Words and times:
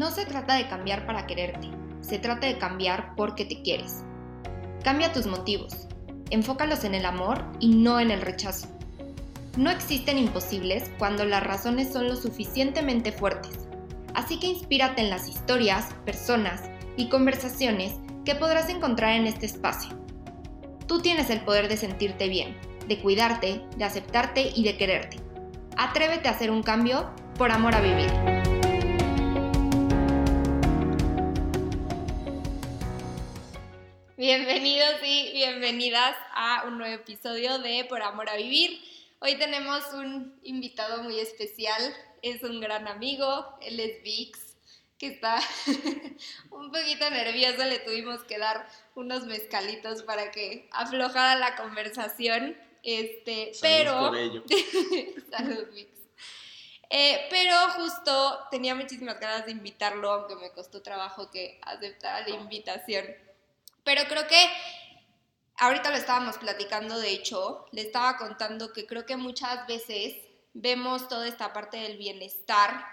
No 0.00 0.10
se 0.10 0.24
trata 0.24 0.54
de 0.54 0.66
cambiar 0.66 1.04
para 1.04 1.26
quererte, 1.26 1.68
se 2.00 2.18
trata 2.18 2.46
de 2.46 2.56
cambiar 2.56 3.14
porque 3.16 3.44
te 3.44 3.60
quieres. 3.60 4.02
Cambia 4.82 5.12
tus 5.12 5.26
motivos, 5.26 5.88
enfócalos 6.30 6.84
en 6.84 6.94
el 6.94 7.04
amor 7.04 7.44
y 7.60 7.74
no 7.74 8.00
en 8.00 8.10
el 8.10 8.22
rechazo. 8.22 8.66
No 9.58 9.68
existen 9.68 10.16
imposibles 10.16 10.90
cuando 10.98 11.26
las 11.26 11.42
razones 11.42 11.92
son 11.92 12.08
lo 12.08 12.16
suficientemente 12.16 13.12
fuertes, 13.12 13.68
así 14.14 14.40
que 14.40 14.46
inspírate 14.46 15.02
en 15.02 15.10
las 15.10 15.28
historias, 15.28 15.92
personas 16.06 16.62
y 16.96 17.10
conversaciones 17.10 17.92
que 18.24 18.34
podrás 18.34 18.70
encontrar 18.70 19.16
en 19.16 19.26
este 19.26 19.44
espacio. 19.44 19.90
Tú 20.86 21.02
tienes 21.02 21.28
el 21.28 21.42
poder 21.42 21.68
de 21.68 21.76
sentirte 21.76 22.26
bien, 22.26 22.56
de 22.88 22.98
cuidarte, 23.02 23.60
de 23.76 23.84
aceptarte 23.84 24.50
y 24.56 24.64
de 24.64 24.78
quererte. 24.78 25.18
Atrévete 25.76 26.28
a 26.28 26.30
hacer 26.30 26.50
un 26.50 26.62
cambio 26.62 27.10
por 27.36 27.50
amor 27.50 27.74
a 27.74 27.82
vivir. 27.82 28.29
Bienvenidos 34.20 34.96
y 35.02 35.32
bienvenidas 35.32 36.14
a 36.34 36.64
un 36.66 36.76
nuevo 36.76 36.94
episodio 36.94 37.58
de 37.58 37.86
Por 37.86 38.02
Amor 38.02 38.28
a 38.28 38.36
Vivir. 38.36 38.78
Hoy 39.20 39.36
tenemos 39.36 39.82
un 39.94 40.38
invitado 40.42 41.02
muy 41.02 41.18
especial, 41.18 41.80
es 42.20 42.42
un 42.42 42.60
gran 42.60 42.86
amigo, 42.86 43.56
él 43.62 43.80
es 43.80 44.02
Vix, 44.02 44.58
que 44.98 45.06
está 45.06 45.40
un 46.50 46.70
poquito 46.70 47.08
nervioso, 47.08 47.64
le 47.64 47.78
tuvimos 47.78 48.22
que 48.24 48.36
dar 48.36 48.68
unos 48.94 49.24
mezcalitos 49.24 50.02
para 50.02 50.30
que 50.30 50.68
aflojara 50.70 51.36
la 51.36 51.56
conversación, 51.56 52.58
este, 52.82 53.52
pero... 53.62 54.12
Salud, 55.30 55.66
Vix. 55.72 55.88
Eh, 56.90 57.26
pero 57.30 57.56
justo 57.70 58.38
tenía 58.50 58.74
muchísimas 58.74 59.18
ganas 59.18 59.46
de 59.46 59.52
invitarlo, 59.52 60.10
aunque 60.12 60.36
me 60.36 60.50
costó 60.50 60.82
trabajo 60.82 61.30
que 61.30 61.58
aceptara 61.62 62.28
la 62.28 62.34
invitación. 62.34 63.06
Pero 63.84 64.02
creo 64.08 64.26
que 64.26 64.50
ahorita 65.58 65.90
lo 65.90 65.96
estábamos 65.96 66.38
platicando, 66.38 66.98
de 66.98 67.10
hecho, 67.10 67.66
le 67.72 67.82
estaba 67.82 68.16
contando 68.16 68.72
que 68.72 68.86
creo 68.86 69.06
que 69.06 69.16
muchas 69.16 69.66
veces 69.66 70.16
vemos 70.54 71.08
toda 71.08 71.28
esta 71.28 71.52
parte 71.52 71.78
del 71.78 71.96
bienestar 71.96 72.84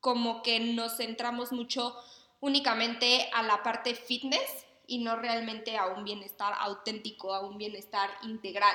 como 0.00 0.42
que 0.42 0.60
nos 0.60 0.96
centramos 0.96 1.52
mucho 1.52 1.96
únicamente 2.40 3.30
a 3.32 3.42
la 3.42 3.62
parte 3.62 3.94
fitness 3.94 4.66
y 4.86 4.98
no 4.98 5.16
realmente 5.16 5.76
a 5.76 5.86
un 5.86 6.04
bienestar 6.04 6.54
auténtico, 6.58 7.34
a 7.34 7.40
un 7.40 7.58
bienestar 7.58 8.10
integral. 8.22 8.74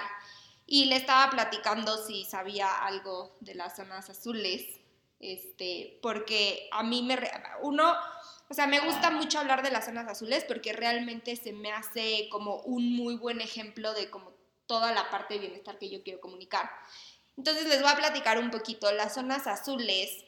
Y 0.68 0.86
le 0.86 0.96
estaba 0.96 1.30
platicando 1.30 1.98
si 2.06 2.24
sabía 2.24 2.86
algo 2.86 3.36
de 3.42 3.56
las 3.56 3.76
zonas 3.76 4.10
azules, 4.10 4.80
este, 5.20 6.00
porque 6.02 6.70
a 6.72 6.84
mí 6.84 7.02
me, 7.02 7.20
uno, 7.62 7.96
o 8.50 8.54
sea, 8.54 8.68
me 8.68 8.80
gusta 8.80 9.10
mucho 9.10 9.40
hablar 9.40 9.64
de 9.64 9.72
las 9.72 9.86
zonas 9.86 10.08
azules 10.08 10.44
porque 10.44 10.74
realmente 10.74 11.36
se 11.36 11.52
me 11.52 11.72
hace 11.72 12.28
como 12.30 12.58
un 12.62 12.96
muy 12.96 13.16
buen 13.16 13.42
ejemplo 13.42 13.94
de 13.94 14.10
como 14.10 14.34
toda 14.68 14.92
la 14.92 15.10
parte 15.10 15.36
de 15.36 15.42
bienestar 15.42 15.78
que 15.80 15.90
yo 15.90 16.04
quiero 16.04 16.20
comunicar. 16.20 16.70
Entonces 17.38 17.68
les 17.68 17.82
voy 17.82 17.92
a 17.92 17.98
platicar 17.98 18.38
un 18.38 18.52
poquito. 18.52 18.92
Las 18.92 19.16
zonas 19.16 19.48
azules 19.48 20.24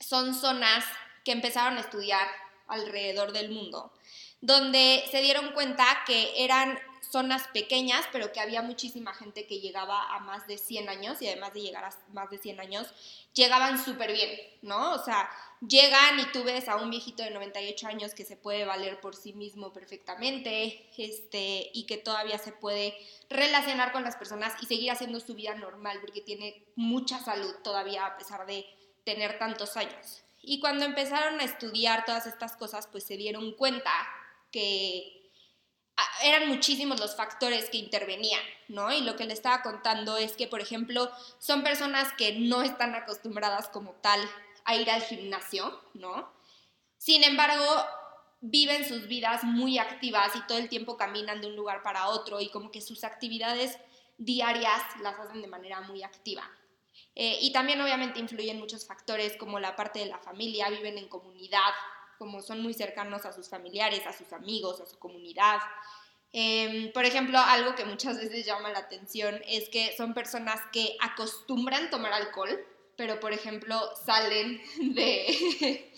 son 0.00 0.34
zonas 0.34 0.84
que 1.24 1.32
empezaron 1.32 1.76
a 1.78 1.80
estudiar 1.80 2.26
alrededor 2.68 3.32
del 3.32 3.50
mundo, 3.50 3.92
donde 4.40 5.04
se 5.10 5.20
dieron 5.20 5.52
cuenta 5.52 5.84
que 6.06 6.44
eran 6.44 6.78
zonas 7.10 7.48
pequeñas, 7.48 8.04
pero 8.12 8.32
que 8.32 8.40
había 8.40 8.62
muchísima 8.62 9.12
gente 9.12 9.46
que 9.46 9.60
llegaba 9.60 10.14
a 10.14 10.20
más 10.20 10.46
de 10.46 10.56
100 10.56 10.88
años 10.88 11.20
y 11.20 11.26
además 11.26 11.52
de 11.52 11.62
llegar 11.62 11.84
a 11.84 11.90
más 12.12 12.30
de 12.30 12.38
100 12.38 12.60
años, 12.60 12.88
llegaban 13.34 13.82
súper 13.82 14.12
bien, 14.12 14.30
¿no? 14.62 14.92
O 14.92 15.04
sea, 15.04 15.28
llegan 15.66 16.20
y 16.20 16.26
tú 16.32 16.44
ves 16.44 16.68
a 16.68 16.76
un 16.76 16.90
viejito 16.90 17.22
de 17.22 17.30
98 17.30 17.86
años 17.86 18.14
que 18.14 18.24
se 18.24 18.36
puede 18.36 18.64
valer 18.64 19.00
por 19.00 19.16
sí 19.16 19.32
mismo 19.32 19.72
perfectamente, 19.72 20.88
este, 20.96 21.70
y 21.74 21.86
que 21.86 21.98
todavía 21.98 22.38
se 22.38 22.52
puede 22.52 22.96
relacionar 23.28 23.92
con 23.92 24.04
las 24.04 24.16
personas 24.16 24.54
y 24.62 24.66
seguir 24.66 24.90
haciendo 24.90 25.20
su 25.20 25.34
vida 25.34 25.54
normal 25.54 25.98
porque 26.00 26.20
tiene 26.20 26.64
mucha 26.76 27.18
salud 27.18 27.54
todavía 27.64 28.06
a 28.06 28.16
pesar 28.16 28.46
de 28.46 28.66
tener 29.04 29.38
tantos 29.38 29.76
años. 29.76 30.22
Y 30.42 30.60
cuando 30.60 30.84
empezaron 30.84 31.40
a 31.40 31.44
estudiar 31.44 32.04
todas 32.04 32.26
estas 32.26 32.56
cosas, 32.56 32.88
pues 32.88 33.04
se 33.04 33.16
dieron 33.16 33.52
cuenta 33.52 33.92
que 34.50 35.21
eran 36.22 36.48
muchísimos 36.48 37.00
los 37.00 37.16
factores 37.16 37.68
que 37.70 37.78
intervenían, 37.78 38.42
¿no? 38.68 38.92
Y 38.92 39.02
lo 39.02 39.16
que 39.16 39.26
le 39.26 39.34
estaba 39.34 39.62
contando 39.62 40.16
es 40.16 40.32
que, 40.32 40.46
por 40.46 40.60
ejemplo, 40.60 41.10
son 41.38 41.62
personas 41.62 42.12
que 42.14 42.38
no 42.38 42.62
están 42.62 42.94
acostumbradas 42.94 43.68
como 43.68 43.92
tal 43.94 44.20
a 44.64 44.76
ir 44.76 44.90
al 44.90 45.02
gimnasio, 45.02 45.80
¿no? 45.94 46.32
Sin 46.98 47.24
embargo, 47.24 47.64
viven 48.40 48.86
sus 48.86 49.06
vidas 49.06 49.44
muy 49.44 49.78
activas 49.78 50.34
y 50.36 50.46
todo 50.46 50.58
el 50.58 50.68
tiempo 50.68 50.96
caminan 50.96 51.40
de 51.40 51.48
un 51.48 51.56
lugar 51.56 51.82
para 51.82 52.08
otro 52.08 52.40
y 52.40 52.48
como 52.48 52.70
que 52.70 52.80
sus 52.80 53.04
actividades 53.04 53.78
diarias 54.18 54.82
las 55.00 55.18
hacen 55.18 55.42
de 55.42 55.48
manera 55.48 55.80
muy 55.82 56.02
activa. 56.02 56.48
Eh, 57.14 57.38
y 57.40 57.52
también 57.52 57.80
obviamente 57.80 58.20
influyen 58.20 58.58
muchos 58.58 58.86
factores 58.86 59.36
como 59.36 59.60
la 59.60 59.76
parte 59.76 59.98
de 59.98 60.06
la 60.06 60.18
familia, 60.18 60.70
viven 60.70 60.96
en 60.96 61.08
comunidad, 61.08 61.72
como 62.18 62.40
son 62.40 62.62
muy 62.62 62.74
cercanos 62.74 63.24
a 63.24 63.32
sus 63.32 63.48
familiares, 63.48 64.06
a 64.06 64.12
sus 64.12 64.32
amigos, 64.32 64.80
a 64.80 64.86
su 64.86 64.98
comunidad. 64.98 65.58
Em, 66.32 66.92
por 66.92 67.04
ejemplo, 67.04 67.38
algo 67.38 67.74
que 67.74 67.84
muchas 67.84 68.16
veces 68.16 68.46
llama 68.46 68.70
la 68.70 68.78
atención 68.78 69.40
es 69.46 69.68
que 69.68 69.94
son 69.96 70.14
personas 70.14 70.60
que 70.72 70.96
acostumbran 71.00 71.90
tomar 71.90 72.12
alcohol, 72.12 72.58
pero 72.96 73.20
por 73.20 73.32
ejemplo 73.32 73.78
salen 74.04 74.60
de, 74.80 75.92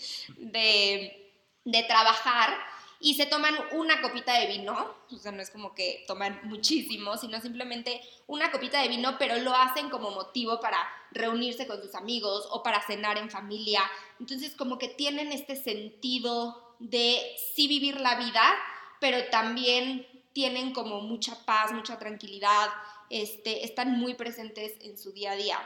de, 1.63 1.83
trabajar 1.83 2.57
y 2.99 3.15
se 3.15 3.25
toman 3.25 3.55
una 3.73 4.01
copita 4.01 4.39
de 4.39 4.47
vino, 4.47 4.95
o 5.11 5.17
sea, 5.17 5.31
no 5.31 5.41
es 5.41 5.49
como 5.49 5.75
que 5.75 6.03
toman 6.07 6.39
muchísimo, 6.43 7.17
sino 7.17 7.39
simplemente 7.41 8.01
una 8.27 8.51
copita 8.51 8.81
de 8.81 8.87
vino, 8.87 9.17
pero 9.17 9.37
lo 9.37 9.53
hacen 9.53 9.89
como 9.89 10.11
motivo 10.11 10.59
para 10.59 10.77
reunirse 11.11 11.67
con 11.67 11.81
sus 11.81 11.95
amigos 11.95 12.47
o 12.51 12.63
para 12.63 12.81
cenar 12.81 13.17
en 13.17 13.29
familia. 13.29 13.81
Entonces, 14.19 14.55
como 14.55 14.77
que 14.77 14.87
tienen 14.87 15.31
este 15.31 15.55
sentido 15.55 16.75
de 16.79 17.21
sí 17.53 17.67
vivir 17.67 17.99
la 17.99 18.15
vida, 18.15 18.55
pero 18.99 19.25
también 19.29 20.07
tienen 20.33 20.73
como 20.73 21.01
mucha 21.01 21.45
paz, 21.45 21.71
mucha 21.71 21.97
tranquilidad, 21.97 22.69
este, 23.09 23.63
están 23.63 23.97
muy 23.97 24.15
presentes 24.15 24.73
en 24.81 24.97
su 24.97 25.11
día 25.11 25.31
a 25.31 25.35
día. 25.35 25.59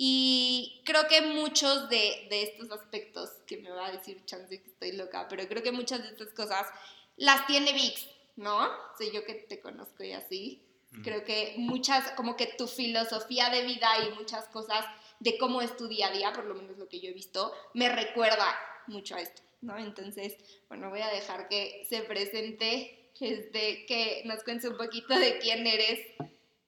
Y 0.00 0.80
creo 0.84 1.08
que 1.08 1.22
muchos 1.22 1.88
de, 1.88 2.28
de, 2.30 2.44
estos 2.44 2.70
aspectos, 2.70 3.30
que 3.48 3.56
me 3.56 3.68
va 3.68 3.88
a 3.88 3.90
decir 3.90 4.24
chance 4.26 4.62
que 4.62 4.68
estoy 4.68 4.92
loca, 4.92 5.26
pero 5.28 5.48
creo 5.48 5.60
que 5.60 5.72
muchas 5.72 6.02
de 6.02 6.10
estas 6.10 6.28
cosas 6.28 6.68
las 7.16 7.44
tiene 7.48 7.72
VIX, 7.72 8.06
¿no? 8.36 8.68
Soy 8.96 9.10
yo 9.10 9.24
que 9.24 9.34
te 9.34 9.60
conozco 9.60 10.04
y 10.04 10.12
así. 10.12 10.62
Creo 11.02 11.24
que 11.24 11.54
muchas, 11.58 12.12
como 12.12 12.36
que 12.36 12.46
tu 12.46 12.68
filosofía 12.68 13.50
de 13.50 13.66
vida 13.66 13.88
y 14.06 14.14
muchas 14.14 14.46
cosas 14.46 14.86
de 15.18 15.36
cómo 15.36 15.60
es 15.62 15.76
tu 15.76 15.88
día 15.88 16.06
a 16.06 16.12
día, 16.12 16.32
por 16.32 16.44
lo 16.44 16.54
menos 16.54 16.78
lo 16.78 16.88
que 16.88 17.00
yo 17.00 17.10
he 17.10 17.12
visto, 17.12 17.52
me 17.74 17.88
recuerda 17.88 18.56
mucho 18.86 19.16
a 19.16 19.20
esto, 19.20 19.42
¿no? 19.62 19.76
Entonces, 19.76 20.36
bueno, 20.68 20.90
voy 20.90 21.00
a 21.00 21.08
dejar 21.08 21.48
que 21.48 21.84
se 21.90 22.02
presente, 22.02 23.10
este, 23.18 23.84
que 23.86 24.22
nos 24.26 24.44
cuentes 24.44 24.70
un 24.70 24.76
poquito 24.76 25.18
de 25.18 25.38
quién 25.40 25.66
eres. 25.66 26.06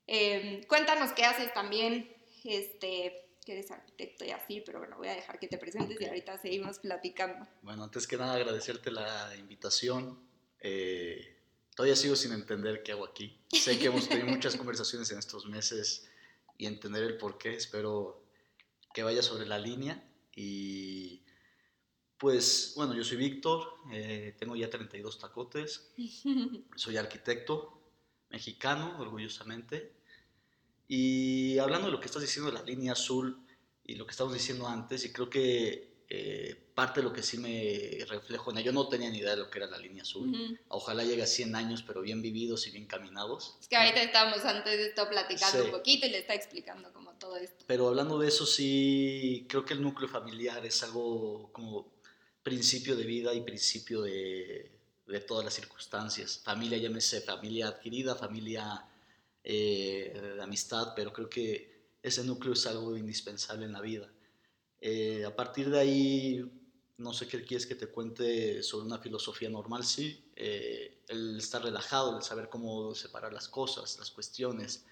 Eh, 0.09 0.65
cuéntanos 0.69 1.13
qué 1.13 1.25
haces 1.25 1.55
también, 1.55 2.13
este, 2.45 3.31
que 3.45 3.53
eres 3.53 3.71
arquitecto 3.71 4.25
y 4.25 4.31
así, 4.31 4.63
pero 4.65 4.79
bueno, 4.79 4.97
voy 4.97 5.09
a 5.09 5.15
dejar 5.15 5.39
que 5.39 5.49
te 5.49 5.59
presentes 5.59 6.01
y 6.01 6.05
ahorita 6.05 6.39
seguimos 6.39 6.79
platicando. 6.79 7.47
Bueno, 7.63 7.85
antes 7.85 8.07
que 8.07 8.17
nada 8.17 8.35
agradecerte 8.35 8.91
la 8.91 9.35
invitación. 9.37 10.19
Eh, 10.61 11.37
todavía 11.75 11.97
sigo 11.97 12.17
sin 12.17 12.33
entender 12.33 12.83
qué 12.83 12.93
hago 12.93 13.05
aquí. 13.05 13.39
Sé 13.49 13.79
que 13.79 13.87
hemos 13.87 14.09
tenido 14.09 14.29
muchas 14.29 14.57
conversaciones 14.57 15.11
en 15.11 15.19
estos 15.19 15.47
meses 15.47 16.09
y 16.59 16.67
entender 16.67 17.05
el 17.05 17.17
por 17.17 17.39
qué. 17.39 17.55
Espero 17.55 18.23
que 18.93 19.03
vaya 19.03 19.23
sobre 19.23 19.47
la 19.47 19.59
línea 19.59 20.03
y 20.35 21.23
pues 22.19 22.75
bueno, 22.77 22.95
yo 22.95 23.03
soy 23.03 23.17
Víctor, 23.17 23.77
eh, 23.91 24.37
tengo 24.39 24.55
ya 24.55 24.69
32 24.69 25.19
tacotes, 25.19 25.91
soy 26.77 26.99
arquitecto 26.99 27.81
mexicano, 28.29 29.01
orgullosamente, 29.01 29.93
y 30.93 31.57
hablando 31.61 31.87
de 31.87 31.93
lo 31.93 32.01
que 32.01 32.07
estás 32.07 32.21
diciendo 32.21 32.51
de 32.51 32.59
la 32.59 32.65
línea 32.65 32.95
azul 32.95 33.47
y 33.85 33.95
lo 33.95 34.05
que 34.05 34.11
estábamos 34.11 34.37
diciendo 34.37 34.67
antes, 34.67 35.05
y 35.05 35.13
creo 35.13 35.31
que 35.31 36.05
eh, 36.09 36.61
parte 36.75 36.99
de 36.99 37.05
lo 37.05 37.13
que 37.13 37.23
sí 37.23 37.39
me 37.39 38.05
reflejo 38.09 38.51
en 38.51 38.59
ello, 38.59 38.67
yo 38.67 38.73
no 38.73 38.89
tenía 38.89 39.09
ni 39.09 39.19
idea 39.19 39.31
de 39.31 39.37
lo 39.37 39.49
que 39.49 39.59
era 39.59 39.69
la 39.69 39.79
línea 39.79 40.03
azul. 40.03 40.59
Ojalá 40.67 41.05
llegue 41.05 41.23
a 41.23 41.29
100 41.29 41.55
años, 41.55 41.85
pero 41.87 42.01
bien 42.01 42.21
vividos 42.23 42.67
y 42.67 42.73
bien 42.73 42.87
caminados. 42.87 43.57
Es 43.61 43.69
que 43.69 43.77
ahorita 43.77 44.03
estábamos 44.03 44.45
antes 44.45 44.77
de 44.77 44.87
esto 44.89 45.09
platicando 45.09 45.67
un 45.67 45.71
poquito 45.71 46.09
y 46.09 46.11
le 46.11 46.19
está 46.19 46.35
explicando 46.35 46.93
como 46.93 47.13
todo 47.13 47.37
esto. 47.37 47.65
Pero 47.69 47.87
hablando 47.87 48.19
de 48.19 48.27
eso, 48.27 48.45
sí, 48.45 49.47
creo 49.49 49.65
que 49.65 49.75
el 49.75 49.83
núcleo 49.83 50.09
familiar 50.09 50.67
es 50.67 50.83
algo 50.83 51.53
como 51.53 51.87
principio 52.43 52.97
de 52.97 53.05
vida 53.05 53.33
y 53.33 53.43
principio 53.43 54.03
de, 54.03 54.73
de 55.07 55.21
todas 55.21 55.45
las 55.45 55.55
circunstancias. 55.55 56.41
Familia, 56.43 56.79
llámese 56.79 57.21
familia 57.21 57.69
adquirida, 57.69 58.17
familia 58.17 58.90
eh, 59.43 60.35
de 60.37 60.43
amistad, 60.43 60.93
pero 60.95 61.13
creo 61.13 61.29
que 61.29 61.97
ese 62.03 62.25
núcleo 62.25 62.55
es 62.55 62.67
algo 62.67 62.97
indispensable 62.97 63.67
en 63.67 63.73
la 63.73 63.81
vida. 63.81 64.11
Eh, 64.81 65.25
a 65.25 65.35
partir 65.35 65.71
de 65.71 65.79
ahí, 65.79 66.51
no 66.99 67.13
sé 67.13 67.27
qué 67.27 67.45
quieres 67.45 67.67
que 67.67 67.75
te 67.75 67.89
cuente 67.89 68.63
sobre 68.63 68.87
una 68.87 68.99
filosofía 68.99 69.51
normal, 69.51 69.85
sí, 69.85 70.31
eh, 70.37 71.03
el 71.09 71.39
estar 71.39 71.63
relajado, 71.63 72.17
el 72.17 72.23
saber 72.23 72.49
cómo 72.49 72.95
separar 72.95 73.33
las 73.33 73.49
cosas, 73.49 73.99
las 73.99 74.11
cuestiones, 74.11 74.87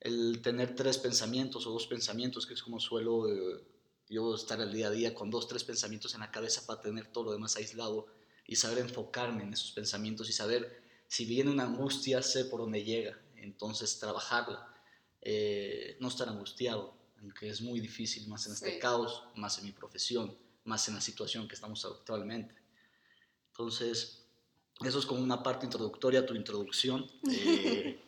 el 0.00 0.40
tener 0.42 0.74
tres 0.74 0.98
pensamientos 0.98 1.66
o 1.66 1.70
dos 1.72 1.86
pensamientos, 1.86 2.46
que 2.46 2.54
es 2.54 2.62
como 2.62 2.78
suelo 2.80 3.26
yo 4.08 4.34
estar 4.34 4.60
el 4.60 4.72
día 4.72 4.88
a 4.88 4.90
día 4.90 5.14
con 5.14 5.30
dos, 5.30 5.48
tres 5.48 5.64
pensamientos 5.64 6.14
en 6.14 6.20
la 6.20 6.30
cabeza 6.30 6.66
para 6.66 6.80
tener 6.80 7.06
todo 7.06 7.24
lo 7.24 7.32
demás 7.32 7.56
aislado 7.56 8.06
y 8.46 8.56
saber 8.56 8.78
enfocarme 8.78 9.42
en 9.42 9.52
esos 9.54 9.72
pensamientos 9.72 10.28
y 10.28 10.32
saber 10.32 10.82
si 11.08 11.24
viene 11.24 11.50
una 11.50 11.64
angustia, 11.64 12.22
sé 12.22 12.44
por 12.44 12.60
dónde 12.60 12.84
llega, 12.84 13.18
entonces 13.44 13.98
trabajarla, 13.98 14.74
eh, 15.20 15.96
no 16.00 16.08
estar 16.08 16.28
angustiado, 16.28 16.94
aunque 17.20 17.48
es 17.48 17.60
muy 17.60 17.80
difícil, 17.80 18.26
más 18.28 18.46
en 18.46 18.54
este 18.54 18.78
caos, 18.78 19.24
más 19.36 19.58
en 19.58 19.66
mi 19.66 19.72
profesión 19.72 20.36
más 20.64 20.88
en 20.88 20.94
la 20.94 21.00
situación 21.00 21.46
que 21.46 21.54
estamos 21.54 21.84
actualmente. 21.84 22.54
Entonces, 23.48 24.26
eso 24.80 24.98
es 24.98 25.06
como 25.06 25.22
una 25.22 25.42
parte 25.42 25.66
introductoria 25.66 26.20
a 26.20 26.26
tu 26.26 26.34
introducción. 26.34 27.10
Eh, 27.26 28.00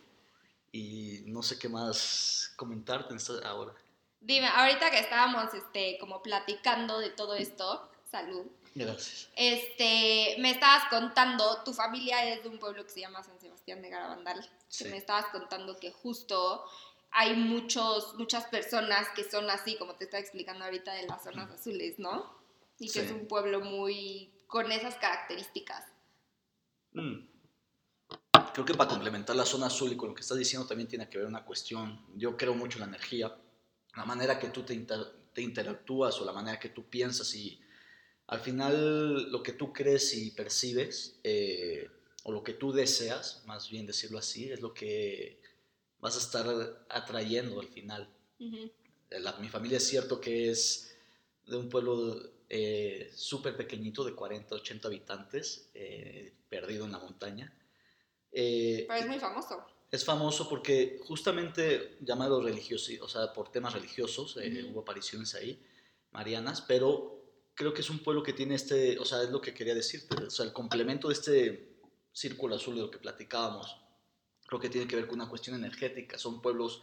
y 0.72 1.22
no 1.26 1.42
sé 1.42 1.58
qué 1.58 1.70
más 1.70 2.52
comentarte 2.56 3.14
ahora. 3.44 3.72
Dime, 4.20 4.46
ahorita 4.46 4.90
que 4.90 4.98
estábamos 4.98 5.54
este, 5.54 5.96
como 5.98 6.22
platicando 6.22 6.98
de 6.98 7.08
todo 7.08 7.34
esto, 7.34 7.88
salud. 8.10 8.44
Gracias. 8.76 9.28
Este, 9.34 10.36
me 10.38 10.50
estabas 10.50 10.84
contando, 10.90 11.62
tu 11.64 11.72
familia 11.72 12.32
es 12.32 12.42
de 12.42 12.48
un 12.48 12.58
pueblo 12.58 12.84
que 12.84 12.90
se 12.90 13.00
llama 13.00 13.22
San 13.22 13.40
Sebastián 13.40 13.82
de 13.82 13.90
Garabandal. 13.90 14.48
Sí. 14.68 14.84
me 14.84 14.96
estabas 14.96 15.26
contando 15.26 15.78
que 15.78 15.90
justo 15.90 16.64
hay 17.10 17.34
muchos, 17.34 18.14
muchas 18.14 18.44
personas 18.44 19.08
que 19.16 19.24
son 19.24 19.50
así, 19.50 19.76
como 19.76 19.94
te 19.94 20.04
estaba 20.04 20.20
explicando 20.20 20.64
ahorita 20.64 20.92
de 20.92 21.06
las 21.06 21.24
zonas 21.24 21.50
azules, 21.50 21.98
¿no? 21.98 22.36
y 22.78 22.90
que 22.90 23.00
es 23.00 23.10
un 23.10 23.26
pueblo 23.26 23.60
muy 23.60 24.30
con 24.46 24.70
esas 24.70 24.96
características. 24.96 25.84
Mm. 26.92 27.26
Creo 28.52 28.64
que 28.64 28.74
para 28.74 28.88
complementar 28.88 29.36
la 29.36 29.44
zona 29.44 29.66
azul 29.66 29.92
y 29.92 29.96
con 29.96 30.10
lo 30.10 30.14
que 30.14 30.22
estás 30.22 30.38
diciendo 30.38 30.66
también 30.66 30.88
tiene 30.88 31.08
que 31.08 31.18
ver 31.18 31.26
una 31.26 31.44
cuestión. 31.44 32.04
Yo 32.14 32.36
creo 32.36 32.54
mucho 32.54 32.78
en 32.78 32.82
la 32.82 32.86
energía, 32.88 33.36
la 33.94 34.04
manera 34.04 34.38
que 34.38 34.48
tú 34.48 34.62
te, 34.62 34.76
te 34.76 35.42
interactúas 35.42 36.18
o 36.20 36.24
la 36.24 36.32
manera 36.32 36.58
que 36.58 36.70
tú 36.70 36.84
piensas 36.84 37.34
y 37.34 37.60
al 38.28 38.40
final 38.40 39.30
lo 39.30 39.42
que 39.42 39.52
tú 39.52 39.72
crees 39.72 40.14
y 40.14 40.30
percibes 40.32 41.18
eh, 41.22 41.88
o 42.24 42.32
lo 42.32 42.42
que 42.42 42.54
tú 42.54 42.72
deseas, 42.72 43.44
más 43.46 43.70
bien 43.70 43.86
decirlo 43.86 44.18
así, 44.18 44.50
es 44.50 44.60
lo 44.60 44.74
que 44.74 45.40
vas 46.00 46.16
a 46.16 46.18
estar 46.18 46.86
atrayendo 46.88 47.60
al 47.60 47.68
final. 47.68 48.08
mi 48.40 49.48
familia 49.48 49.78
es 49.78 49.86
cierto 49.86 50.20
que 50.20 50.50
es 50.50 50.96
de 51.46 51.56
un 51.56 51.68
pueblo 51.68 52.20
eh, 52.48 53.10
súper 53.14 53.56
pequeñito 53.56 54.04
de 54.04 54.14
40, 54.14 54.56
80 54.56 54.88
habitantes, 54.88 55.70
eh, 55.74 56.32
perdido 56.48 56.84
en 56.84 56.92
la 56.92 56.98
montaña. 56.98 57.52
Eh, 58.32 58.84
Pero 58.88 59.00
es 59.00 59.06
muy 59.06 59.18
famoso. 59.18 59.64
Es 59.90 60.04
famoso 60.04 60.48
porque 60.48 61.00
justamente 61.04 61.96
llamado 62.00 62.42
religioso, 62.42 62.92
o 63.02 63.08
sea, 63.08 63.32
por 63.32 63.52
temas 63.52 63.72
religiosos, 63.72 64.36
hubo 64.36 64.80
apariciones 64.80 65.34
ahí, 65.36 65.62
marianas, 66.10 66.60
pero 66.60 67.15
creo 67.56 67.72
que 67.72 67.80
es 67.80 67.90
un 67.90 67.98
pueblo 67.98 68.22
que 68.22 68.34
tiene 68.34 68.54
este, 68.54 68.98
o 68.98 69.04
sea, 69.04 69.22
es 69.22 69.30
lo 69.30 69.40
que 69.40 69.54
quería 69.54 69.74
decirte, 69.74 70.14
o 70.24 70.30
sea, 70.30 70.44
el 70.44 70.52
complemento 70.52 71.08
de 71.08 71.14
este 71.14 71.78
círculo 72.12 72.54
azul 72.54 72.76
de 72.76 72.82
lo 72.82 72.90
que 72.90 72.98
platicábamos, 72.98 73.80
creo 74.46 74.60
que 74.60 74.68
tiene 74.68 74.86
que 74.86 74.94
ver 74.94 75.06
con 75.06 75.20
una 75.20 75.28
cuestión 75.28 75.56
energética, 75.56 76.18
son 76.18 76.40
pueblos 76.40 76.82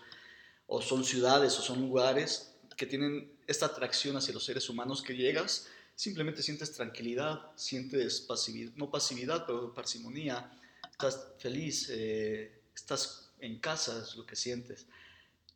o 0.68 0.82
son 0.82 1.06
ciudades 1.06 1.58
o 1.60 1.62
son 1.62 1.80
lugares 1.80 2.56
que 2.76 2.88
tienen 2.88 3.32
esta 3.46 3.68
atracción 3.68 4.18
hacia 4.18 4.34
los 4.34 4.44
seres 4.44 4.68
humanos 4.68 5.04
que 5.04 5.16
llegas, 5.16 5.68
simplemente 5.96 6.42
sientes 6.42 6.72
tranquilidad, 6.72 7.52
sientes 7.56 8.22
pasividad, 8.22 8.74
no 8.76 8.90
pasividad, 8.90 9.46
pero 9.46 9.74
parsimonía, 9.74 10.60
estás 10.90 11.28
feliz, 11.38 11.88
eh, 11.92 12.64
estás 12.74 13.32
en 13.40 13.60
casa, 13.60 14.02
es 14.02 14.16
lo 14.16 14.26
que 14.26 14.36
sientes. 14.36 14.88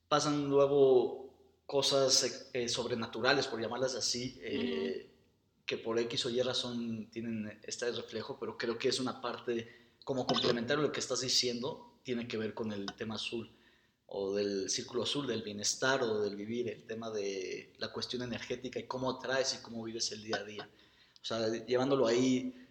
Pasan 0.08 0.48
luego 0.48 1.27
cosas 1.68 2.50
eh, 2.54 2.70
sobrenaturales, 2.70 3.46
por 3.46 3.62
llamarlas 3.62 3.94
así, 3.94 4.40
eh, 4.42 5.12
que 5.66 5.78
por 5.78 6.00
X 6.00 6.26
o 6.26 6.30
Y 6.30 6.42
razón 6.42 7.10
tienen 7.12 7.60
este 7.62 7.92
reflejo, 7.92 8.40
pero 8.40 8.58
creo 8.58 8.78
que 8.80 8.88
es 8.88 9.00
una 9.02 9.22
parte 9.22 9.92
como 10.06 10.26
complementario 10.26 10.84
a 10.84 10.88
lo 10.88 10.94
que 10.94 11.02
estás 11.02 11.20
diciendo, 11.20 12.00
tiene 12.04 12.26
que 12.26 12.38
ver 12.38 12.54
con 12.54 12.72
el 12.72 12.86
tema 12.96 13.16
azul 13.16 13.52
o 14.06 14.34
del 14.34 14.70
círculo 14.70 15.04
azul, 15.04 15.28
del 15.28 15.44
bienestar 15.44 16.02
o 16.04 16.22
del 16.22 16.38
vivir, 16.38 16.70
el 16.70 16.88
tema 16.88 17.12
de 17.12 17.74
la 17.80 17.92
cuestión 17.92 18.22
energética 18.22 18.80
y 18.80 18.84
cómo 18.84 19.12
atraes 19.12 19.56
y 19.60 19.62
cómo 19.62 19.84
vives 19.84 20.10
el 20.14 20.24
día 20.24 20.38
a 20.38 20.44
día. 20.46 20.70
O 21.22 21.26
sea, 21.26 21.66
llevándolo 21.66 22.08
ahí 22.08 22.67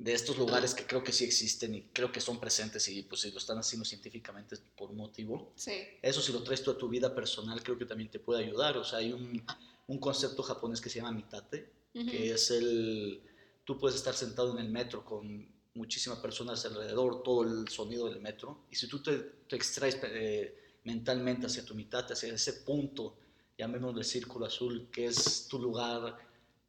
de 0.00 0.14
estos 0.14 0.38
lugares 0.38 0.74
que 0.74 0.86
creo 0.86 1.04
que 1.04 1.12
sí 1.12 1.26
existen 1.26 1.74
y 1.74 1.82
creo 1.92 2.10
que 2.10 2.22
son 2.22 2.40
presentes 2.40 2.88
y 2.88 3.02
pues 3.02 3.20
si 3.20 3.30
lo 3.30 3.36
están 3.36 3.58
haciendo 3.58 3.84
científicamente 3.84 4.56
por 4.74 4.90
un 4.90 4.96
motivo. 4.96 5.52
Sí. 5.56 5.74
Eso 6.00 6.22
si 6.22 6.32
lo 6.32 6.42
traes 6.42 6.62
tú 6.62 6.70
a 6.70 6.78
tu 6.78 6.88
vida 6.88 7.14
personal 7.14 7.62
creo 7.62 7.76
que 7.76 7.84
también 7.84 8.10
te 8.10 8.18
puede 8.18 8.42
ayudar. 8.42 8.78
O 8.78 8.84
sea, 8.84 9.00
hay 9.00 9.12
un, 9.12 9.44
un 9.88 9.98
concepto 9.98 10.42
japonés 10.42 10.80
que 10.80 10.88
se 10.88 11.00
llama 11.00 11.12
mitate, 11.12 11.70
que 11.92 12.32
es 12.32 12.50
el... 12.50 13.20
Tú 13.64 13.78
puedes 13.78 13.98
estar 13.98 14.14
sentado 14.14 14.58
en 14.58 14.64
el 14.64 14.70
metro 14.70 15.04
con 15.04 15.46
muchísimas 15.74 16.18
personas 16.20 16.64
alrededor, 16.64 17.22
todo 17.22 17.42
el 17.42 17.68
sonido 17.68 18.08
del 18.08 18.20
metro, 18.20 18.64
y 18.70 18.76
si 18.76 18.88
tú 18.88 19.02
te, 19.02 19.18
te 19.18 19.54
extraes 19.54 19.98
eh, 20.02 20.78
mentalmente 20.84 21.46
hacia 21.46 21.62
tu 21.62 21.74
mitad, 21.74 22.10
hacia 22.10 22.32
ese 22.32 22.54
punto, 22.54 23.18
llamémoslo 23.58 23.98
el 23.98 24.06
círculo 24.06 24.46
azul, 24.46 24.88
que 24.90 25.06
es 25.06 25.46
tu 25.46 25.58
lugar 25.58 26.16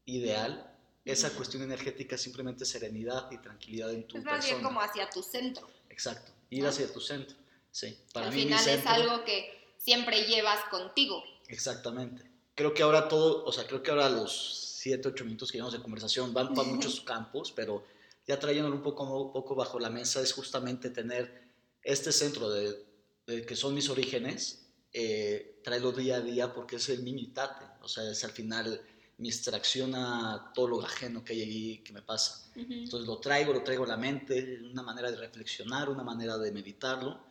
ideal, 0.05 0.70
esa 1.05 1.31
cuestión 1.31 1.63
energética 1.63 2.15
es 2.15 2.21
simplemente 2.21 2.65
serenidad 2.65 3.31
y 3.31 3.37
tranquilidad 3.39 3.91
en 3.91 4.07
tu 4.07 4.17
es 4.17 4.23
más 4.23 4.45
bien 4.45 4.61
como 4.61 4.81
hacia 4.81 5.09
tu 5.09 5.23
centro. 5.23 5.67
Exacto, 5.89 6.31
ir 6.49 6.65
hacia 6.65 6.91
tu 6.91 7.01
centro. 7.01 7.35
Sí, 7.71 7.97
para 8.13 8.27
Al 8.27 8.33
final 8.33 8.67
es 8.67 8.85
algo 8.85 9.23
que 9.23 9.73
siempre 9.77 10.23
llevas 10.25 10.63
contigo. 10.65 11.23
Exactamente. 11.47 12.29
Creo 12.53 12.73
que 12.73 12.83
ahora 12.83 13.07
todo, 13.07 13.43
o 13.45 13.51
sea, 13.51 13.65
creo 13.65 13.81
que 13.81 13.91
ahora 13.91 14.09
los 14.09 14.77
7, 14.79 15.07
8 15.07 15.25
minutos 15.25 15.51
que 15.51 15.57
llevamos 15.57 15.73
de 15.73 15.81
conversación 15.81 16.33
van 16.33 16.53
para 16.53 16.67
muchos 16.67 17.01
campos, 17.01 17.51
pero 17.51 17.83
ya 18.27 18.39
trayéndolo 18.39 18.75
un 18.75 18.83
poco, 18.83 19.03
un 19.03 19.33
poco 19.33 19.55
bajo 19.55 19.79
la 19.79 19.89
mesa 19.89 20.21
es 20.21 20.33
justamente 20.33 20.89
tener 20.89 21.49
este 21.81 22.11
centro 22.11 22.49
de 22.49 22.85
que 23.25 23.55
son 23.55 23.73
mis 23.73 23.89
orígenes, 23.89 24.67
eh, 24.93 25.61
traigo 25.63 25.91
día 25.93 26.17
a 26.17 26.21
día 26.21 26.53
porque 26.53 26.75
es 26.75 26.89
el 26.89 27.01
mimitate, 27.01 27.65
o 27.81 27.87
sea, 27.87 28.11
es 28.11 28.23
al 28.25 28.31
final 28.31 28.81
mi 29.21 29.29
extracción 29.29 29.93
a 29.93 30.51
todo 30.53 30.67
lo 30.67 30.81
ajeno 30.83 31.23
que 31.23 31.33
hay 31.33 31.41
ahí 31.41 31.77
que 31.83 31.93
me 31.93 32.01
pasa. 32.01 32.51
Entonces 32.55 33.07
lo 33.07 33.19
traigo, 33.19 33.53
lo 33.53 33.63
traigo 33.63 33.83
a 33.83 33.87
la 33.87 33.97
mente, 33.97 34.59
una 34.63 34.81
manera 34.81 35.11
de 35.11 35.17
reflexionar, 35.17 35.89
una 35.89 36.03
manera 36.03 36.39
de 36.39 36.51
meditarlo 36.51 37.23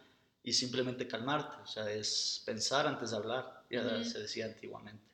y 0.44 0.52
simplemente 0.52 1.08
calmarte, 1.08 1.60
o 1.62 1.66
sea, 1.66 1.90
es 1.90 2.42
pensar 2.46 2.86
antes 2.86 3.10
de 3.10 3.16
hablar, 3.16 3.64
ya 3.68 4.04
se 4.04 4.20
decía 4.20 4.46
antiguamente. 4.46 5.04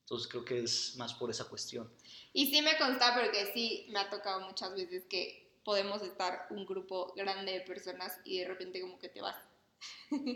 Entonces 0.00 0.28
creo 0.28 0.44
que 0.44 0.64
es 0.64 0.96
más 0.96 1.14
por 1.14 1.30
esa 1.30 1.44
cuestión. 1.44 1.88
Y 2.32 2.50
sí 2.50 2.60
me 2.62 2.76
consta 2.78 3.14
porque 3.14 3.52
sí 3.54 3.86
me 3.90 4.00
ha 4.00 4.10
tocado 4.10 4.40
muchas 4.40 4.74
veces 4.74 5.04
que 5.08 5.60
podemos 5.64 6.02
estar 6.02 6.48
un 6.50 6.66
grupo 6.66 7.14
grande 7.16 7.52
de 7.52 7.60
personas 7.60 8.12
y 8.24 8.40
de 8.40 8.48
repente 8.48 8.80
como 8.80 8.98
que 8.98 9.08
te 9.08 9.20
vas 9.22 9.36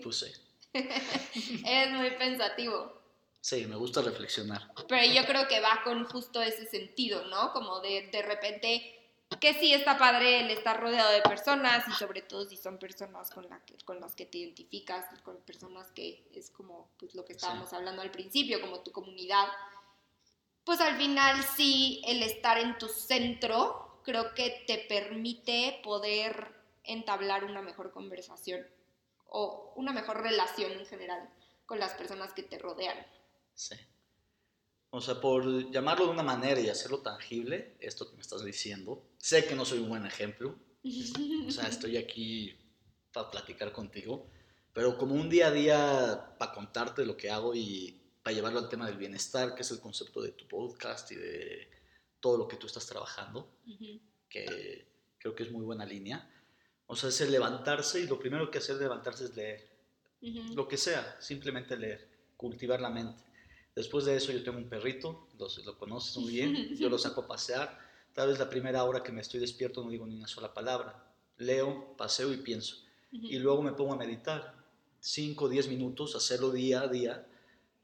Pues 0.02 0.16
sí. 0.16 0.32
Eres 1.66 1.92
muy 1.92 2.10
pensativo. 2.12 2.97
Sí, 3.48 3.64
me 3.64 3.76
gusta 3.76 4.02
reflexionar. 4.02 4.70
Pero 4.88 5.10
yo 5.10 5.24
creo 5.24 5.48
que 5.48 5.60
va 5.60 5.80
con 5.82 6.04
justo 6.04 6.42
ese 6.42 6.66
sentido, 6.66 7.24
¿no? 7.28 7.50
Como 7.54 7.80
de, 7.80 8.10
de 8.12 8.20
repente, 8.20 9.08
que 9.40 9.54
sí 9.54 9.72
está 9.72 9.96
padre 9.96 10.40
el 10.40 10.50
estar 10.50 10.78
rodeado 10.78 11.10
de 11.12 11.22
personas 11.22 11.88
y 11.88 11.92
sobre 11.92 12.20
todo 12.20 12.44
si 12.44 12.58
son 12.58 12.76
personas 12.76 13.30
con, 13.30 13.48
la 13.48 13.58
con 13.86 14.02
las 14.02 14.14
que 14.14 14.26
te 14.26 14.36
identificas, 14.36 15.06
con 15.22 15.38
personas 15.38 15.90
que 15.92 16.28
es 16.34 16.50
como 16.50 16.90
pues, 16.98 17.14
lo 17.14 17.24
que 17.24 17.32
estábamos 17.32 17.72
hablando 17.72 18.02
al 18.02 18.10
principio, 18.10 18.60
como 18.60 18.80
tu 18.80 18.92
comunidad. 18.92 19.46
Pues 20.62 20.82
al 20.82 20.98
final 20.98 21.42
sí, 21.56 22.02
el 22.06 22.22
estar 22.22 22.58
en 22.58 22.76
tu 22.76 22.88
centro 22.88 24.02
creo 24.04 24.34
que 24.34 24.62
te 24.66 24.76
permite 24.76 25.80
poder 25.82 26.52
entablar 26.84 27.44
una 27.44 27.62
mejor 27.62 27.92
conversación 27.92 28.66
o 29.26 29.72
una 29.74 29.94
mejor 29.94 30.20
relación 30.20 30.72
en 30.72 30.84
general 30.84 31.30
con 31.64 31.78
las 31.78 31.94
personas 31.94 32.34
que 32.34 32.42
te 32.42 32.58
rodean. 32.58 32.98
Sí. 33.58 33.74
O 34.90 35.00
sea, 35.00 35.20
por 35.20 35.70
llamarlo 35.72 36.06
de 36.06 36.12
una 36.12 36.22
manera 36.22 36.60
y 36.60 36.68
hacerlo 36.68 37.00
tangible, 37.00 37.76
esto 37.80 38.08
que 38.08 38.14
me 38.14 38.22
estás 38.22 38.44
diciendo, 38.44 39.04
sé 39.18 39.46
que 39.46 39.56
no 39.56 39.64
soy 39.64 39.80
un 39.80 39.88
buen 39.88 40.06
ejemplo, 40.06 40.56
o 41.46 41.50
sea, 41.50 41.66
estoy 41.66 41.96
aquí 41.96 42.56
para 43.12 43.32
platicar 43.32 43.72
contigo, 43.72 44.30
pero 44.72 44.96
como 44.96 45.16
un 45.16 45.28
día 45.28 45.48
a 45.48 45.50
día 45.50 46.36
para 46.38 46.52
contarte 46.52 47.04
lo 47.04 47.16
que 47.16 47.30
hago 47.30 47.52
y 47.52 48.00
para 48.22 48.34
llevarlo 48.34 48.60
al 48.60 48.68
tema 48.68 48.86
del 48.86 48.96
bienestar, 48.96 49.56
que 49.56 49.62
es 49.62 49.70
el 49.72 49.80
concepto 49.80 50.22
de 50.22 50.30
tu 50.30 50.46
podcast 50.46 51.10
y 51.10 51.16
de 51.16 51.68
todo 52.20 52.38
lo 52.38 52.46
que 52.46 52.56
tú 52.56 52.68
estás 52.68 52.86
trabajando, 52.86 53.50
que 54.28 54.86
creo 55.18 55.34
que 55.34 55.42
es 55.42 55.50
muy 55.50 55.64
buena 55.64 55.84
línea. 55.84 56.30
O 56.86 56.94
sea, 56.94 57.08
es 57.08 57.20
el 57.20 57.32
levantarse 57.32 58.00
y 58.00 58.06
lo 58.06 58.20
primero 58.20 58.52
que 58.52 58.58
hacer 58.58 58.76
de 58.76 58.84
levantarse 58.84 59.24
es 59.24 59.36
leer. 59.36 59.68
Lo 60.54 60.68
que 60.68 60.76
sea, 60.76 61.20
simplemente 61.20 61.76
leer, 61.76 62.08
cultivar 62.36 62.80
la 62.80 62.90
mente. 62.90 63.27
Después 63.78 64.04
de 64.06 64.16
eso 64.16 64.32
yo 64.32 64.42
tengo 64.42 64.58
un 64.58 64.68
perrito, 64.68 65.28
lo, 65.38 65.46
lo 65.64 65.78
conoces 65.78 66.16
muy 66.16 66.32
bien, 66.32 66.74
yo 66.76 66.88
lo 66.88 66.98
saco 66.98 67.20
a 67.20 67.28
pasear. 67.28 67.78
Tal 68.12 68.28
vez 68.28 68.40
la 68.40 68.50
primera 68.50 68.82
hora 68.82 69.04
que 69.04 69.12
me 69.12 69.20
estoy 69.20 69.38
despierto 69.38 69.84
no 69.84 69.90
digo 69.90 70.04
ni 70.04 70.16
una 70.16 70.26
sola 70.26 70.52
palabra. 70.52 71.14
Leo, 71.36 71.96
paseo 71.96 72.32
y 72.32 72.38
pienso. 72.38 72.74
Y 73.12 73.38
luego 73.38 73.62
me 73.62 73.70
pongo 73.70 73.92
a 73.92 73.96
meditar. 73.96 74.52
5 74.98 75.44
o 75.44 75.48
10 75.48 75.68
minutos, 75.68 76.16
hacerlo 76.16 76.50
día 76.50 76.80
a 76.80 76.88
día, 76.88 77.24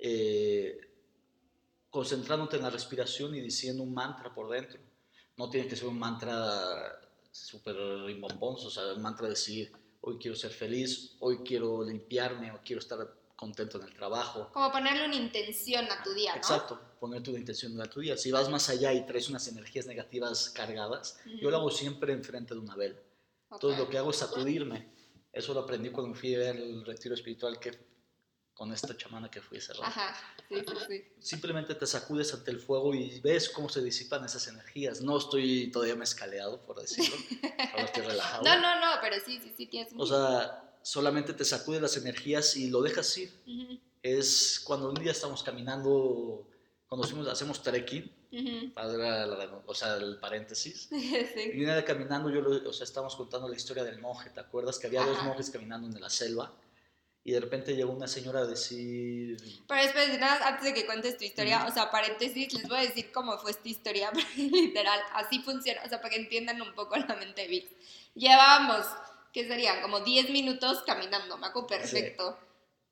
eh, 0.00 0.80
concentrándote 1.90 2.56
en 2.56 2.62
la 2.62 2.70
respiración 2.70 3.36
y 3.36 3.40
diciendo 3.40 3.84
un 3.84 3.94
mantra 3.94 4.34
por 4.34 4.50
dentro. 4.50 4.80
No 5.36 5.48
tiene 5.48 5.68
que 5.68 5.76
ser 5.76 5.86
un 5.86 6.00
mantra 6.00 7.00
súper 7.30 7.76
rimbombonzo, 7.76 8.66
o 8.66 8.70
sea, 8.70 8.94
un 8.94 9.00
mantra 9.00 9.28
de 9.28 9.34
decir, 9.34 9.70
hoy 10.00 10.18
quiero 10.18 10.36
ser 10.36 10.50
feliz, 10.50 11.14
hoy 11.20 11.44
quiero 11.44 11.84
limpiarme, 11.84 12.50
o 12.50 12.58
quiero 12.64 12.80
estar 12.80 12.98
contento 13.36 13.80
en 13.80 13.88
el 13.88 13.94
trabajo. 13.94 14.50
Como 14.52 14.70
ponerle 14.70 15.04
una 15.06 15.16
intención 15.16 15.84
a 15.90 16.02
tu 16.02 16.12
día, 16.12 16.32
¿no? 16.32 16.38
Exacto, 16.38 16.80
ponerte 17.00 17.30
una 17.30 17.38
intención 17.40 17.80
a 17.80 17.86
tu 17.86 18.00
día. 18.00 18.16
Si 18.16 18.30
vas 18.30 18.48
más 18.48 18.68
allá 18.68 18.92
y 18.92 19.04
traes 19.06 19.28
unas 19.28 19.46
energías 19.48 19.86
negativas 19.86 20.50
cargadas, 20.50 21.18
yo 21.40 21.50
lo 21.50 21.56
hago 21.58 21.70
siempre 21.70 22.12
enfrente 22.12 22.54
de 22.54 22.60
una 22.60 22.76
vela. 22.76 22.98
Entonces 23.50 23.78
lo 23.78 23.88
que 23.88 23.98
hago 23.98 24.10
es 24.10 24.16
sacudirme. 24.16 24.92
Eso 25.32 25.52
lo 25.52 25.60
aprendí 25.60 25.90
cuando 25.90 26.14
fui 26.14 26.34
a 26.34 26.38
ver 26.38 26.56
el 26.56 26.84
retiro 26.84 27.14
espiritual 27.14 27.58
que 27.58 27.72
con 28.54 28.72
esta 28.72 28.96
chamana 28.96 29.28
que 29.28 29.42
fui 29.42 29.58
a 29.58 29.60
cerrar. 29.60 29.88
Ajá, 29.88 30.16
sí, 30.48 30.54
sí, 30.60 30.74
sí. 30.86 31.04
Simplemente 31.18 31.74
te 31.74 31.86
sacudes 31.86 32.32
ante 32.34 32.52
el 32.52 32.60
fuego 32.60 32.94
y 32.94 33.20
ves 33.20 33.48
cómo 33.48 33.68
se 33.68 33.82
disipan 33.82 34.24
esas 34.24 34.46
energías. 34.46 35.00
No 35.00 35.18
estoy 35.18 35.72
todavía 35.72 35.96
mezcaleado, 35.96 36.64
por 36.64 36.80
decirlo. 36.80 37.16
Solo 37.72 37.84
estoy 37.84 38.04
relajado. 38.04 38.44
No, 38.44 38.60
no, 38.60 38.80
no, 38.80 39.00
pero 39.02 39.16
sí, 39.24 39.40
sí, 39.42 39.52
sí 39.56 39.66
tienes 39.66 39.92
O 39.96 40.06
sea, 40.06 40.73
solamente 40.84 41.32
te 41.32 41.44
sacudes 41.44 41.80
las 41.80 41.96
energías 41.96 42.56
y 42.56 42.68
lo 42.68 42.82
dejas 42.82 43.16
ir. 43.18 43.32
Es 44.02 44.60
cuando 44.62 44.90
un 44.90 44.94
día 44.94 45.12
estamos 45.12 45.42
caminando, 45.42 46.46
cuando 46.86 47.08
fuimos, 47.08 47.26
hacemos 47.26 47.62
trekking, 47.62 48.12
o 49.66 49.74
sea, 49.74 49.96
el 49.96 50.18
paréntesis. 50.18 50.88
sí. 50.90 51.50
Y 51.54 51.64
una 51.64 51.82
caminando, 51.84 52.28
yo, 52.28 52.68
o 52.68 52.72
sea, 52.72 52.84
estábamos 52.84 53.16
contando 53.16 53.48
la 53.48 53.56
historia 53.56 53.82
del 53.82 53.98
monje, 53.98 54.28
¿te 54.30 54.40
acuerdas? 54.40 54.78
Que 54.78 54.86
había 54.86 55.04
dos 55.04 55.22
monjes 55.24 55.50
caminando 55.50 55.88
en 55.88 56.00
la 56.00 56.10
selva 56.10 56.52
y 57.26 57.32
de 57.32 57.40
repente 57.40 57.74
llegó 57.74 57.90
una 57.90 58.06
señora 58.06 58.40
a 58.40 58.46
decir... 58.46 59.38
Pero 59.66 59.80
espera, 59.80 60.18
nada, 60.18 60.46
antes 60.46 60.64
de 60.64 60.74
que 60.74 60.84
cuentes 60.84 61.16
tu 61.16 61.24
historia, 61.24 61.64
o 61.66 61.72
sea, 61.72 61.90
paréntesis, 61.90 62.52
les 62.52 62.68
voy 62.68 62.76
a 62.76 62.82
decir 62.82 63.10
cómo 63.12 63.38
fue 63.38 63.52
esta 63.52 63.66
historia, 63.66 64.12
literal, 64.36 65.00
así 65.14 65.38
funciona, 65.40 65.80
o 65.86 65.88
sea, 65.88 66.02
para 66.02 66.10
que 66.10 66.20
entiendan 66.20 66.60
un 66.60 66.74
poco 66.74 66.96
la 66.96 67.16
mente 67.16 67.40
de 67.42 67.48
Vix. 67.48 67.70
Llevábamos, 68.14 68.86
¿qué 69.34 69.46
serían? 69.46 69.82
Como 69.82 70.00
10 70.00 70.30
minutos 70.30 70.82
caminando, 70.86 71.36
me 71.36 71.48
acuerdo 71.48 71.66
perfecto, 71.66 72.38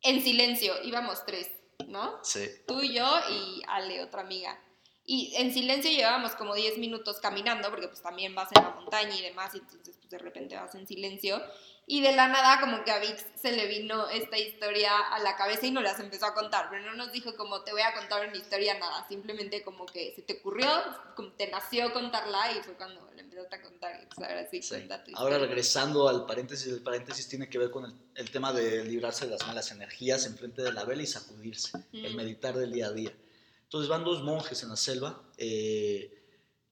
en 0.03 0.21
silencio, 0.21 0.75
íbamos 0.83 1.25
tres, 1.25 1.49
¿no? 1.87 2.19
Sí. 2.25 2.51
Tú 2.67 2.83
yo 2.83 3.09
y 3.31 3.63
Ale, 3.69 4.03
otra 4.03 4.23
amiga. 4.23 4.61
Y 5.05 5.35
en 5.37 5.53
silencio 5.53 5.91
llevábamos 5.91 6.33
como 6.33 6.55
10 6.55 6.79
minutos 6.79 7.21
caminando, 7.21 7.71
porque 7.71 7.89
pues 7.89 8.03
también 8.03 8.35
vas 8.35 8.51
en 8.55 8.63
la 8.63 8.71
montaña 8.71 9.17
y 9.17 9.23
demás, 9.23 9.55
y 9.55 9.59
entonces 9.59 9.97
pues 9.97 10.11
de 10.11 10.19
repente 10.19 10.57
vas 10.57 10.75
en 10.75 10.87
silencio. 10.87 11.41
Y 11.93 12.01
de 12.01 12.17
la 12.17 12.27
nada 12.27 12.59
como 12.59 12.85
que 12.85 12.91
a 12.91 12.99
Vix 13.01 13.23
se 13.35 13.53
le 13.53 13.67
vino 13.67 14.09
esta 14.09 14.39
historia 14.39 14.97
a 14.97 15.19
la 15.19 15.37
cabeza 15.37 15.67
y 15.67 15.73
nos 15.73 15.83
las 15.83 16.01
empezó 16.01 16.25
a 16.25 16.33
contar, 16.33 16.69
pero 16.71 16.87
no 16.87 16.95
nos 16.95 17.13
dijo 17.13 17.37
como 17.37 17.65
te 17.65 17.73
voy 17.73 17.83
a 17.83 17.93
contar 17.93 18.27
una 18.27 18.35
historia, 18.35 18.79
nada, 18.79 19.07
simplemente 19.09 19.63
como 19.63 19.85
que 19.85 20.15
se 20.17 20.23
te 20.23 20.39
ocurrió, 20.39 20.71
como 21.15 21.33
te 21.33 21.51
nació 21.51 21.93
contarla 21.93 22.51
y 22.53 22.63
fue 22.63 22.73
cuando 22.79 23.11
le 23.15 23.21
empezaste 23.21 23.57
a 23.57 23.61
contar. 23.61 24.01
Y 24.03 24.07
pues 24.07 24.27
ahora 24.27 24.49
sí, 24.51 24.63
sí. 24.63 24.89
Ahora 25.13 25.37
regresando 25.37 26.09
al 26.09 26.25
paréntesis, 26.25 26.69
el 26.69 26.81
paréntesis 26.81 27.29
tiene 27.29 27.51
que 27.51 27.59
ver 27.59 27.71
con 27.71 27.85
el, 27.85 27.93
el, 28.15 28.31
tema 28.31 28.55
de 28.55 28.87
librarse 28.87 29.27
de 29.27 29.33
las 29.33 29.47
malas 29.47 29.71
energías 29.71 30.25
enfrente 30.25 30.63
de 30.63 30.73
la 30.73 30.85
vela 30.85 31.03
y 31.03 31.07
sacudirse, 31.07 31.73
el 31.93 32.17
meditar 32.17 32.57
del 32.57 32.73
día 32.73 32.87
a 32.87 32.93
día. 32.93 33.13
Entonces 33.65 33.91
van 33.91 34.03
dos 34.03 34.23
monjes 34.23 34.63
en 34.63 34.71
la 34.71 34.77
selva 34.77 35.23
eh, 35.37 36.25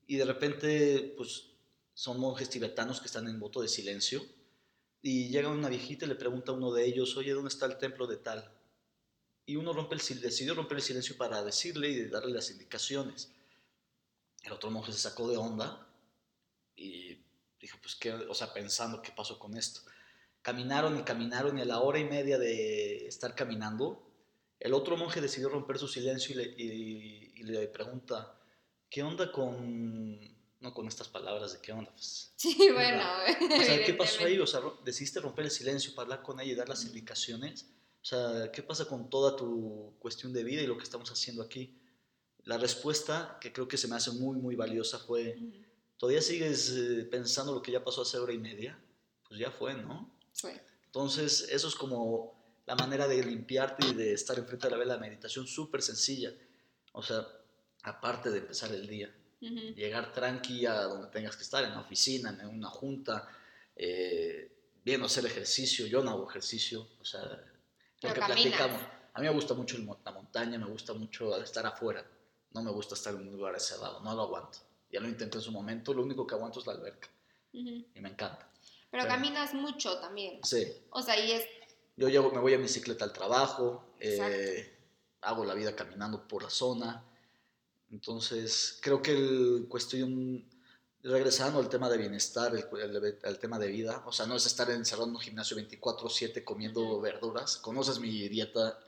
y 0.07 0.17
de 0.17 0.25
repente 0.25 1.13
pues 1.15 1.45
son 1.93 2.19
monjes 2.19 2.49
tibetanos 2.49 3.03
que 3.03 3.09
están 3.09 3.29
en 3.29 3.39
voto 3.39 3.61
de 3.61 3.69
silencio 3.69 4.25
y 5.03 5.29
llega 5.29 5.49
una 5.49 5.69
viejita 5.69 6.05
y 6.05 6.09
le 6.09 6.15
pregunta 6.15 6.53
a 6.53 6.55
uno 6.55 6.73
de 6.73 6.85
ellos, 6.85 7.17
oye, 7.17 7.33
¿dónde 7.33 7.49
está 7.49 7.67
el 7.67 7.79
templo 7.79 8.07
de 8.07 8.19
tal? 8.19 8.53
Y 9.47 9.57
uno 9.57 9.73
rompe 9.73 9.95
el, 9.95 10.21
decidió 10.21 10.55
romper 10.55 10.79
el 10.79 10.83
silencio 10.83 11.17
para 11.17 11.43
decirle 11.43 11.89
y 11.89 12.09
darle 12.09 12.33
las 12.33 12.51
indicaciones. 12.51 13.33
El 14.43 14.53
otro 14.53 14.71
monje 14.71 14.93
se 14.93 14.99
sacó 14.99 15.29
de 15.31 15.37
onda 15.37 15.87
y 16.77 17.19
dijo, 17.61 17.79
pues, 17.81 17.97
¿qué? 17.97 18.13
O 18.13 18.35
sea, 18.35 18.53
pensando, 18.53 19.01
¿qué 19.03 19.13
pasó 19.13 19.39
con 19.39 19.57
esto? 19.57 19.81
Caminaron 20.43 20.99
y 20.99 21.03
caminaron 21.03 21.59
y 21.59 21.63
a 21.63 21.67
la 21.67 21.81
hora 21.81 21.99
y 21.99 22.05
media 22.05 22.39
de 22.39 23.07
estar 23.07 23.35
caminando, 23.35 24.07
el 24.59 24.75
otro 24.75 24.97
monje 24.97 25.21
decidió 25.21 25.49
romper 25.49 25.79
su 25.79 25.89
silencio 25.89 26.35
y 26.35 26.39
le, 26.39 26.55
y 26.57 27.43
le 27.43 27.69
pregunta, 27.69 28.39
¿qué 28.91 29.03
onda 29.03 29.33
con 29.33 30.40
no 30.61 30.75
con 30.75 30.87
estas 30.87 31.09
palabras 31.09 31.55
de 31.55 31.61
qué 31.61 31.73
onda. 31.73 31.91
Pues, 31.93 32.33
sí, 32.37 32.57
bueno. 32.73 33.03
O 33.61 33.65
sea, 33.65 33.85
¿qué 33.85 33.95
pasó 33.95 34.25
ahí? 34.25 34.39
O 34.39 34.47
sea, 34.47 34.61
decidiste 34.85 35.21
romper 35.21 35.47
el 35.47 35.51
silencio 35.51 35.95
para 35.95 36.05
hablar 36.05 36.23
con 36.23 36.41
ella 36.41 36.53
y 36.53 36.55
dar 36.55 36.69
las 36.69 36.85
indicaciones. 36.85 37.67
O 38.03 38.05
sea, 38.05 38.51
¿qué 38.53 38.63
pasa 38.63 38.85
con 38.87 39.11
toda 39.11 39.37
tu 39.37 39.95
cuestión 39.99 40.33
de 40.33 40.45
vida 40.45 40.63
y 40.63 40.67
lo 40.67 40.77
que 40.77 40.85
estamos 40.85 41.11
haciendo 41.11 41.43
aquí? 41.43 41.79
La 42.45 42.59
respuesta, 42.59 43.39
que 43.41 43.53
creo 43.53 43.69
que 43.69 43.77
se 43.77 43.89
me 43.89 43.97
hace 43.97 44.13
muy, 44.13 44.39
muy 44.39 44.57
valiosa, 44.57 44.99
fue, 44.99 45.39
¿todavía 45.99 46.23
sigues 46.23 46.71
eh, 46.71 47.07
pensando 47.11 47.55
lo 47.55 47.61
que 47.61 47.73
ya 47.73 47.85
pasó 47.85 48.03
hace 48.03 48.19
hora 48.19 48.33
y 48.33 48.39
media? 48.39 48.79
Pues 49.29 49.39
ya 49.39 49.51
fue, 49.51 49.75
¿no? 49.75 50.17
Fue. 50.33 50.61
Entonces, 50.87 51.49
eso 51.51 51.69
es 51.69 51.75
como 51.75 52.63
la 52.67 52.75
manera 52.75 53.07
de 53.07 53.23
limpiarte 53.23 53.87
y 53.87 53.95
de 53.95 54.15
estar 54.15 54.39
enfrente 54.39 54.67
de 54.67 54.71
la 54.73 54.79
vela, 54.79 54.99
meditación 54.99 55.47
súper 55.47 55.83
sencilla. 55.83 56.33
O 56.93 57.03
sea, 57.03 57.27
aparte 57.83 58.31
de 58.31 58.39
empezar 58.39 58.73
el 58.73 58.87
día. 58.87 59.15
Llegar 59.41 60.13
tranqui 60.13 60.67
a 60.67 60.83
donde 60.83 61.09
tengas 61.09 61.37
que 61.37 61.43
estar, 61.43 61.65
en 61.65 61.71
la 61.71 61.81
oficina, 61.81 62.37
en 62.41 62.47
una 62.49 62.69
junta, 62.69 63.29
eh, 63.75 64.53
bien 64.85 65.03
hacer 65.03 65.25
ejercicio. 65.25 65.87
Yo 65.87 66.03
no 66.03 66.11
hago 66.11 66.29
ejercicio, 66.29 66.89
o 67.01 67.05
sea, 67.05 67.23
lo 68.03 68.15
que 68.15 68.21
platicamos. 68.21 68.83
A 69.15 69.21
mí 69.21 69.27
me 69.27 69.33
gusta 69.33 69.55
mucho 69.55 69.77
la 69.79 70.13
montaña, 70.13 70.59
me 70.59 70.67
gusta 70.67 70.93
mucho 70.93 71.43
estar 71.43 71.67
afuera. 71.67 72.07
No 72.53 72.63
me 72.63 72.71
gusta 72.71 72.95
estar 72.95 73.15
en 73.15 73.29
un 73.29 73.37
lugar 73.37 73.59
cerrado, 73.61 74.01
no 74.01 74.15
lo 74.15 74.23
aguanto. 74.23 74.59
Ya 74.91 75.01
lo 75.01 75.09
intenté 75.09 75.39
en 75.39 75.43
su 75.43 75.53
momento, 75.53 75.95
lo 75.95 76.03
único 76.03 76.27
que 76.27 76.35
aguanto 76.35 76.61
es 76.61 76.67
la 76.67 76.73
alberca. 76.73 77.09
Y 77.53 78.01
me 78.01 78.09
encanta. 78.09 78.49
Pero, 78.91 79.07
caminas 79.07 79.55
mucho 79.55 79.99
también. 80.01 80.41
Sí. 80.43 80.67
O 80.91 81.01
sea, 81.01 81.19
y 81.19 81.33
es... 81.33 81.45
Yo 81.97 82.09
llevo, 82.09 82.31
me 82.33 82.41
voy 82.41 82.55
a 82.55 82.59
bicicleta 82.59 83.05
al 83.05 83.13
trabajo, 83.13 83.95
eh, 84.01 84.77
hago 85.21 85.45
la 85.45 85.55
vida 85.55 85.77
caminando 85.77 86.27
por 86.27 86.43
la 86.43 86.51
zona. 86.51 87.05
Entonces, 87.91 88.79
creo 88.81 89.03
que 89.03 89.13
el 89.13 89.67
cuestión, 89.69 90.45
regresando 91.03 91.59
al 91.59 91.69
tema 91.69 91.89
de 91.89 91.99
bienestar, 91.99 92.53
el, 92.55 93.39
tema 93.39 93.59
de 93.59 93.69
vida, 93.69 94.03
o 94.07 94.13
sea, 94.13 94.27
no 94.27 94.37
es 94.37 94.47
estar 94.47 94.71
encerrado 94.71 95.09
en 95.09 95.15
un 95.15 95.21
gimnasio 95.21 95.57
24/7 95.57 96.45
comiendo 96.45 97.01
verduras. 97.01 97.57
Conoces 97.57 97.99
mi 97.99 98.29
dieta, 98.29 98.79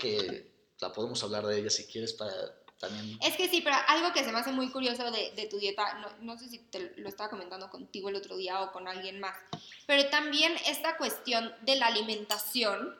que 0.00 0.52
la 0.80 0.92
podemos 0.92 1.22
hablar 1.22 1.46
de 1.46 1.60
ella 1.60 1.70
si 1.70 1.84
quieres 1.84 2.12
para 2.12 2.32
también... 2.80 3.18
Es 3.22 3.36
que 3.36 3.48
sí, 3.48 3.60
pero 3.62 3.76
algo 3.86 4.12
que 4.12 4.24
se 4.24 4.32
me 4.32 4.38
hace 4.38 4.50
muy 4.50 4.70
curioso 4.70 5.10
de, 5.10 5.32
de 5.36 5.46
tu 5.46 5.58
dieta, 5.58 6.00
no, 6.00 6.08
no, 6.20 6.38
sé 6.38 6.48
si 6.48 6.58
te 6.58 6.92
lo 6.96 7.08
estaba 7.08 7.30
comentando 7.30 7.70
contigo 7.70 8.08
el 8.08 8.16
otro 8.16 8.36
día 8.36 8.60
o 8.62 8.72
con 8.72 8.88
alguien 8.88 9.20
más, 9.20 9.36
pero 9.86 10.08
también 10.10 10.52
esta 10.66 10.96
cuestión 10.96 11.52
de 11.62 11.76
la 11.76 11.86
alimentación 11.86 12.96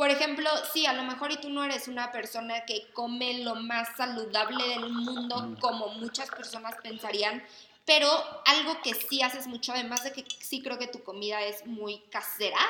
por 0.00 0.08
ejemplo, 0.08 0.48
sí, 0.72 0.86
a 0.86 0.94
lo 0.94 1.02
mejor 1.02 1.30
y 1.30 1.36
tú 1.36 1.50
no 1.50 1.62
eres 1.62 1.86
una 1.86 2.10
persona 2.10 2.64
que 2.64 2.90
come 2.94 3.44
lo 3.44 3.54
más 3.54 3.86
saludable 3.98 4.66
del 4.66 4.88
mundo 4.88 5.42
mm. 5.42 5.56
como 5.56 5.88
muchas 5.88 6.30
personas 6.30 6.74
pensarían, 6.82 7.44
pero 7.84 8.08
algo 8.46 8.80
que 8.82 8.94
sí 8.94 9.20
haces 9.20 9.46
mucho, 9.46 9.72
además 9.72 10.02
de 10.04 10.12
que 10.12 10.24
sí 10.38 10.62
creo 10.62 10.78
que 10.78 10.86
tu 10.86 11.02
comida 11.02 11.42
es 11.42 11.66
muy 11.66 11.98
casera, 12.10 12.60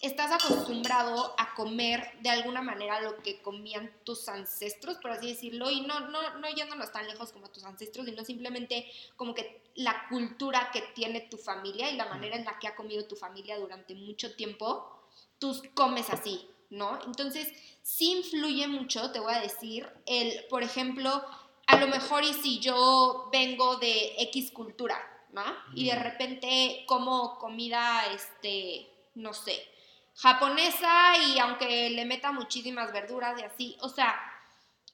estás 0.00 0.30
acostumbrado 0.30 1.34
a 1.36 1.52
comer 1.54 2.12
de 2.20 2.30
alguna 2.30 2.62
manera 2.62 3.00
lo 3.00 3.20
que 3.24 3.42
comían 3.42 3.92
tus 4.04 4.28
ancestros, 4.28 4.98
por 4.98 5.10
así 5.10 5.30
decirlo, 5.30 5.68
y 5.68 5.80
no, 5.80 5.98
no, 5.98 6.38
no 6.38 6.48
yéndonos 6.48 6.92
tan 6.92 7.08
lejos 7.08 7.32
como 7.32 7.50
tus 7.50 7.64
ancestros, 7.64 8.06
sino 8.06 8.24
simplemente 8.24 8.86
como 9.16 9.34
que 9.34 9.62
la 9.74 10.06
cultura 10.08 10.70
que 10.72 10.82
tiene 10.94 11.22
tu 11.22 11.38
familia 11.38 11.90
y 11.90 11.96
la 11.96 12.04
manera 12.04 12.36
en 12.36 12.44
la 12.44 12.56
que 12.60 12.68
ha 12.68 12.76
comido 12.76 13.04
tu 13.04 13.16
familia 13.16 13.58
durante 13.58 13.96
mucho 13.96 14.36
tiempo, 14.36 15.01
tú 15.42 15.60
comes 15.74 16.08
así, 16.08 16.48
¿no? 16.70 17.00
Entonces, 17.04 17.52
sí 17.82 18.12
influye 18.12 18.68
mucho, 18.68 19.10
te 19.10 19.18
voy 19.18 19.34
a 19.34 19.40
decir, 19.40 19.90
el, 20.06 20.44
por 20.48 20.62
ejemplo, 20.62 21.24
a 21.66 21.76
lo 21.78 21.88
mejor 21.88 22.22
y 22.22 22.32
si 22.32 22.60
yo 22.60 23.28
vengo 23.32 23.76
de 23.78 24.14
X 24.18 24.52
cultura, 24.52 24.96
¿no? 25.32 25.42
Y 25.74 25.86
de 25.86 25.96
repente 25.96 26.84
como 26.86 27.40
comida, 27.40 28.04
este, 28.14 28.88
no 29.16 29.32
sé, 29.34 29.66
japonesa 30.14 31.18
y 31.26 31.40
aunque 31.40 31.90
le 31.90 32.04
meta 32.04 32.30
muchísimas 32.30 32.92
verduras 32.92 33.40
y 33.40 33.42
así, 33.42 33.76
o 33.80 33.88
sea, 33.88 34.14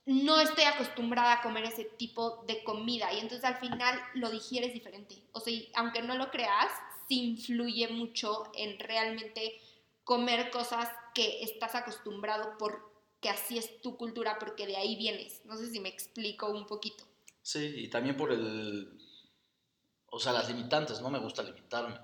no 0.06 0.40
estoy 0.40 0.64
acostumbrada 0.64 1.34
a 1.34 1.42
comer 1.42 1.64
ese 1.64 1.84
tipo 1.84 2.42
de 2.46 2.64
comida 2.64 3.12
y 3.12 3.18
entonces 3.18 3.44
al 3.44 3.58
final 3.58 4.00
lo 4.14 4.30
digieres 4.30 4.72
diferente. 4.72 5.22
O 5.32 5.40
sea, 5.40 5.52
aunque 5.74 6.00
no 6.00 6.14
lo 6.14 6.30
creas, 6.30 6.72
sí 7.06 7.20
influye 7.32 7.88
mucho 7.88 8.50
en 8.54 8.78
realmente 8.78 9.60
comer 10.08 10.50
cosas 10.50 10.88
que 11.14 11.42
estás 11.42 11.74
acostumbrado 11.74 12.56
por 12.56 12.90
que 13.20 13.28
así 13.28 13.58
es 13.58 13.82
tu 13.82 13.98
cultura 13.98 14.38
porque 14.38 14.66
de 14.66 14.74
ahí 14.74 14.96
vienes. 14.96 15.44
No 15.44 15.54
sé 15.58 15.68
si 15.68 15.80
me 15.80 15.90
explico 15.90 16.48
un 16.48 16.66
poquito. 16.66 17.04
Sí, 17.42 17.74
y 17.76 17.88
también 17.88 18.16
por 18.16 18.32
el, 18.32 18.98
o 20.06 20.18
sea, 20.18 20.32
las 20.32 20.48
limitantes, 20.48 21.02
no 21.02 21.10
me 21.10 21.18
gusta 21.18 21.42
limitarme. 21.42 22.00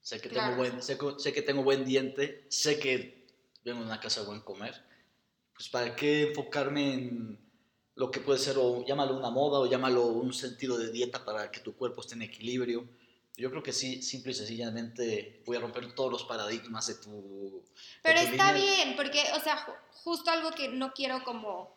Sé 0.00 0.20
que, 0.20 0.30
Claro. 0.30 0.56
tengo, 0.56 0.56
buen, 0.56 1.20
sé 1.20 1.32
que 1.32 1.42
tengo 1.42 1.62
buen 1.62 1.84
diente, 1.84 2.44
sé 2.48 2.80
que 2.80 3.24
vengo 3.64 3.80
de 3.82 3.86
una 3.86 4.00
casa 4.00 4.22
de 4.22 4.26
buen 4.26 4.40
comer. 4.40 4.74
Pues 5.54 5.68
para 5.68 5.94
qué 5.94 6.30
enfocarme 6.30 6.94
en 6.94 7.38
lo 7.94 8.10
que 8.10 8.18
puede 8.18 8.40
ser, 8.40 8.56
o 8.58 8.84
llámalo 8.84 9.16
una 9.16 9.30
moda, 9.30 9.60
o 9.60 9.66
llámalo 9.66 10.06
un 10.06 10.32
sentido 10.32 10.76
de 10.76 10.90
dieta 10.90 11.24
para 11.24 11.52
que 11.52 11.60
tu 11.60 11.76
cuerpo 11.76 12.00
esté 12.00 12.14
en 12.14 12.22
equilibrio. 12.22 12.88
Yo 13.38 13.50
creo 13.50 13.62
que 13.62 13.72
sí, 13.72 14.02
simple 14.02 14.32
y 14.32 14.34
sencillamente 14.34 15.42
voy 15.46 15.56
a 15.56 15.60
romper 15.60 15.94
todos 15.94 16.10
los 16.12 16.24
paradigmas 16.24 16.88
de 16.88 16.94
tu... 16.96 17.62
de 17.62 17.62
Pero 18.02 18.20
tu 18.20 18.26
está 18.32 18.52
línea. 18.52 18.74
bien, 18.74 18.96
porque, 18.96 19.22
o 19.36 19.40
sea, 19.40 19.56
ju- 19.64 19.74
justo 20.02 20.30
algo 20.30 20.50
que 20.50 20.68
no 20.68 20.92
quiero 20.92 21.22
como 21.24 21.72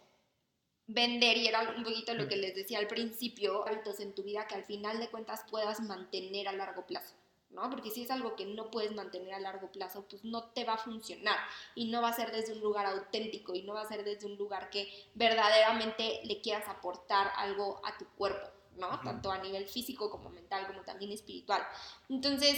vender 0.88 1.38
y 1.38 1.48
era 1.48 1.62
un 1.78 1.84
poquito 1.84 2.14
lo 2.16 2.28
que 2.28 2.36
les 2.36 2.56
decía 2.56 2.80
al 2.80 2.88
principio, 2.88 3.66
hábitos 3.68 4.00
en 4.00 4.14
tu 4.14 4.24
vida 4.24 4.48
que 4.48 4.56
al 4.56 4.66
final 4.66 5.00
de 5.00 5.10
cuentas 5.10 5.42
puedas 5.50 5.80
mantener 5.82 6.48
a 6.48 6.52
largo 6.52 6.86
plazo, 6.86 7.14
¿no? 7.52 7.70
Porque 7.70 7.92
si 7.92 8.04
es 8.04 8.12
algo 8.12 8.36
que 8.36 8.46
no 8.46 8.72
puedes 8.72 8.92
mantener 8.94 9.34
a 9.36 9.40
largo 9.40 9.72
plazo, 9.72 10.06
pues 10.10 10.24
no 10.26 10.46
te 10.50 10.64
va 10.66 10.74
a 10.74 10.78
funcionar 10.78 11.38
y 11.76 11.86
no 11.92 12.02
va 12.02 12.10
a 12.10 12.14
ser 12.16 12.32
desde 12.32 12.54
un 12.54 12.60
lugar 12.62 12.88
auténtico 12.88 13.54
y 13.56 13.62
no 13.62 13.74
va 13.76 13.82
a 13.82 13.88
ser 13.88 14.04
desde 14.04 14.26
un 14.26 14.36
lugar 14.36 14.70
que 14.72 14.92
verdaderamente 15.14 16.22
le 16.26 16.42
quieras 16.42 16.68
aportar 16.68 17.32
algo 17.38 17.80
a 17.86 17.98
tu 17.98 18.06
cuerpo, 18.18 18.50
¿no? 18.78 19.00
Tanto 19.02 19.32
a 19.32 19.38
nivel 19.40 19.68
físico 19.68 20.10
como 20.10 20.30
mental, 20.30 20.68
como 20.68 20.82
también 20.84 21.12
espiritual. 21.12 21.62
Entonces, 22.10 22.58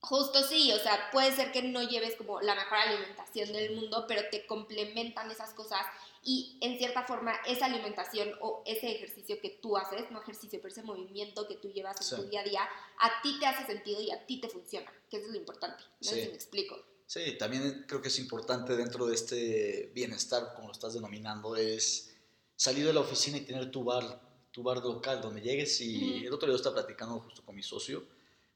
Justo 0.00 0.44
sí, 0.44 0.70
o 0.72 0.78
sea, 0.78 1.10
puede 1.10 1.34
ser 1.34 1.50
que 1.50 1.60
no 1.60 1.82
lleves 1.82 2.14
como 2.14 2.40
la 2.40 2.54
mejor 2.54 2.78
alimentación 2.78 3.52
del 3.52 3.74
mundo, 3.74 4.04
pero 4.06 4.22
te 4.30 4.46
complementan 4.46 5.28
esas 5.28 5.52
cosas 5.54 5.80
y 6.22 6.56
en 6.60 6.78
cierta 6.78 7.02
forma 7.02 7.34
esa 7.46 7.66
alimentación 7.66 8.30
o 8.40 8.62
ese 8.64 8.92
ejercicio 8.92 9.40
que 9.40 9.50
tú 9.60 9.76
haces, 9.76 10.08
no 10.12 10.22
ejercicio, 10.22 10.60
pero 10.62 10.70
ese 10.72 10.84
movimiento 10.84 11.48
que 11.48 11.56
tú 11.56 11.68
llevas 11.72 11.96
en 12.00 12.06
Sí. 12.06 12.14
tu 12.14 12.22
día 12.30 12.42
a 12.42 12.44
día, 12.44 12.60
a 13.00 13.22
ti 13.22 13.40
te 13.40 13.46
hace 13.46 13.66
sentido 13.66 14.00
y 14.00 14.12
a 14.12 14.24
ti 14.24 14.40
te 14.40 14.48
funciona, 14.48 14.88
que 15.10 15.16
eso 15.16 15.26
es 15.26 15.32
lo 15.32 15.38
importante. 15.38 15.82
No 16.00 16.08
Sí. 16.10 16.20
si 16.22 16.28
me 16.28 16.34
explico. 16.34 16.76
Sí, 17.06 17.36
también 17.36 17.84
creo 17.88 18.00
que 18.00 18.08
es 18.08 18.18
importante 18.20 18.76
dentro 18.76 19.04
de 19.04 19.16
este 19.16 19.90
bienestar, 19.94 20.54
como 20.54 20.68
lo 20.68 20.72
estás 20.74 20.94
denominando, 20.94 21.56
es 21.56 22.14
salir 22.54 22.86
de 22.86 22.92
la 22.92 23.00
oficina 23.00 23.36
y 23.38 23.40
tener 23.40 23.68
tu 23.72 23.82
bar, 23.82 24.20
tu 24.50 24.62
bar 24.62 24.78
local 24.78 25.20
donde 25.20 25.40
llegues. 25.40 25.80
Y 25.80 26.26
el 26.26 26.32
otro 26.32 26.48
día 26.48 26.56
estaba 26.56 26.76
platicando 26.76 27.18
justo 27.20 27.42
con 27.44 27.54
mi 27.54 27.62
socio, 27.62 28.04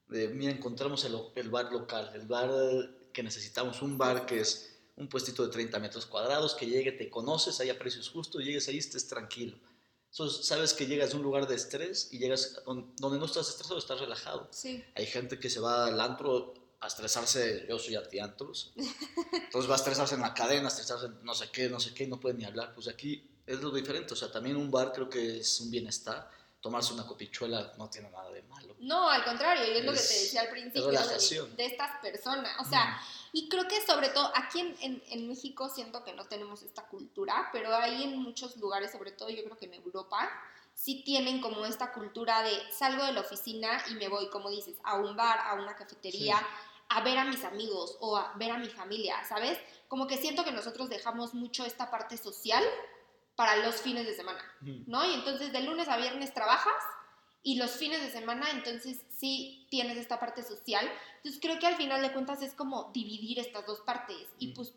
de, 0.09 0.29
mira, 0.29 0.53
encontramos 0.53 1.05
el, 1.05 1.17
el 1.37 1.49
bar 1.51 1.73
local, 1.73 2.11
el 2.15 2.27
bar 2.27 2.51
que 3.13 3.23
necesitamos, 3.23 3.81
un 3.83 3.97
bar 3.97 4.27
que 4.27 4.41
es 4.41 4.69
un 4.97 5.09
puestito 5.09 5.43
de 5.47 5.51
30 5.51 5.79
metros 5.79 6.05
cuadrados, 6.07 6.55
que 6.55 6.67
llegue, 6.67 6.93
te 6.93 7.09
conoces, 7.09 7.61
haya 7.61 7.79
precios 7.79 8.11
justos, 8.11 8.45
llegues 8.45 8.69
ahí, 8.69 8.79
estés 8.79 9.09
tranquilo. 9.09 9.57
Entonces, 10.11 10.45
sabes 10.47 10.75
que 10.75 10.87
llegas 10.87 11.11
de 11.11 11.17
un 11.17 11.23
lugar 11.23 11.47
de 11.49 11.55
estrés 11.55 12.09
y 12.13 12.19
llegas 12.19 12.61
don- 12.67 12.95
donde 12.97 13.19
no 13.19 13.25
estás 13.25 13.49
estresado, 13.49 13.79
estás 13.79 14.01
relajado. 14.01 14.49
Sí. 14.51 14.85
Hay 14.95 15.07
gente 15.07 15.39
que 15.39 15.49
se 15.49 15.61
va 15.61 15.87
al 15.87 15.99
antro 15.99 16.53
a 16.81 16.89
estresarse, 16.89 17.65
yo 17.69 17.79
soy 17.79 17.95
anti-antros, 17.95 18.75
entonces 19.33 19.71
va 19.71 19.75
a 19.75 19.79
estresarse 19.79 20.15
en 20.17 20.21
la 20.21 20.35
cadena, 20.35 20.67
a 20.67 20.69
estresarse 20.69 21.07
en 21.07 21.25
no 21.25 21.35
sé 21.35 21.49
qué, 21.51 21.69
no 21.71 21.81
sé 21.81 21.95
qué, 21.95 22.05
y 22.05 22.09
no 22.09 22.21
puede 22.21 22.35
ni 22.35 22.45
hablar. 22.45 22.75
Pues 22.75 22.89
aquí 22.89 23.27
es 23.47 23.61
lo 23.61 23.71
diferente, 23.71 24.15
o 24.15 24.17
sea, 24.17 24.31
también 24.31 24.57
un 24.57 24.71
bar 24.71 24.93
creo 24.93 25.09
que 25.09 25.39
es 25.41 25.61
un 25.61 25.71
bienestar, 25.71 26.31
tomarse 26.61 26.93
una 26.95 27.05
copichuela 27.07 27.73
no 27.77 27.91
tiene 27.91 28.09
nada 28.11 28.31
de 28.31 28.43
malo. 28.45 28.77
No, 28.79 29.09
al 29.11 29.25
contrario, 29.25 29.65
y 29.67 29.79
es, 29.79 29.85
lo 29.85 29.93
que 29.93 29.99
te 29.99 30.05
decía 30.15 30.43
al 30.43 30.49
principio 30.51 30.89
de, 31.57 31.65
estas 31.67 32.01
personas. 32.01 32.55
O 32.61 32.65
sea, 32.65 33.01
Y 33.33 33.49
creo 33.49 33.67
que 33.67 33.81
sobre 33.85 34.11
todo 34.11 34.31
aquí 34.35 34.61
en, 34.61 34.77
en- 34.81 35.03
en 35.09 35.27
México 35.27 35.69
siento 35.69 36.05
que 36.05 36.13
no 36.13 36.27
tenemos 36.27 36.63
esta 36.63 36.87
cultura, 36.87 37.49
pero 37.53 37.75
hay 37.75 38.05
en 38.05 38.19
muchos 38.23 38.57
lugares, 38.59 38.93
sobre 38.93 39.11
todo 39.11 39.29
yo 39.31 39.43
creo 39.43 39.57
que 39.57 39.65
en 39.67 39.75
Europa, 39.75 40.31
sí 40.75 41.03
tienen 41.05 41.41
como 41.41 41.65
esta 41.67 41.93
cultura 41.93 42.43
de 42.43 42.53
salgo 42.73 43.05
de 43.05 43.13
la 43.13 43.23
oficina 43.23 43.83
y 43.91 43.95
me 43.95 44.09
voy, 44.09 44.29
como 44.31 44.51
dices, 44.51 44.77
a 44.85 44.97
un 44.97 45.17
bar, 45.17 45.39
a 45.41 45.55
una 45.55 45.75
cafetería, 45.75 46.37
Sí. 46.39 46.45
a 46.91 47.01
ver 47.03 47.19
a 47.19 47.25
mis 47.25 47.43
amigos 47.45 47.97
o 48.01 48.17
a 48.17 48.35
ver 48.37 48.51
a 48.53 48.59
mi 48.59 48.69
familia, 48.69 49.17
¿sabes? 49.29 49.59
Como 49.89 50.07
que 50.07 50.17
siento 50.19 50.45
que 50.45 50.53
nosotros 50.53 50.89
dejamos 50.91 51.33
mucho 51.35 51.65
esta 51.65 51.91
parte 51.91 52.17
social 52.19 52.63
para 53.37 53.57
los 53.65 53.77
fines 53.77 54.07
de 54.07 54.15
semana. 54.15 54.41
¿no? 54.61 55.05
Y 55.05 55.15
entonces 55.15 55.53
de 55.53 55.61
lunes 55.63 55.89
a 55.89 55.97
viernes 55.97 56.35
trabajas 56.35 56.83
y 57.43 57.57
los 57.57 57.73
fines 57.73 58.01
de 58.01 58.11
semana 58.11 58.51
entonces 58.53 59.01
sí 59.19 59.67
tienes 59.71 59.97
esta 59.97 60.21
parte 60.21 60.43
social. 60.43 60.89
Entonces 61.17 61.41
creo 61.41 61.59
que 61.59 61.67
al 61.67 61.77
final 61.77 62.03
de 62.03 62.13
cuentas 62.13 62.43
es 62.43 62.55
como 62.55 62.91
dividir 62.93 63.39
estas 63.39 63.67
dos 63.67 63.81
partes 63.81 64.29
y 64.39 64.49
pues 64.49 64.73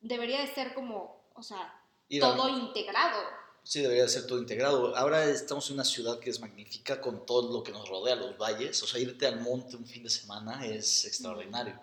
debería 0.00 0.40
de 0.40 0.48
ser 0.48 0.74
como, 0.74 1.24
o 1.34 1.42
sea, 1.42 1.82
todo 2.20 2.48
integrado. 2.48 3.20
Sí, 3.62 3.80
debería 3.80 4.06
ser 4.06 4.28
todo 4.28 4.38
integrado. 4.38 4.96
Ahora 4.96 5.24
estamos 5.24 5.68
en 5.70 5.74
una 5.74 5.84
ciudad 5.84 6.20
que 6.20 6.30
es 6.30 6.38
magnífica 6.38 7.00
con 7.00 7.26
todo 7.26 7.52
lo 7.52 7.64
que 7.64 7.72
nos 7.72 7.88
rodea, 7.88 8.14
los 8.14 8.38
valles. 8.38 8.80
O 8.82 8.86
sea, 8.86 9.00
irte 9.00 9.26
al 9.26 9.40
monte 9.40 9.76
un 9.76 9.84
fin 9.84 10.04
de 10.04 10.10
semana 10.10 10.64
es 10.64 11.04
extraordinario. 11.04 11.76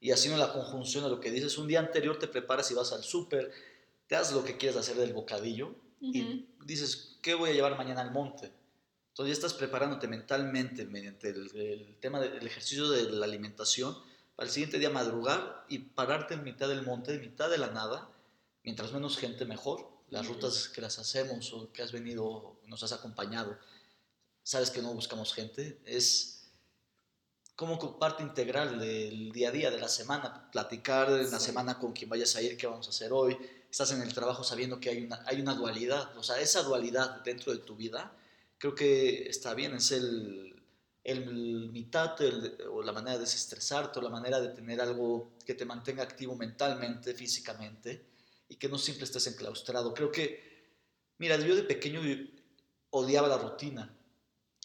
Y 0.00 0.12
haciendo 0.12 0.38
la 0.38 0.50
conjunción 0.50 1.04
de 1.04 1.10
lo 1.10 1.20
que 1.20 1.30
dices, 1.30 1.58
un 1.58 1.68
día 1.68 1.80
anterior 1.80 2.18
te 2.18 2.26
preparas 2.26 2.70
y 2.70 2.74
vas 2.74 2.92
al 2.92 3.04
súper, 3.04 3.52
te 4.06 4.16
haces 4.16 4.34
lo 4.34 4.44
que 4.44 4.56
quieres 4.56 4.76
hacer 4.76 4.96
del 4.96 5.12
bocadillo 5.12 5.74
Ujú. 6.00 6.10
y 6.12 6.48
dices, 6.64 7.18
¿qué 7.22 7.34
voy 7.34 7.50
a 7.50 7.52
llevar 7.52 7.76
mañana 7.76 8.00
al 8.02 8.12
monte? 8.12 8.52
Entonces 9.10 9.36
ya 9.36 9.46
estás 9.46 9.54
preparándote 9.54 10.08
mentalmente 10.08 10.84
mediante 10.84 11.30
el, 11.30 11.56
el 11.56 11.96
tema 12.00 12.20
del 12.20 12.46
ejercicio 12.46 12.88
de 12.90 13.04
la 13.10 13.24
alimentación 13.24 13.96
para 14.36 14.46
el 14.46 14.52
siguiente 14.52 14.78
día 14.78 14.90
madrugar 14.90 15.64
y 15.68 15.78
pararte 15.78 16.34
en 16.34 16.44
mitad 16.44 16.68
del 16.68 16.82
monte, 16.82 17.14
en 17.14 17.22
mitad 17.22 17.48
de 17.48 17.56
la 17.58 17.68
nada, 17.68 18.10
mientras 18.62 18.92
menos 18.92 19.16
gente 19.16 19.44
mejor. 19.46 19.88
Las 20.10 20.26
Ujú. 20.26 20.34
rutas 20.34 20.68
que 20.68 20.80
las 20.82 20.98
hacemos 20.98 21.52
o 21.52 21.72
que 21.72 21.82
has 21.82 21.90
venido, 21.92 22.60
nos 22.66 22.82
has 22.84 22.92
acompañado, 22.92 23.58
sabes 24.44 24.70
que 24.70 24.80
no 24.82 24.92
buscamos 24.94 25.32
gente, 25.34 25.80
es 25.84 26.52
como 27.56 27.78
co- 27.78 27.98
parte 27.98 28.22
integral 28.22 28.78
del 28.78 29.32
día 29.32 29.48
a 29.48 29.52
día, 29.52 29.70
de 29.70 29.80
la 29.80 29.88
semana, 29.88 30.48
platicar 30.52 31.08
en 31.10 31.30
la 31.30 31.40
semana 31.40 31.78
con 31.78 31.92
quien 31.92 32.10
vayas 32.10 32.36
a 32.36 32.42
ir, 32.42 32.56
qué 32.56 32.66
vamos 32.66 32.86
a 32.86 32.90
hacer 32.90 33.12
hoy, 33.12 33.36
estás 33.76 33.90
en 33.92 34.00
el 34.00 34.14
trabajo 34.14 34.42
sabiendo 34.42 34.80
que 34.80 34.88
hay 34.88 35.04
una, 35.04 35.22
hay 35.26 35.38
una 35.38 35.52
dualidad, 35.54 36.16
o 36.16 36.22
sea, 36.22 36.40
esa 36.40 36.62
dualidad 36.62 37.20
dentro 37.22 37.52
de 37.52 37.58
tu 37.58 37.76
vida, 37.76 38.10
creo 38.56 38.74
que 38.74 39.28
está 39.28 39.52
bien, 39.52 39.74
es 39.74 39.92
el, 39.92 40.62
el 41.04 41.68
mitad 41.72 42.18
el- 42.22 42.56
o 42.72 42.82
la 42.82 42.92
manera 42.92 43.16
de 43.18 43.24
desestresarte 43.24 43.98
o 43.98 44.02
la 44.02 44.08
manera 44.08 44.40
de 44.40 44.48
tener 44.48 44.80
algo 44.80 45.32
que 45.44 45.52
te 45.52 45.66
mantenga 45.66 46.02
activo 46.02 46.34
mentalmente, 46.36 47.12
físicamente 47.12 48.06
y 48.48 48.56
que 48.56 48.66
no 48.66 48.78
siempre 48.78 49.04
estés 49.04 49.26
enclaustrado. 49.26 49.92
Creo 49.92 50.10
que, 50.10 50.72
mira, 51.18 51.36
yo 51.36 51.54
de 51.54 51.64
pequeño 51.64 52.00
odiaba 52.88 53.28
la 53.28 53.36
rutina, 53.36 53.94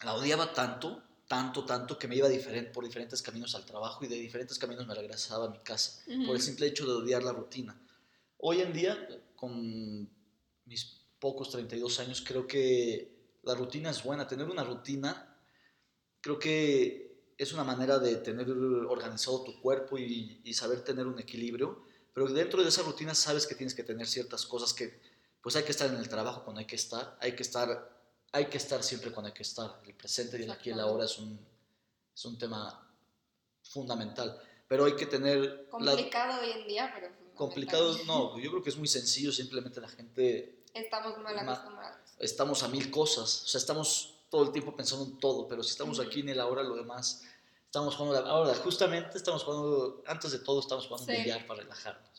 la 0.06 0.14
odiaba 0.14 0.54
tanto, 0.54 1.04
tanto, 1.28 1.66
tanto 1.66 2.00
que 2.00 2.08
me 2.08 2.16
iba 2.16 2.30
diferente, 2.30 2.72
por 2.72 2.86
diferentes 2.86 3.22
caminos 3.22 3.56
al 3.56 3.66
trabajo 3.66 4.06
y 4.06 4.08
de 4.08 4.16
diferentes 4.16 4.58
caminos 4.58 4.88
me 4.88 4.96
regresaba 4.96 5.48
a 5.48 5.50
mi 5.50 5.60
casa 5.60 6.02
por 6.26 6.34
el 6.38 6.42
simple 6.42 6.68
hecho 6.68 6.86
de 6.86 6.94
odiar 6.94 7.24
la 7.24 7.34
rutina. 7.34 7.78
Hoy 8.44 8.62
en 8.62 8.74
día, 8.74 9.08
con 9.36 10.10
mis 10.66 11.02
pocos 11.20 11.50
32 11.52 12.00
años, 12.00 12.24
creo 12.26 12.48
que 12.48 13.14
la 13.44 13.54
rutina 13.56 13.90
es 13.92 14.04
buena. 14.04 14.28
Tener 14.28 14.48
una 14.50 14.64
rutina, 14.64 15.38
creo 16.22 16.40
que 16.40 17.34
es 17.38 17.54
una 17.54 17.64
manera 17.64 18.00
de 18.00 18.16
tener 18.18 18.50
organizado 18.50 19.44
tu 19.44 19.60
cuerpo 19.62 19.98
y, 19.98 20.42
y 20.44 20.54
saber 20.54 20.84
tener 20.84 21.08
un 21.08 21.20
equilibrio, 21.20 21.84
pero 22.14 22.28
dentro 22.28 22.62
de 22.62 22.70
esa 22.70 22.82
rutina 22.84 23.16
sabes 23.16 23.48
que 23.48 23.56
tienes 23.56 23.74
que 23.74 23.84
tener 23.84 24.08
ciertas 24.08 24.46
cosas 24.46 24.74
que, 24.74 25.00
pues 25.42 25.56
hay 25.56 25.64
que 25.64 25.72
estar 25.72 25.90
en 25.90 25.98
el 25.98 26.10
trabajo 26.10 26.44
cuando 26.44 26.60
hay 26.60 26.68
que 26.68 26.76
estar, 26.76 27.18
hay 27.20 27.36
que 27.36 27.42
estar, 27.44 27.90
hay 28.32 28.46
que 28.46 28.58
estar 28.58 28.84
siempre 28.84 29.12
cuando 29.12 29.28
hay 29.28 29.34
que 29.34 29.44
estar. 29.44 29.82
El 29.86 29.94
presente 29.96 30.40
y 30.40 30.44
el 30.44 30.52
aquí 30.52 30.70
y 30.70 30.74
el 30.74 30.80
ahora 30.80 31.06
es 31.06 31.18
un, 31.20 31.40
es 32.14 32.26
un 32.26 32.38
tema 32.38 32.88
fundamental, 33.64 34.40
pero 34.68 34.86
hay 34.86 34.96
que 34.96 35.06
tener... 35.06 35.68
la- 35.80 35.92
Complicado 35.94 36.42
hoy 36.42 36.52
en 36.52 36.68
día, 36.68 36.92
pero. 36.94 37.21
Complicado, 37.46 37.98
no, 38.06 38.38
yo 38.38 38.52
creo 38.52 38.62
que 38.64 38.70
es 38.70 38.78
muy 38.78 38.88
sencillo, 38.88 39.32
simplemente 39.32 39.82
la 39.82 39.90
gente 39.90 40.60
Estamos 40.76 41.18
mal 41.18 41.34
Ma- 41.44 41.54
acostumbrados. 41.54 41.98
estamos 42.20 42.62
a 42.62 42.68
mil 42.68 42.92
cosas, 42.92 43.44
o 43.46 43.48
sea, 43.48 43.58
estamos 43.58 44.14
todo 44.30 44.44
el 44.44 44.52
tiempo 44.52 44.76
pensando 44.76 45.06
en 45.06 45.18
todo, 45.20 45.48
pero 45.48 45.64
si 45.64 45.72
estamos 45.72 46.00
aquí 46.00 46.20
en 46.20 46.30
el 46.30 46.40
ahora, 46.40 46.62
lo 46.62 46.76
demás, 46.76 47.24
estamos 47.66 47.96
jugando, 47.96 48.22
la- 48.22 48.30
ahora 48.30 48.54
justamente 48.56 49.18
estamos 49.18 49.44
jugando, 49.44 50.04
antes 50.06 50.32
de 50.32 50.38
todo 50.40 50.60
estamos 50.60 50.86
jugando 50.86 51.12
Sí. 51.12 51.20
billar 51.20 51.48
para 51.48 51.62
relajarnos. 51.64 52.10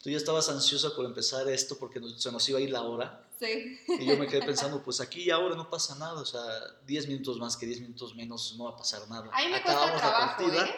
Tú 0.00 0.10
ya 0.10 0.16
estabas 0.16 0.48
ansiosa 0.48 0.94
por 0.94 1.04
empezar 1.04 1.48
esto 1.48 1.76
porque 1.76 1.98
nos- 1.98 2.22
se 2.22 2.30
nos 2.30 2.48
iba 2.48 2.60
a 2.60 2.62
ir 2.62 2.70
la 2.70 2.82
hora 2.82 3.26
Sí. 3.40 3.76
y 3.88 4.06
yo 4.06 4.16
me 4.16 4.28
quedé 4.28 4.46
pensando, 4.46 4.80
pues 4.84 5.00
aquí 5.00 5.22
y 5.24 5.30
ahora 5.30 5.56
no 5.56 5.68
pasa 5.68 5.96
nada, 5.96 6.20
o 6.20 6.24
sea, 6.24 6.40
10 6.86 7.08
minutos 7.08 7.38
más 7.38 7.56
que 7.56 7.66
10 7.66 7.80
minutos 7.80 8.14
menos 8.14 8.54
no 8.56 8.64
va 8.66 8.70
a 8.70 8.76
pasar 8.76 9.00
nada. 9.08 9.28
A 9.32 9.42
mí 9.44 9.50
me 9.50 9.60
cuesta 9.60 9.72
Acabamos 9.72 9.94
la 9.94 10.08
trabajo, 10.08 10.36
partida, 10.44 10.66
¿eh? 10.66 10.74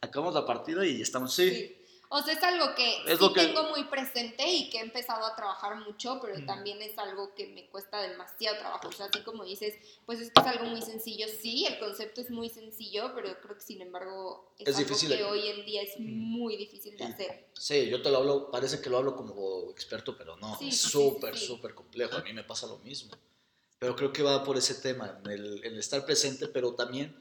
acabamos 0.00 0.34
la 0.34 0.46
partida 0.46 0.86
y 0.86 1.02
estamos, 1.02 1.34
sí, 1.34 1.50
Sí. 1.50 1.76
O 2.12 2.20
sea, 2.22 2.34
es 2.34 2.42
algo 2.42 2.74
que 2.74 3.04
Es 3.06 3.18
sí 3.20 3.24
lo 3.24 3.32
que- 3.32 3.46
tengo 3.46 3.62
muy 3.70 3.84
presente 3.84 4.44
y 4.46 4.68
que 4.68 4.78
he 4.78 4.80
empezado 4.80 5.24
a 5.24 5.36
trabajar 5.36 5.76
mucho, 5.76 6.18
pero 6.20 6.36
Mm. 6.40 6.44
también 6.46 6.82
es 6.82 6.98
algo 6.98 7.32
que 7.36 7.46
me 7.46 7.68
cuesta 7.68 8.02
demasiado 8.02 8.58
trabajo. 8.58 8.88
O 8.88 8.92
sea, 8.92 9.06
así 9.06 9.20
como 9.22 9.44
dices, 9.44 9.74
pues 10.06 10.20
es 10.20 10.32
que 10.32 10.40
es 10.40 10.46
algo 10.48 10.64
muy 10.66 10.82
sencillo. 10.82 11.26
Sí, 11.28 11.66
el 11.66 11.78
concepto 11.78 12.20
es 12.20 12.28
muy 12.30 12.48
sencillo, 12.48 13.12
pero 13.14 13.40
creo 13.40 13.54
que 13.54 13.62
sin 13.62 13.80
embargo 13.80 14.52
es, 14.58 14.66
Es 14.66 14.76
algo 14.76 14.88
difícil 14.88 15.08
que 15.10 15.16
de- 15.18 15.24
hoy 15.24 15.46
en 15.50 15.64
día 15.64 15.82
es 15.82 16.00
Mm. 16.00 16.02
muy 16.12 16.56
difícil 16.56 16.96
de 16.96 17.04
hacer. 17.04 17.46
Sí, 17.54 17.88
yo 17.88 18.02
te 18.02 18.10
lo 18.10 18.16
hablo, 18.18 18.50
parece 18.50 18.80
que 18.80 18.90
lo 18.90 18.98
hablo 18.98 19.14
como 19.14 19.70
experto, 19.70 20.16
pero 20.18 20.36
no, 20.36 20.58
Sí, 20.58 20.68
es 20.70 20.80
súper, 20.80 21.38
sí. 21.38 21.46
súper 21.46 21.74
complejo. 21.76 22.16
A 22.16 22.22
mí 22.22 22.32
me 22.32 22.42
pasa 22.42 22.66
lo 22.66 22.78
mismo. 22.78 23.12
Pero 23.78 23.94
creo 23.94 24.12
que 24.12 24.24
va 24.24 24.42
por 24.42 24.56
ese 24.58 24.74
tema, 24.74 25.20
en 25.24 25.30
el, 25.30 25.64
el 25.64 25.78
estar 25.78 26.04
presente, 26.04 26.48
pero 26.48 26.74
también 26.74 27.16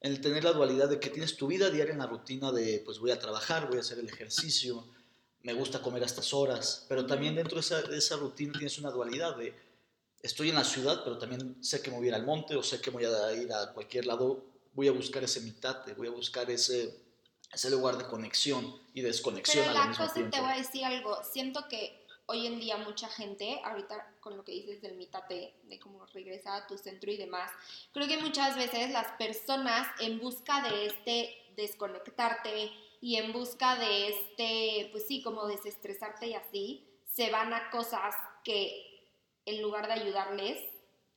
el 0.00 0.20
tener 0.20 0.44
la 0.44 0.52
dualidad 0.52 0.88
de 0.88 0.98
que 0.98 1.10
tienes 1.10 1.36
tu 1.36 1.46
vida 1.46 1.70
diaria 1.70 1.92
en 1.92 1.98
la 1.98 2.06
rutina 2.06 2.52
de, 2.52 2.82
pues 2.84 2.98
voy 2.98 3.10
a 3.10 3.18
trabajar, 3.18 3.68
voy 3.68 3.78
a 3.78 3.80
hacer 3.80 3.98
el 3.98 4.08
ejercicio, 4.08 4.84
me 5.42 5.52
gusta 5.52 5.82
comer 5.82 6.02
a 6.02 6.06
estas 6.06 6.32
horas, 6.32 6.86
pero 6.88 7.06
también 7.06 7.34
dentro 7.34 7.56
de 7.56 7.60
esa, 7.60 7.82
de 7.82 7.98
esa 7.98 8.16
rutina 8.16 8.52
tienes 8.52 8.78
una 8.78 8.90
dualidad 8.90 9.36
de, 9.36 9.54
estoy 10.22 10.50
en 10.50 10.54
la 10.54 10.64
ciudad, 10.64 11.02
pero 11.04 11.18
también 11.18 11.62
sé 11.62 11.82
que 11.82 11.90
me 11.90 11.98
voy 11.98 12.06
a 12.06 12.08
ir 12.08 12.14
al 12.14 12.24
monte 12.26 12.56
o 12.56 12.62
sé 12.62 12.80
que 12.80 12.90
me 12.90 12.98
voy 12.98 13.04
a 13.06 13.32
ir 13.34 13.52
a 13.52 13.72
cualquier 13.72 14.06
lado, 14.06 14.44
voy 14.74 14.88
a 14.88 14.92
buscar 14.92 15.22
ese 15.24 15.40
mitate, 15.40 15.94
voy 15.94 16.08
a 16.08 16.10
buscar 16.10 16.50
ese, 16.50 16.94
ese 17.52 17.70
lugar 17.70 17.98
de 17.98 18.06
conexión 18.06 18.74
y 18.94 19.02
desconexión 19.02 19.64
Pero 19.66 19.70
al 19.70 19.82
la 19.82 19.88
mismo 19.88 20.04
cosa, 20.04 20.14
tiempo. 20.14 20.36
te 20.36 20.42
voy 20.42 20.52
a 20.52 20.56
decir 20.56 20.84
algo, 20.84 21.18
siento 21.30 21.66
que 21.68 21.99
hoy 22.30 22.46
en 22.46 22.60
día 22.60 22.76
mucha 22.76 23.08
gente, 23.08 23.60
ahorita 23.64 24.14
con 24.20 24.36
lo 24.36 24.44
que 24.44 24.52
dices 24.52 24.80
del 24.80 24.94
mitate, 24.94 25.52
de 25.64 25.80
cómo 25.80 26.06
regresar 26.06 26.62
a 26.62 26.66
tu 26.68 26.78
centro 26.78 27.10
y 27.10 27.16
demás, 27.16 27.50
creo 27.92 28.06
que 28.06 28.18
muchas 28.18 28.56
veces 28.56 28.90
las 28.90 29.10
personas 29.12 29.88
en 29.98 30.20
busca 30.20 30.62
de 30.62 30.86
este 30.86 31.42
desconectarte 31.56 32.70
y 33.00 33.16
en 33.16 33.32
busca 33.32 33.74
de 33.74 34.08
este, 34.08 34.88
pues 34.92 35.08
sí, 35.08 35.22
como 35.22 35.48
desestresarte 35.48 36.28
y 36.28 36.34
así, 36.34 36.86
se 37.12 37.30
van 37.30 37.52
a 37.52 37.68
cosas 37.70 38.14
que 38.44 39.08
en 39.44 39.60
lugar 39.60 39.88
de 39.88 39.94
ayudarles, 39.94 40.58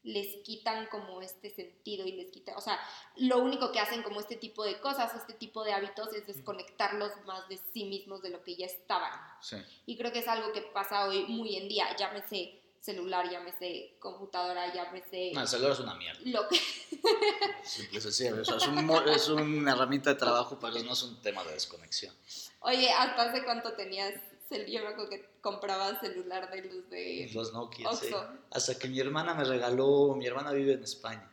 les 0.04 0.38
quitan 0.44 0.88
como 0.88 1.22
este 1.22 1.50
sentido 1.50 2.06
y 2.06 2.12
les 2.12 2.30
quitan, 2.30 2.56
o 2.58 2.62
sea, 2.62 2.80
lo 3.16 3.40
único 3.40 3.72
que 3.72 3.80
hacen 3.80 4.04
como 4.04 4.20
este 4.20 4.36
tipo 4.36 4.64
de 4.64 4.80
cosas, 4.80 5.16
este 5.16 5.34
tipo 5.34 5.64
de 5.64 5.74
hábitos 5.74 6.14
es 6.14 6.28
desconectarlos 6.28 7.12
más 7.26 7.48
de 7.48 7.58
sí 7.74 7.86
mismos 7.86 8.22
de 8.22 8.30
lo 8.30 8.44
que 8.44 8.56
ya 8.56 8.66
estaban. 8.66 9.12
Sí. 9.42 9.58
Y 9.86 9.98
creo 9.98 10.12
que 10.12 10.20
es 10.20 10.28
algo 10.28 10.52
que 10.52 10.62
pasa 10.62 11.08
hoy 11.08 11.26
muy 11.28 11.56
en 11.56 11.70
día, 11.70 11.96
llámese 11.96 12.60
celular, 12.84 13.30
llámese 13.32 13.96
computadora, 13.98 14.74
llámese 14.74 15.32
No, 15.34 15.42
el 15.42 15.48
celular 15.48 15.72
es 15.72 15.80
una 15.80 15.96
mierda. 15.96 16.20
lo 16.26 16.48
que... 16.50 16.60
Simple. 17.64 18.00
O 18.00 18.02
sea, 18.02 18.32
es, 18.42 18.68
un 18.68 19.08
es 19.08 19.30
una 19.30 19.72
herramienta 19.72 20.10
de 20.10 20.18
trabajo, 20.18 20.60
pero 20.60 20.74
no 20.84 20.92
es 20.92 21.04
un 21.04 21.22
tema 21.22 21.46
de 21.46 21.54
desconexión. 21.54 22.14
Oye, 22.60 22.92
¿hasta 22.92 23.30
hace 23.30 23.46
cuánto 23.46 23.72
tenías 23.74 24.14
Yo 24.72 24.82
me 24.82 24.88
acuerdo 24.88 25.10
que 25.10 25.30
compraba 25.42 26.00
celular 26.00 26.50
de 26.52 26.64
los 26.64 26.90
de 26.90 27.30
Los 27.34 27.54
Nokia, 27.54 27.92
sí. 27.94 28.08
Hasta 28.52 28.78
que 28.78 28.88
mi 28.88 29.00
hermana 29.00 29.34
me 29.34 29.44
regaló, 29.44 30.16
mi 30.16 30.26
hermana 30.28 30.52
vive 30.52 30.74
en 30.74 30.84
España. 30.84 31.30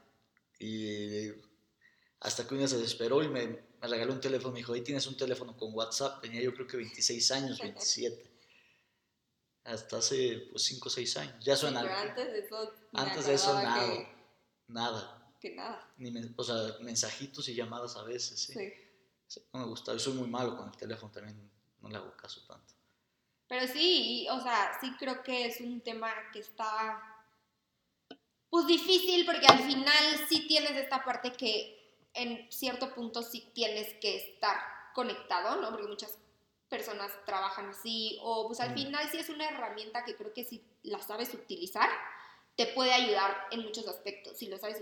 Y 0.58 1.28
hasta 2.20 2.46
que 2.46 2.54
un 2.54 2.58
día 2.60 2.68
se 2.68 2.76
desesperó 2.78 3.22
y 3.22 3.28
me, 3.28 3.46
me 3.46 3.88
regaló 3.88 4.12
un 4.12 4.20
teléfono. 4.20 4.52
Me 4.52 4.58
dijo, 4.58 4.72
ahí 4.72 4.82
tienes 4.82 5.06
un 5.06 5.16
teléfono 5.16 5.56
con 5.56 5.74
WhatsApp. 5.74 6.20
Tenía 6.20 6.40
yo 6.42 6.52
creo 6.54 6.66
que 6.66 6.76
26 6.76 7.30
años, 7.32 7.58
27. 7.62 8.30
Hasta 9.64 9.98
hace 9.98 10.48
pues 10.50 10.62
5 10.64 10.88
o 10.88 10.90
6 10.90 11.16
años. 11.18 11.44
Ya 11.44 11.54
Sí, 11.54 11.60
suena. 11.62 11.82
pero 11.82 11.94
antes 11.94 12.32
de 12.32 12.38
eso... 12.40 12.72
antes 12.94 13.26
de 13.26 13.34
eso, 13.34 13.54
nada. 13.54 13.86
Que, 13.86 14.08
Nada. 14.68 15.34
que 15.40 15.54
nada. 15.54 15.92
Ni 15.98 16.12
o 16.36 16.44
sea, 16.44 16.76
mensajitos 16.80 17.48
y 17.48 17.54
llamadas 17.54 17.96
a 17.96 18.02
veces, 18.04 18.40
sí. 18.40 18.52
Sí. 18.54 18.72
Sí, 19.26 19.40
No 19.52 19.60
me 19.60 19.66
gusta. 19.66 19.92
Yo 19.92 19.98
soy 19.98 20.14
muy 20.14 20.28
malo 20.28 20.56
con 20.56 20.68
el 20.68 20.76
teléfono 20.76 21.12
también. 21.12 21.50
No 21.80 21.88
le 21.88 21.96
hago 21.96 22.16
caso 22.16 22.44
tanto. 22.46 22.69
Pero 23.50 23.66
sí, 23.66 24.22
y, 24.22 24.28
o 24.28 24.40
sea, 24.40 24.78
sí 24.80 24.92
creo 24.96 25.24
que 25.24 25.46
es 25.46 25.60
un 25.60 25.80
tema 25.80 26.08
que 26.32 26.38
está 26.38 27.02
pues 28.48 28.64
difícil 28.68 29.26
porque 29.26 29.44
al 29.48 29.58
final 29.58 30.26
sí 30.28 30.46
tienes 30.46 30.70
esta 30.76 31.04
parte 31.04 31.32
que 31.32 31.76
en 32.14 32.46
cierto 32.52 32.94
punto 32.94 33.22
sí 33.22 33.50
tienes 33.52 33.92
que 33.94 34.18
estar 34.18 34.56
conectado, 34.94 35.60
¿no? 35.60 35.70
Porque 35.70 35.88
muchas 35.88 36.16
personas 36.68 37.10
trabajan 37.26 37.70
así 37.70 38.20
o 38.22 38.46
pues 38.46 38.60
al 38.60 38.72
final 38.72 39.08
sí 39.10 39.18
es 39.18 39.28
una 39.28 39.48
herramienta 39.48 40.04
que 40.04 40.14
creo 40.14 40.32
que 40.32 40.44
si 40.44 40.62
la 40.84 41.00
sabes 41.00 41.34
utilizar 41.34 41.90
te 42.60 42.66
puede 42.66 42.92
ayudar 42.92 43.34
en 43.52 43.62
muchos 43.62 43.88
aspectos 43.88 44.36
si 44.36 44.46
lo 44.46 44.58
sabes 44.58 44.76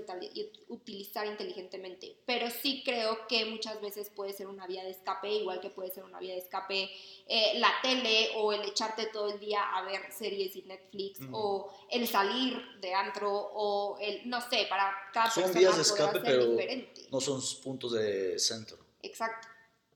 utilizar 0.67 1.29
inteligentemente. 1.29 2.17
Pero 2.27 2.51
sí 2.51 2.83
creo 2.85 3.29
que 3.29 3.45
muchas 3.45 3.81
veces 3.81 4.11
puede 4.11 4.33
ser 4.33 4.49
una 4.49 4.67
vía 4.67 4.83
de 4.83 4.91
escape, 4.91 5.33
igual 5.33 5.61
que 5.61 5.71
puede 5.71 5.93
ser 5.93 6.03
una 6.03 6.19
vía 6.19 6.33
de 6.33 6.41
escape 6.41 6.91
eh, 7.29 7.61
la 7.61 7.71
tele 7.81 8.31
o 8.35 8.53
el 8.53 8.63
echarte 8.63 9.07
todo 9.13 9.33
el 9.33 9.39
día 9.39 9.63
a 9.63 9.85
ver 9.85 10.11
series 10.11 10.57
y 10.57 10.63
Netflix 10.63 11.21
o 11.31 11.73
el 11.89 12.09
salir 12.09 12.61
de 12.81 12.95
antro 12.95 13.31
o 13.33 13.97
el, 14.01 14.29
no 14.29 14.41
sé, 14.41 14.67
para 14.69 14.93
cada 15.15 15.31
Son 15.31 15.45
persona 15.45 15.61
vías 15.61 15.77
de 15.77 15.83
escape, 15.83 16.19
pero 16.19 16.47
diferente. 16.47 17.07
No 17.13 17.21
son 17.21 17.41
puntos 17.63 17.93
de 17.93 18.41
centro. 18.41 18.77
Exacto. 19.03 19.47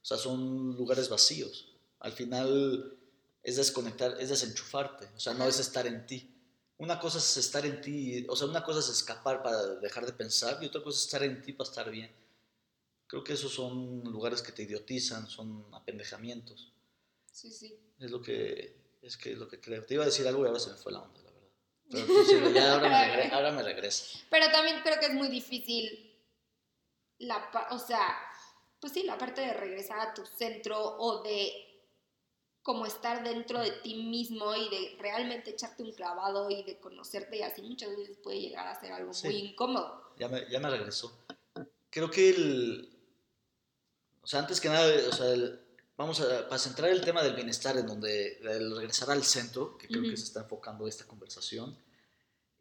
O 0.01 0.05
sea, 0.05 0.19
son 0.19 0.77
lugares 0.77 1.09
vacíos. 1.09 1.75
Al 1.99 2.13
final 2.13 2.97
es 3.43 3.57
desconectar, 3.57 4.15
es 4.21 4.29
desenchufarte. 4.29 5.07
O 5.17 5.19
sea, 5.19 5.35
no 5.35 5.49
es 5.49 5.59
estar 5.59 5.85
en 5.89 6.07
ti. 6.07 6.32
Una 6.83 6.99
cosa 6.99 7.19
es 7.19 7.37
estar 7.37 7.65
en 7.65 7.81
ti, 7.81 8.27
o 8.29 8.35
sea, 8.35 8.49
una 8.49 8.65
cosa 8.65 8.81
es 8.81 8.89
escapar 8.89 9.41
para 9.41 9.77
dejar 9.77 10.05
de 10.05 10.13
pensar 10.13 10.59
y 10.61 10.67
otra 10.67 10.83
cosa 10.83 10.99
es 10.99 11.05
estar 11.05 11.23
en 11.23 11.41
ti 11.41 11.53
para 11.53 11.71
estar 11.71 11.89
bien. 11.89 12.11
Creo 13.07 13.23
que 13.23 13.35
esos 13.35 13.55
son 13.55 14.03
lugares 14.03 14.43
que 14.43 14.51
te 14.51 14.65
idiotizan, 14.65 15.29
son 15.29 15.65
apendejamientos. 15.73 16.73
Sí, 17.31 17.53
sí. 17.53 17.79
Es 18.01 18.11
lo 18.11 18.21
que, 18.21 18.75
es 19.01 19.17
que 19.17 19.31
es 19.31 19.39
lo 19.39 19.47
que 19.47 19.61
creo. 19.61 19.85
Te 19.85 19.95
iba 19.95 20.03
a 20.03 20.07
decir 20.07 20.27
algo 20.27 20.43
y 20.43 20.49
ahora 20.49 20.59
se 20.59 20.71
me 20.71 20.77
fue 20.77 20.91
la 20.91 21.03
onda, 21.03 21.21
la 21.23 21.31
verdad. 21.31 21.51
Pero 21.89 22.25
sí, 22.25 22.53
ya 22.53 22.73
ahora 22.73 22.89
me, 22.89 23.31
ahora 23.31 23.53
me 23.53 23.63
regresa. 23.63 24.19
Pero 24.31 24.51
también 24.51 24.81
creo 24.83 24.99
que 24.99 25.07
es 25.07 25.15
muy 25.15 25.29
difícil 25.29 26.13
la, 27.19 27.49
o 27.71 27.79
sea, 27.79 28.13
pues 28.81 28.93
sí, 28.93 29.05
la 29.05 29.19
parte 29.19 29.41
de 29.41 29.53
regresar 29.53 30.01
a 30.01 30.15
tu 30.15 30.27
centro 30.27 30.97
o 30.99 31.23
de 31.23 31.72
como 32.63 32.87
estar 32.87 33.25
dentro 33.25 33.61
de 33.61 33.71
ti 33.83 33.95
mismo 34.05 34.55
y 34.55 34.69
de 34.69 34.97
realmente 35.01 35.51
echarte 35.51 35.83
un 35.83 35.93
clavado 35.93 36.49
y 36.51 36.63
de 36.63 36.79
conocerte 36.79 37.39
y 37.39 37.43
así 37.43 37.61
muchas 37.63 37.97
veces 37.97 38.17
puede 38.23 38.41
llegar 38.41 38.67
a 38.69 38.79
ser 38.81 38.93
algo 38.93 39.13
Sí. 39.13 39.27
muy 39.27 39.37
incómodo. 39.37 40.13
Ya 40.19 40.29
me, 40.29 40.49
ya 40.51 40.61
me 40.61 40.71
regresó. 40.71 41.19
Creo 41.91 42.11
que 42.11 42.31
el. 42.31 42.89
O 44.23 44.27
sea, 44.27 44.41
antes 44.41 44.61
que 44.61 44.69
nada, 44.69 44.89
o 45.09 45.13
sea, 45.13 45.27
el- 45.33 45.61
vamos 45.97 46.21
a. 46.21 46.47
Para 46.49 46.59
centrar 46.59 46.91
el 46.91 47.01
tema 47.05 47.23
del 47.23 47.35
bienestar, 47.35 47.77
en 47.77 47.87
donde. 47.87 48.39
El 48.39 48.77
regresar 48.77 49.11
al 49.11 49.25
centro, 49.25 49.77
que 49.77 49.89
creo 49.89 50.01
Ujú. 50.03 50.11
que 50.11 50.17
se 50.17 50.25
está 50.25 50.41
enfocando 50.41 50.87
esta 50.87 51.05
conversación. 51.07 51.77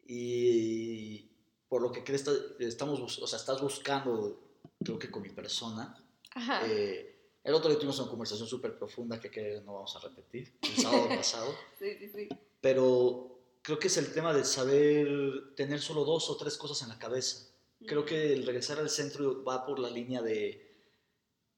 Y. 0.06 1.28
Por 1.68 1.80
lo 1.80 1.90
que 1.92 2.04
crees, 2.04 2.26
estamos. 2.58 3.18
O 3.18 3.26
sea, 3.26 3.38
estás 3.38 3.60
buscando, 3.62 4.38
creo 4.84 4.98
que 4.98 5.10
con 5.10 5.22
mi 5.22 5.30
persona. 5.30 5.96
Ajá. 6.34 6.62
eh, 6.66 7.11
el 7.44 7.54
otro 7.54 7.68
día 7.68 7.78
tuvimos 7.78 7.98
una 7.98 8.08
conversación 8.10 8.48
súper 8.48 8.76
profunda 8.78 9.18
que, 9.18 9.30
que 9.30 9.60
no 9.64 9.74
vamos 9.74 9.96
a 9.96 10.00
repetir, 10.00 10.52
el 10.62 10.76
sábado 10.76 11.08
pasado. 11.16 11.54
sí, 11.78 11.96
sí, 11.98 12.10
sí. 12.14 12.28
Pero 12.60 13.32
creo 13.62 13.78
que 13.78 13.88
es 13.88 13.96
el 13.96 14.12
tema 14.12 14.32
de 14.32 14.44
saber 14.44 15.54
tener 15.56 15.80
solo 15.80 16.04
dos 16.04 16.30
o 16.30 16.36
tres 16.36 16.56
cosas 16.56 16.82
en 16.82 16.88
la 16.88 16.98
cabeza. 16.98 17.48
Creo 17.86 18.04
que 18.04 18.32
el 18.32 18.46
regresar 18.46 18.78
al 18.78 18.90
centro 18.90 19.42
va 19.42 19.66
por 19.66 19.80
la 19.80 19.90
línea 19.90 20.22
de 20.22 20.70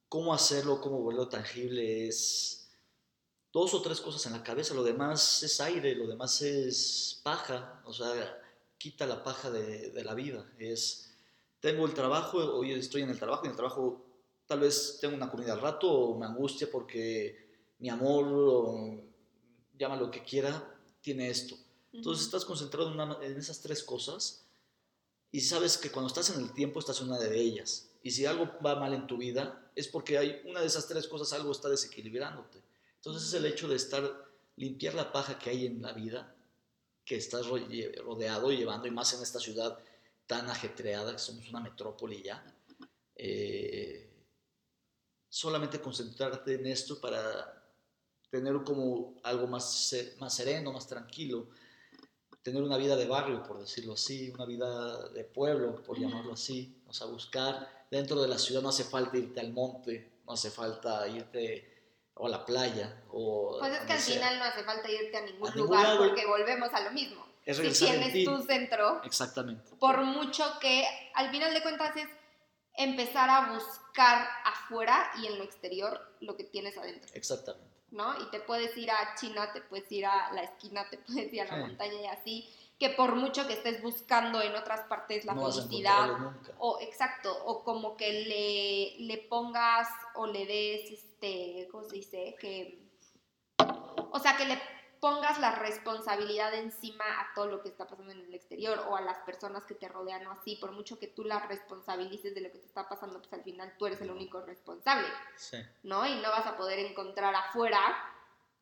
cómo 0.08 0.32
hacerlo, 0.32 0.80
cómo 0.80 1.00
volverlo 1.00 1.28
tangible. 1.28 2.08
Es 2.08 2.70
dos 3.52 3.74
o 3.74 3.82
tres 3.82 4.00
cosas 4.00 4.24
en 4.26 4.32
la 4.32 4.42
cabeza, 4.42 4.72
lo 4.74 4.82
demás 4.82 5.42
es 5.42 5.60
aire, 5.60 5.94
lo 5.94 6.06
demás 6.06 6.40
es 6.40 7.20
paja. 7.22 7.82
O 7.84 7.92
sea, 7.92 8.40
quita 8.78 9.06
la 9.06 9.22
paja 9.22 9.50
de, 9.50 9.90
de 9.90 10.04
la 10.04 10.14
vida. 10.14 10.50
Es, 10.58 11.14
tengo 11.60 11.84
el 11.84 11.92
trabajo, 11.92 12.38
hoy 12.38 12.72
estoy 12.72 13.02
en 13.02 13.10
el 13.10 13.18
trabajo 13.18 13.42
y 13.44 13.46
en 13.48 13.50
el 13.50 13.56
trabajo 13.56 14.04
tal 14.46 14.60
vez 14.60 14.98
tengo 15.00 15.14
una 15.16 15.30
comida 15.30 15.52
al 15.52 15.60
rato 15.60 15.90
o 15.90 16.18
me 16.18 16.26
angustia 16.26 16.68
porque 16.70 17.48
mi 17.78 17.88
amor, 17.88 18.26
o 18.28 19.00
llama 19.78 19.96
lo 19.96 20.10
que 20.10 20.22
quiera, 20.22 20.76
tiene 21.00 21.28
esto. 21.30 21.56
Entonces 21.92 22.24
estás 22.26 22.44
concentrado 22.44 22.88
en, 22.88 22.94
una- 23.00 23.18
en 23.24 23.36
esas 23.36 23.60
tres 23.60 23.82
cosas 23.82 24.44
y 25.30 25.40
sabes 25.40 25.78
que 25.78 25.90
cuando 25.90 26.08
estás 26.08 26.30
en 26.30 26.40
el 26.42 26.52
tiempo 26.52 26.78
estás 26.80 27.00
en 27.00 27.08
una 27.08 27.18
de 27.18 27.38
ellas. 27.38 27.90
Y 28.02 28.10
si 28.10 28.26
algo 28.26 28.50
va 28.64 28.76
mal 28.76 28.92
en 28.94 29.06
tu 29.06 29.16
vida 29.16 29.70
es 29.74 29.88
porque 29.88 30.18
hay 30.18 30.40
una 30.46 30.60
de 30.60 30.66
esas 30.66 30.86
tres 30.86 31.08
cosas, 31.08 31.32
algo 31.32 31.52
está 31.52 31.68
desequilibrándote. 31.68 32.62
Entonces 32.96 33.28
es 33.28 33.34
el 33.34 33.46
hecho 33.46 33.68
de 33.68 33.76
estar, 33.76 34.24
limpiar 34.56 34.94
la 34.94 35.12
paja 35.12 35.38
que 35.38 35.50
hay 35.50 35.66
en 35.66 35.82
la 35.82 35.92
vida, 35.92 36.34
que 37.04 37.16
estás 37.16 37.46
rodeado 37.48 38.52
y 38.52 38.56
llevando, 38.56 38.86
y 38.86 38.90
más 38.90 39.12
en 39.14 39.22
esta 39.22 39.38
ciudad 39.40 39.78
tan 40.26 40.48
ajetreada, 40.48 41.12
que 41.12 41.18
somos 41.18 41.48
una 41.50 41.60
metrópoli 41.60 42.22
ya. 42.22 42.44
Eh, 43.16 44.10
solamente 45.34 45.80
concentrarte 45.80 46.54
en 46.54 46.64
esto 46.66 47.00
para 47.00 47.60
tener 48.30 48.54
como 48.62 49.16
algo 49.24 49.48
más, 49.48 49.92
más 50.20 50.32
sereno, 50.32 50.72
más 50.72 50.86
tranquilo, 50.86 51.48
tener 52.40 52.62
una 52.62 52.76
vida 52.76 52.94
de 52.94 53.08
barrio, 53.08 53.42
por 53.42 53.58
decirlo 53.58 53.94
así, 53.94 54.30
una 54.30 54.44
vida 54.44 55.08
de 55.08 55.24
pueblo, 55.24 55.82
por 55.82 55.98
llamarlo 55.98 56.34
así, 56.34 56.80
o 56.86 56.92
sea, 56.92 57.08
buscar 57.08 57.86
dentro 57.90 58.22
de 58.22 58.28
la 58.28 58.38
ciudad 58.38 58.62
no 58.62 58.68
hace 58.68 58.84
falta 58.84 59.16
irte 59.16 59.40
al 59.40 59.52
monte, 59.52 60.20
no 60.24 60.34
hace 60.34 60.52
falta 60.52 61.08
irte 61.08 61.68
o 62.14 62.28
a 62.28 62.30
la 62.30 62.46
playa, 62.46 63.02
o... 63.10 63.56
Pues 63.58 63.72
es 63.72 63.80
que 63.80 63.92
al 63.92 63.98
sea. 64.00 64.14
final 64.14 64.38
no 64.38 64.44
hace 64.44 64.62
falta 64.62 64.88
irte 64.88 65.16
a 65.16 65.22
ningún 65.22 65.48
A 65.50 65.54
lugar 65.56 65.98
porque 65.98 66.26
volvemos 66.26 66.72
a 66.72 66.80
lo 66.80 66.92
mismo. 66.92 67.26
Es 67.44 67.56
Si 67.56 67.84
tienes 67.86 68.12
ti. 68.12 68.24
tu 68.24 68.40
centro, 68.42 69.02
Exactamente. 69.02 69.72
por 69.80 70.00
mucho 70.04 70.44
que 70.60 70.84
al 71.14 71.28
final 71.32 71.52
de 71.52 71.60
cuentas 71.60 71.96
es 71.96 72.06
empezar 72.76 73.30
a 73.30 73.52
buscar 73.52 74.28
afuera 74.44 75.10
y 75.22 75.26
en 75.26 75.38
lo 75.38 75.44
exterior 75.44 76.00
lo 76.20 76.36
que 76.36 76.44
tienes 76.44 76.76
adentro, 76.76 77.10
Exactamente. 77.14 77.68
¿no? 77.90 78.20
Y 78.20 78.30
te 78.30 78.40
puedes 78.40 78.76
ir 78.76 78.90
a 78.90 79.14
China, 79.14 79.52
te 79.52 79.60
puedes 79.60 79.90
ir 79.92 80.06
a 80.06 80.32
la 80.32 80.42
esquina, 80.42 80.88
te 80.90 80.98
puedes 80.98 81.32
ir 81.32 81.42
a 81.42 81.44
la 81.44 81.54
Sí. 81.54 81.60
montaña 81.60 82.00
y 82.02 82.06
así, 82.06 82.54
que 82.78 82.90
por 82.90 83.14
mucho 83.14 83.46
que 83.46 83.52
estés 83.52 83.80
buscando 83.82 84.42
en 84.42 84.54
otras 84.56 84.80
partes 84.88 85.24
la 85.24 85.34
no 85.34 85.50
felicidad, 85.52 86.08
nunca. 86.18 86.52
o 86.58 86.80
exacto, 86.80 87.32
o 87.46 87.62
como 87.62 87.96
que 87.96 88.12
le, 88.98 89.04
le 89.06 89.18
pongas 89.28 89.88
o 90.16 90.26
le 90.26 90.44
des, 90.44 90.90
este, 90.90 91.68
¿cómo 91.70 91.84
se 91.84 91.94
dice? 91.94 92.36
Que, 92.40 92.82
o 94.10 94.18
sea, 94.18 94.36
que 94.36 94.46
le 94.46 94.60
pongas 95.04 95.38
la 95.38 95.54
responsabilidad 95.56 96.54
encima 96.54 97.04
a 97.04 97.34
todo 97.34 97.46
lo 97.46 97.60
que 97.62 97.68
está 97.68 97.86
pasando 97.86 98.10
en 98.12 98.20
el 98.20 98.32
exterior 98.32 98.78
o 98.88 98.96
a 98.96 99.02
las 99.02 99.18
personas 99.18 99.62
que 99.64 99.74
te 99.74 99.86
rodean 99.86 100.26
o 100.26 100.30
así, 100.30 100.56
por 100.56 100.72
mucho 100.72 100.98
que 100.98 101.08
tú 101.08 101.24
las 101.24 101.46
responsabilices 101.46 102.34
de 102.34 102.40
lo 102.40 102.50
que 102.50 102.56
te 102.58 102.64
está 102.64 102.88
pasando, 102.88 103.20
pues 103.20 103.30
al 103.34 103.42
final 103.44 103.74
tú 103.78 103.84
eres 103.84 104.00
el 104.00 104.10
único 104.10 104.40
responsable, 104.40 105.06
Sí. 105.36 105.58
¿no? 105.82 106.06
Y 106.06 106.14
no 106.22 106.30
vas 106.30 106.46
a 106.46 106.56
poder 106.56 106.78
encontrar 106.78 107.34
afuera 107.34 107.78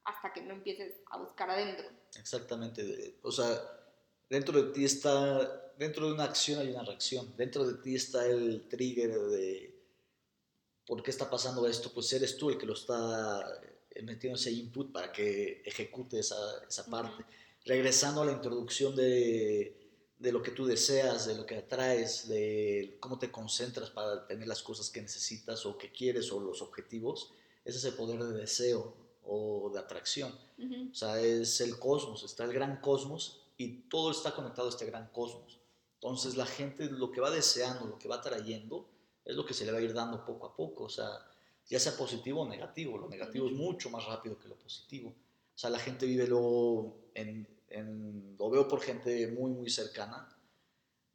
hasta 0.03 0.33
que 0.33 0.43
no 0.43 0.55
empieces 0.55 0.95
a 1.13 1.19
buscar 1.19 1.49
adentro. 1.49 1.87
Exactamente. 2.17 3.21
O 3.23 3.31
sea, 3.31 3.47
dentro 4.29 4.61
de 4.61 4.73
ti 4.73 4.85
está, 4.85 5.73
dentro 5.79 6.09
de 6.09 6.15
una 6.15 6.25
acción 6.25 6.59
hay 6.59 6.73
una 6.73 6.83
reacción. 6.83 7.37
Dentro 7.37 7.65
de 7.65 7.75
ti 7.75 7.95
está 7.95 8.27
el 8.27 8.67
trigger 8.69 9.17
de 9.17 9.81
por 10.85 11.05
qué 11.05 11.13
está 11.13 11.31
pasando 11.31 11.69
esto. 11.69 11.93
Pues 11.95 12.13
eres 12.13 12.37
tú 12.37 12.51
el 12.51 12.59
que 12.59 12.67
lo 12.67 12.73
está 12.73 13.49
metiendo 14.03 14.39
ese 14.39 14.53
input 14.53 14.93
para 14.93 15.13
que 15.13 15.63
ejecute 15.65 16.19
esa, 16.19 16.37
esa 16.69 16.87
parte. 16.87 17.25
Regresando 17.65 18.23
a 18.23 18.27
la 18.27 18.33
introducción 18.33 18.97
de, 18.97 19.83
de 20.19 20.33
lo 20.33 20.41
que 20.41 20.53
tú 20.53 20.65
deseas, 20.65 21.27
de 21.27 21.35
lo 21.35 21.45
que 21.45 21.57
atraes, 21.57 22.29
de 22.29 22.97
cómo 23.01 23.19
te 23.19 23.31
concentras 23.31 23.91
para 23.91 24.27
tener 24.27 24.47
las 24.47 24.63
cosas 24.63 24.89
que 24.89 25.03
necesitas 25.03 25.67
o 25.67 25.77
que 25.77 25.91
quieres 25.91 26.31
o 26.31 26.39
los 26.39 26.63
objetivos, 26.63 27.33
ese 27.65 27.79
es 27.79 27.85
el 27.85 27.95
poder 27.95 28.23
de 28.23 28.39
deseo 28.39 28.95
o 29.25 29.71
de 29.73 29.81
atracción. 29.81 30.33
Ujú. 30.59 30.91
O 30.93 30.95
sea, 30.95 31.21
es 31.21 31.61
el 31.61 31.79
cosmos, 31.79 32.23
está 32.23 32.45
el 32.45 32.53
gran 32.53 32.81
cosmos 32.81 33.41
y 33.57 33.83
todo 33.89 34.13
está 34.13 34.33
conectado 34.33 34.69
a 34.69 34.71
este 34.71 34.87
gran 34.87 35.09
cosmos. 35.09 35.59
Entonces 35.95 36.37
la 36.37 36.47
gente 36.47 36.89
lo 36.91 37.11
que 37.11 37.21
va 37.21 37.31
deseando, 37.31 37.87
lo 37.87 37.99
que 37.99 38.09
va 38.09 38.21
trayendo, 38.21 38.89
es 39.25 39.37
lo 39.37 39.45
que 39.45 39.55
se 39.55 39.65
le 39.65 39.73
va 39.73 39.79
a 39.79 39.83
ir 39.83 39.93
dando 39.93 40.25
poco 40.25 40.47
a 40.47 40.57
poco. 40.57 40.85
O 40.85 40.89
sea, 40.89 41.09
ya 41.69 41.79
sea 41.79 41.97
positivo 41.97 42.43
o 42.43 42.49
negativo. 42.49 42.99
Lo 42.99 43.09
negativo 43.09 43.47
es 43.47 43.53
mucho 43.53 43.91
más 43.91 44.05
rápido 44.07 44.39
que 44.39 44.49
lo 44.49 44.57
positivo. 44.57 45.11
O 45.55 45.59
sea, 45.59 45.71
la 45.71 45.79
gente 45.79 46.07
vive 46.07 46.27
luego, 46.27 46.97
en, 47.15 47.47
en- 47.69 48.37
lo 48.39 48.51
veo 48.51 48.67
por 48.69 48.81
gente 48.81 49.27
muy, 49.29 49.51
muy 49.53 49.71
cercana, 49.71 50.29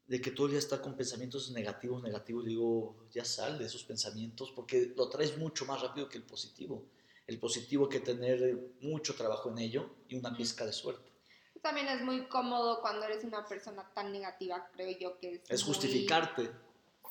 de 0.05 0.21
que 0.21 0.31
todo 0.31 0.45
el 0.47 0.51
día 0.51 0.59
está 0.59 0.81
con 0.81 0.95
pensamientos 0.95 1.51
negativos, 1.51 2.01
negativos. 2.01 2.45
Digo, 2.45 3.07
ya 3.11 3.25
sal 3.25 3.57
de 3.59 3.65
esos 3.65 3.83
pensamientos 3.83 4.51
porque 4.55 4.93
lo 4.95 5.09
traes 5.09 5.37
mucho 5.37 5.65
más 5.65 5.81
rápido 5.81 6.07
que 6.07 6.17
el 6.17 6.23
positivo. 6.23 6.85
El 7.25 7.39
positivo 7.39 7.85
hay 7.85 7.89
que 7.89 7.99
tener 7.99 8.57
mucho 8.79 9.15
trabajo 9.15 9.49
en 9.49 9.57
ello 9.57 9.89
y 10.07 10.15
una 10.15 10.35
pizca 10.35 10.65
de 10.65 10.71
suerte. 10.71 11.11
También 11.61 11.89
es 11.89 12.01
muy 12.03 12.25
cómodo 12.29 12.79
cuando 12.79 13.05
eres 13.05 13.25
una 13.25 13.45
persona 13.45 13.91
tan 13.93 14.13
negativa, 14.13 14.69
creo 14.71 14.97
yo 14.97 15.19
que 15.19 15.33
es... 15.33 15.41
Es 15.49 15.65
muy- 15.65 15.73
justificarte. 15.75 16.49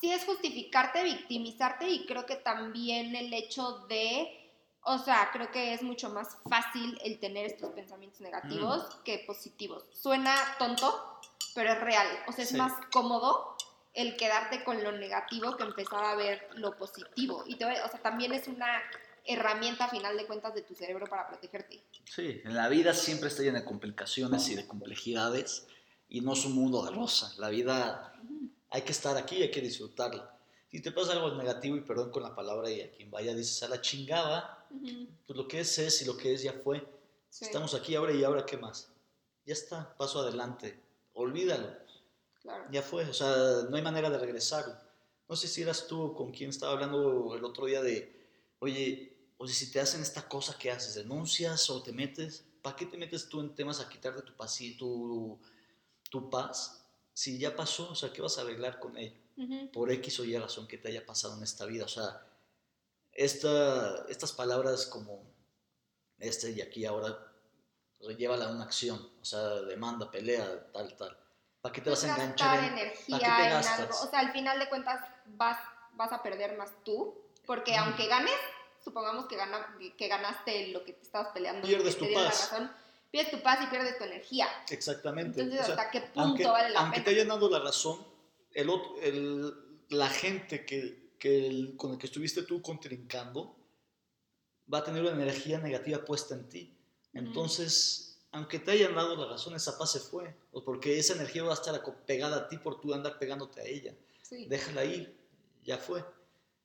Sí 0.01 0.11
es 0.13 0.25
justificarte, 0.25 1.03
victimizarte 1.03 1.89
y 1.89 2.07
creo 2.07 2.27
que 2.27 2.37
también 2.37 3.15
el 3.17 3.33
hecho 3.33 3.87
de, 3.89 4.51
o 4.83 4.99
sea, 4.99 5.31
creo 5.33 5.51
que 5.51 5.73
es 5.75 5.83
mucho 5.83 6.11
más 6.11 6.37
fácil 6.49 6.99
el 7.05 7.19
tener 7.19 7.47
estos 7.47 7.71
pensamientos 7.73 8.21
negativos 8.21 8.83
Mm. 8.85 9.03
que 9.05 9.19
positivos. 9.27 9.85
Suena 9.93 10.35
tonto, 10.59 11.19
pero 11.55 11.73
es 11.73 11.81
real. 11.81 12.07
O 12.29 12.33
sea, 12.33 12.45
es 12.45 12.51
Sí. 12.51 12.57
más 12.57 12.73
cómodo 12.93 13.57
el 13.95 14.17
quedarte 14.17 14.63
con 14.63 14.83
lo 14.85 14.93
negativo 14.93 15.57
que 15.57 15.63
empezar 15.63 16.05
a 16.05 16.15
ver 16.15 16.49
lo 16.57 16.77
positivo. 16.77 17.45
Y 17.47 17.57
te, 17.57 17.65
o 17.65 17.89
sea, 17.89 18.01
también 18.03 18.33
es 18.33 18.47
una 18.47 18.67
herramienta 19.25 19.87
a 19.87 19.89
final 19.89 20.17
de 20.17 20.27
cuentas 20.27 20.55
de 20.55 20.63
tu 20.63 20.75
cerebro 20.75 21.07
para 21.07 21.27
protegerte. 21.27 21.83
Sí, 22.05 22.41
en 22.45 22.55
la 22.55 22.69
vida 22.69 22.93
siempre 22.95 23.29
está 23.29 23.43
llena 23.43 23.61
de 23.61 23.65
complicaciones 23.65 24.49
y 24.51 24.55
de 24.55 24.67
complejidades 24.67 25.67
y 26.09 26.21
no 26.21 26.35
es 26.35 26.45
un 26.45 26.53
mundo 26.55 26.85
de 26.85 26.93
rosa. 26.93 27.33
La 27.39 27.49
vida 27.49 28.13
hay 28.71 28.83
que 28.83 28.93
estar 28.93 29.17
aquí 29.17 29.43
hay 29.43 29.51
que 29.51 29.61
disfrutarla. 29.61 30.33
Si 30.69 30.81
te 30.83 30.91
pasa 30.93 31.13
algo 31.13 31.31
negativo, 31.37 31.77
y 31.77 31.81
perdón 31.81 32.11
con 32.11 32.23
la 32.23 32.35
palabra, 32.35 32.71
y 32.71 32.81
a 32.81 32.91
quien 32.91 33.11
vaya 33.11 33.35
dices 33.35 33.63
a 33.63 33.69
la 33.69 33.81
chingada, 33.81 34.67
Ujú. 34.71 35.07
pues 35.27 35.37
lo 35.37 35.47
que 35.49 35.61
es 35.61 35.79
es 35.79 36.03
y 36.03 36.05
lo 36.05 36.17
que 36.17 36.35
es 36.35 36.43
ya 36.43 36.53
fue. 36.53 36.87
Sí, 37.31 37.45
Estamos 37.45 37.75
aquí 37.75 37.95
ahora 37.95 38.13
y 38.13 38.25
ahora 38.25 38.45
qué 38.45 38.57
más. 38.57 38.91
Ya 39.45 39.53
está, 39.53 39.95
paso 39.97 40.21
adelante. 40.21 40.81
Olvídalo. 41.15 41.71
claro. 42.43 42.65
Ya 42.71 42.83
fue, 42.83 43.05
o 43.05 43.15
sea, 43.15 43.35
no 43.71 43.77
hay 43.77 43.83
manera 43.83 44.11
de 44.11 44.19
regresarlo. 44.19 44.75
No 45.29 45.37
sé 45.37 45.49
si 45.49 45.63
eras 45.63 45.87
tú 45.87 46.15
con 46.15 46.33
quien 46.33 46.51
estaba 46.51 46.73
hablando 46.73 47.35
el 47.35 47.45
otro 47.45 47.67
día 47.67 47.83
de, 47.83 48.13
oye, 48.59 49.17
oye, 49.39 49.53
si 49.53 49.71
te 49.71 49.81
hacen 49.81 50.03
esta 50.03 50.29
cosa, 50.29 50.57
¿qué 50.59 50.71
haces? 50.71 50.95
¿Denuncias 50.95 51.69
o 51.71 51.83
te 51.83 51.93
metes? 51.93 52.45
¿Para 52.63 52.77
qué 52.77 52.87
te 52.87 52.97
metes 52.97 53.29
tú 53.29 53.41
en 53.41 53.55
temas 53.55 53.81
a 53.81 53.89
quitarte 53.89 54.23
tu 54.23 54.35
paz, 54.35 54.59
tu, 54.79 55.39
tu 56.11 56.31
paz? 56.31 56.86
Si 57.17 57.39
ya 57.39 57.57
pasó, 57.57 57.89
o 57.91 57.95
sea, 57.95 58.13
¿qué 58.13 58.21
vas 58.21 58.37
a 58.37 58.43
arreglar 58.43 58.79
con 58.79 58.99
ello? 58.99 59.17
Por 59.73 59.91
X 59.91 60.21
o 60.21 60.25
Y 60.25 60.37
razón 60.37 60.69
que 60.69 60.77
te 60.77 60.89
haya 60.89 61.07
pasado 61.07 61.35
en 61.39 61.43
esta 61.43 61.65
vida. 61.65 61.87
O 61.87 61.89
sea, 61.89 62.21
esta, 63.13 64.05
estas 64.11 64.33
palabras 64.33 64.85
como 64.85 65.23
este 66.19 66.51
y 66.51 66.61
aquí 66.61 66.85
ahora, 66.85 67.17
llévala 68.19 68.47
a 68.47 68.51
una 68.51 68.65
acción. 68.65 69.11
O 69.21 69.25
sea, 69.25 69.41
demanda, 69.63 70.11
pelea, 70.11 70.71
tal, 70.73 70.95
tal. 70.97 71.19
¿Para 71.63 71.73
qué 71.73 71.81
te 71.81 71.89
vas 71.89 72.05
a 72.05 72.13
enganchar 72.13 72.59
en, 72.65 72.65
energía 72.79 73.19
¿para 73.19 73.37
qué 73.37 73.43
te 73.43 73.47
en 73.49 73.55
gastas? 73.55 73.81
algo. 73.81 73.95
O 74.03 74.11
sea, 74.11 74.19
al 74.21 74.33
final 74.33 74.59
de 74.59 74.69
cuentas 74.69 75.01
vas, 75.27 75.59
vas 75.95 76.13
a 76.13 76.23
perder 76.23 76.57
más 76.59 76.71
tú, 76.85 77.19
porque 77.47 77.73
Mm. 77.73 77.83
aunque 77.83 78.07
ganes, 78.09 78.35
supongamos 78.85 79.27
que, 79.27 79.37
gana, 79.37 79.75
que 79.97 80.09
ganaste 80.09 80.69
lo 80.69 80.85
que 80.85 80.93
te 80.93 81.03
estabas 81.03 81.29
peleando, 81.33 81.67
Pierdes 81.67 81.95
que 81.95 82.01
tu 82.01 82.05
te 82.05 82.11
dio 82.11 82.21
la 82.21 82.29
paz. 82.29 82.51
razón, 82.53 82.71
pierdes 83.11 83.31
tu 83.33 83.43
paz 83.43 83.59
y 83.63 83.67
pierdes 83.71 83.97
tu 83.99 84.05
energía. 84.05 84.47
Exactamente. 84.71 85.41
Entonces, 85.41 85.63
O 85.63 85.65
sea, 85.67 85.75
¿hasta 85.77 85.91
qué 85.91 86.01
punto 86.01 86.21
aunque, 86.21 86.45
vale 86.47 86.71
la 86.71 86.81
aunque 86.81 86.95
pena? 86.97 87.05
te 87.05 87.11
hayan 87.13 87.29
dado 87.29 87.49
la 87.51 87.59
razón, 87.61 88.07
el 88.53 88.69
otro, 88.71 89.01
el- 89.01 89.55
la 89.91 90.09
gente 90.09 90.65
que, 90.65 91.13
que 91.19 91.47
el- 91.47 91.77
con 91.77 91.93
el 91.93 91.99
que 91.99 92.07
estuviste 92.07 92.43
tú 92.43 92.61
contrincando 92.63 93.57
va 94.73 94.79
a 94.79 94.85
tener 94.85 95.03
una 95.03 95.13
energía 95.13 95.59
negativa 95.59 96.05
puesta 96.05 96.35
en 96.35 96.49
ti. 96.49 96.77
Entonces, 97.15 98.19
aunque 98.33 98.59
te 98.59 98.73
hayan 98.73 98.95
dado 98.95 99.17
la 99.17 99.27
razón, 99.27 99.55
esa 99.55 99.79
paz 99.79 99.93
se 99.93 100.01
fue. 100.01 100.35
Porque 100.65 100.99
esa 100.99 101.15
energía 101.15 101.45
va 101.45 101.51
a 101.53 101.55
estar 101.55 101.81
pegada 102.05 102.37
a 102.37 102.49
ti 102.49 102.59
por 102.59 102.81
tú 102.81 102.93
andar 102.93 103.19
pegándote 103.19 103.61
a 103.61 103.65
ella. 103.65 103.95
Sí. 104.23 104.47
Déjala 104.47 104.85
ir, 104.85 105.17
ya 105.65 105.79
fue. 105.79 106.05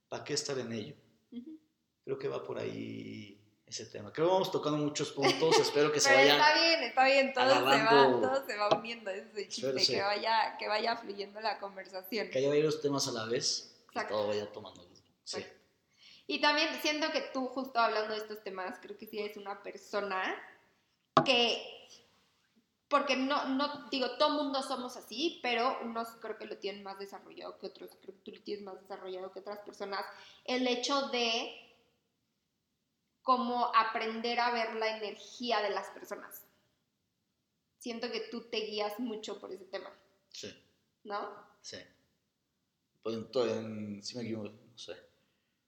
¿Para 0.10 0.24
qué 0.24 0.34
estar 0.34 0.58
en 0.60 0.72
ello? 0.74 0.96
Ujú. 1.32 1.58
Creo 2.04 2.18
que 2.20 2.28
va 2.28 2.44
por 2.44 2.58
ahí 2.58 3.41
ese 3.72 3.86
tema. 3.86 4.12
Creo 4.12 4.28
que 4.28 4.34
vamos 4.34 4.52
tocando 4.52 4.78
muchos 4.78 5.12
puntos. 5.12 5.58
Espero 5.60 5.92
que 5.92 6.00
se 6.00 6.14
vayan. 6.14 6.38
está 6.38 6.54
bien, 6.54 6.84
está 6.84 7.06
bien, 7.06 7.34
todo, 7.34 7.50
se 7.50 7.62
va, 7.62 8.22
todo 8.22 8.46
se 8.46 8.58
va 8.58 8.70
uniendo, 8.78 9.10
ese 9.10 9.48
chiste, 9.48 9.80
sí. 9.80 9.94
que, 9.94 10.02
vaya, 10.02 10.58
que 10.58 10.68
vaya 10.68 10.98
fluyendo 10.98 11.40
la 11.42 11.60
conversación. 11.60 12.30
Que 12.30 12.40
haya 12.40 12.50
varios 12.50 12.82
temas 12.82 13.08
a 13.08 13.12
la 13.12 13.26
vez 13.26 13.74
y 13.86 13.88
Exacto. 13.88 14.14
todo 14.14 14.28
vaya 14.28 14.52
tomando. 14.52 14.84
Sí. 15.24 15.38
Exacto. 15.38 15.62
Y 16.28 16.40
también 16.40 16.70
siento 16.82 17.12
que 17.12 17.22
tú, 17.34 17.48
justo 17.48 17.80
hablando 17.80 18.14
de 18.14 18.20
estos 18.20 18.44
temas, 18.44 18.78
creo 18.82 18.98
que 18.98 19.06
sí 19.06 19.20
eres 19.20 19.38
una 19.38 19.62
persona 19.64 20.36
que. 21.26 21.78
Porque 22.88 23.16
no, 23.16 23.48
no, 23.48 23.90
digo, 23.90 24.18
todo 24.18 24.44
mundo 24.44 24.62
somos 24.64 24.98
así, 24.98 25.40
pero 25.42 25.78
unos 25.82 26.10
creo 26.22 26.38
que 26.38 26.46
lo 26.46 26.58
tienen 26.58 26.84
más 26.84 27.00
desarrollado 27.00 27.58
que 27.58 27.68
otros. 27.68 27.92
Creo 28.02 28.16
que 28.16 28.22
tú 28.22 28.32
lo 28.32 28.42
tienes 28.42 28.66
más 28.66 28.82
desarrollado 28.82 29.32
que 29.32 29.40
otras 29.40 29.60
personas. 29.60 30.06
El 30.44 30.68
hecho 30.68 31.08
de 31.08 31.71
como 33.22 33.72
aprender 33.76 34.40
a 34.40 34.52
ver 34.52 34.76
la 34.76 34.98
energía 34.98 35.62
de 35.62 35.70
las 35.70 35.88
personas. 35.90 36.44
Siento 37.80 38.12
que 38.12 38.22
tú 38.32 38.42
te 38.50 38.58
guías 38.58 39.00
mucho 39.00 39.40
por 39.40 39.52
ese 39.52 39.66
tema, 39.66 39.90
Sí, 40.30 40.54
¿no? 41.04 41.30
sí. 41.62 41.78
Pues 43.04 43.16
en, 43.16 44.04
sí 44.04 44.16
me 44.18 44.24
equivoco, 44.24 44.50
no 44.50 44.78
sé. 44.78 44.94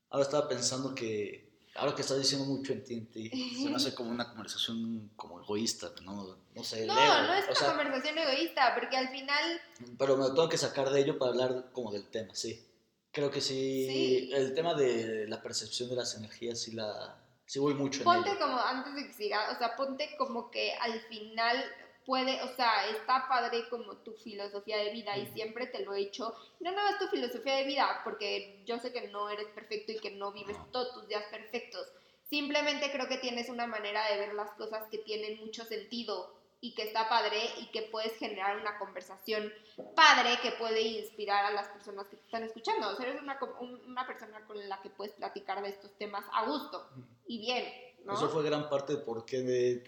Ahora 0.09 0.23
estaba 0.23 0.47
pensando 0.47 0.93
que, 0.93 1.51
ahora 1.73 1.95
que 1.95 2.01
estás 2.01 2.19
diciendo 2.19 2.45
mucho 2.45 2.71
en 2.73 2.83
ti, 2.83 2.93
en 2.93 3.07
ti, 3.07 3.29
se 3.29 3.69
me 3.69 3.75
hace 3.75 3.95
como 3.95 4.11
una 4.11 4.29
conversación 4.29 5.09
como 5.15 5.41
egoísta, 5.41 5.91
no, 6.03 6.37
no 6.53 6.63
sé. 6.63 6.85
No, 6.85 6.93
ego, 6.93 7.13
no 7.27 7.33
es 7.33 7.45
una 7.45 7.55
sea, 7.55 7.69
conversación 7.69 8.17
egoísta, 8.19 8.75
porque 8.75 8.95
al 8.97 9.09
final 9.09 9.61
Pero 9.97 10.17
me 10.17 10.25
tengo 10.27 10.47
que 10.49 10.57
sacar 10.59 10.91
de 10.91 11.01
ello 11.01 11.17
para 11.17 11.31
hablar 11.31 11.71
como 11.71 11.91
del 11.91 12.05
tema, 12.09 12.35
sí. 12.35 12.63
Creo 13.11 13.31
que 13.31 13.41
sí, 13.41 13.87
Sí. 13.87 14.29
el 14.33 14.53
tema 14.53 14.75
de 14.75 15.27
la 15.27 15.41
percepción 15.41 15.89
de 15.89 15.95
las 15.95 16.13
energías, 16.15 16.59
sí, 16.59 16.73
la, 16.73 17.22
sí 17.45 17.59
voy 17.59 17.73
mucho 17.73 17.99
en 17.99 18.05
ponte 18.05 18.29
ello. 18.29 18.39
como, 18.39 18.59
antes 18.59 18.95
de 18.95 19.07
que 19.07 19.13
siga, 19.13 19.51
o 19.51 19.57
sea, 19.57 19.75
ponte 19.75 20.15
como 20.17 20.49
que 20.49 20.73
al 20.73 20.99
final 21.01 21.63
puede, 22.05 22.41
o 22.41 22.55
sea, 22.55 22.87
está 22.89 23.27
padre 23.29 23.67
como 23.69 23.97
tu 24.03 24.13
filosofía 24.13 24.77
de 24.77 24.91
vida 24.91 25.17
y 25.17 25.25
siempre 25.27 25.67
te 25.67 25.85
lo 25.85 25.93
he 25.93 25.99
dicho, 25.99 26.33
no 26.59 26.71
nada 26.71 26.91
más 26.91 26.99
tu 26.99 27.07
filosofía 27.07 27.55
de 27.57 27.63
vida, 27.65 28.01
porque 28.03 28.61
yo 28.65 28.77
sé 28.79 28.91
que 28.91 29.07
no 29.07 29.29
eres 29.29 29.47
perfecto 29.55 29.93
y 29.93 29.99
que 29.99 30.11
no 30.11 30.33
vives 30.33 30.57
No. 30.57 30.65
todos 30.71 30.93
tus 30.93 31.07
días 31.07 31.23
perfectos, 31.31 31.87
Simplemente 32.25 32.91
creo 32.91 33.07
que 33.07 33.17
tienes 33.17 33.47
una 33.49 33.67
manera 33.67 34.09
de 34.09 34.17
ver 34.17 34.33
las 34.33 34.51
cosas 34.53 34.87
que 34.89 34.97
tienen 34.97 35.39
mucho 35.39 35.65
sentido 35.65 36.33
y 36.63 36.73
que 36.73 36.83
está 36.83 37.09
padre 37.09 37.41
y 37.59 37.65
que 37.71 37.81
puedes 37.81 38.13
generar 38.13 38.55
una 38.55 38.77
conversación 38.77 39.51
padre 39.97 40.39
que 40.41 40.53
puede 40.53 40.79
inspirar 40.79 41.43
a 41.43 41.51
las 41.51 41.67
personas 41.67 42.07
que 42.07 42.15
te 42.15 42.23
están 42.23 42.43
escuchando. 42.43 42.87
O 42.87 42.95
sea, 42.95 43.05
eres 43.05 43.21
una, 43.21 43.37
una 43.85 44.07
persona 44.07 44.47
con 44.47 44.69
la 44.69 44.81
que 44.81 44.89
puedes 44.89 45.13
platicar 45.13 45.61
de 45.61 45.67
estos 45.67 45.91
temas 45.97 46.23
a 46.31 46.45
gusto 46.45 46.89
y 47.27 47.39
bien, 47.39 47.65
¿no? 48.05 48.13
Eso 48.13 48.29
fue 48.29 48.43
gran 48.43 48.69
parte 48.69 48.93
de 48.93 48.99
por 48.99 49.25
qué 49.25 49.83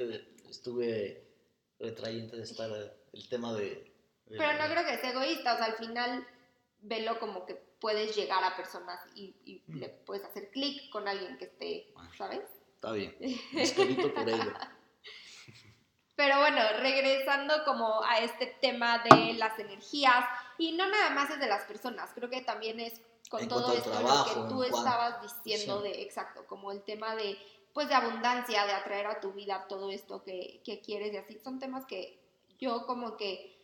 estuve 0.50 1.26
retrayente 1.80 2.36
de 2.36 2.44
estar 2.44 2.70
el 2.70 3.30
tema 3.30 3.54
de... 3.54 3.94
Pero 4.28 4.52
no 4.52 4.66
creo 4.66 4.86
que 4.86 4.98
sea 4.98 5.12
egoísta, 5.12 5.54
o 5.54 5.58
sea, 5.58 5.68
al 5.68 5.78
final 5.78 6.28
velo 6.82 7.18
como 7.22 7.46
que 7.46 7.56
puedes 7.80 8.14
llegar 8.18 8.44
a 8.44 8.58
personas 8.58 9.00
y, 9.16 9.64
le 9.70 9.88
puedes 9.88 10.26
hacer 10.26 10.52
clic 10.52 10.90
con 10.90 11.08
alguien 11.08 11.38
que 11.38 11.46
esté, 11.46 11.94
¿sabes? 12.18 12.42
Está 12.76 12.92
bien, 12.92 13.16
escrito 13.54 14.14
por 14.14 14.28
ello. 14.28 14.52
Pero 16.16 16.40
bueno, 16.40 16.62
regresando 16.80 17.66
como 17.66 18.04
a 18.04 18.20
este 18.20 18.48
tema 18.62 19.00
de 19.00 19.34
las 19.34 19.60
energías, 19.60 20.26
y 20.58 20.72
no 20.72 20.88
nada 20.88 21.10
más 21.10 21.30
es 21.30 21.40
de 21.40 21.48
las 21.48 21.64
personas, 21.64 22.12
creo 22.16 22.30
que 22.30 22.42
también 22.42 22.80
es 22.80 23.02
con 23.30 23.48
todo 23.48 23.74
esto 23.74 23.90
lo 23.90 24.26
que 24.26 24.50
tú 24.50 24.64
estabas 24.64 25.22
diciendo 25.22 25.82
de, 25.82 26.04
exacto, 26.04 26.46
como 26.48 26.72
el 26.72 26.84
tema 26.84 27.16
de, 27.16 27.38
pues 27.74 27.90
de 27.90 27.96
abundancia, 27.96 28.66
de 28.66 28.72
atraer 28.72 29.08
a 29.08 29.20
tu 29.20 29.34
vida 29.34 29.66
todo 29.68 29.92
esto 29.92 30.24
que, 30.24 30.62
que 30.64 30.80
quieres 30.80 31.14
y 31.14 31.18
así, 31.18 31.40
son 31.44 31.60
temas 31.60 31.86
que 31.86 32.20
yo 32.60 32.86
como 32.86 33.18
que 33.18 33.56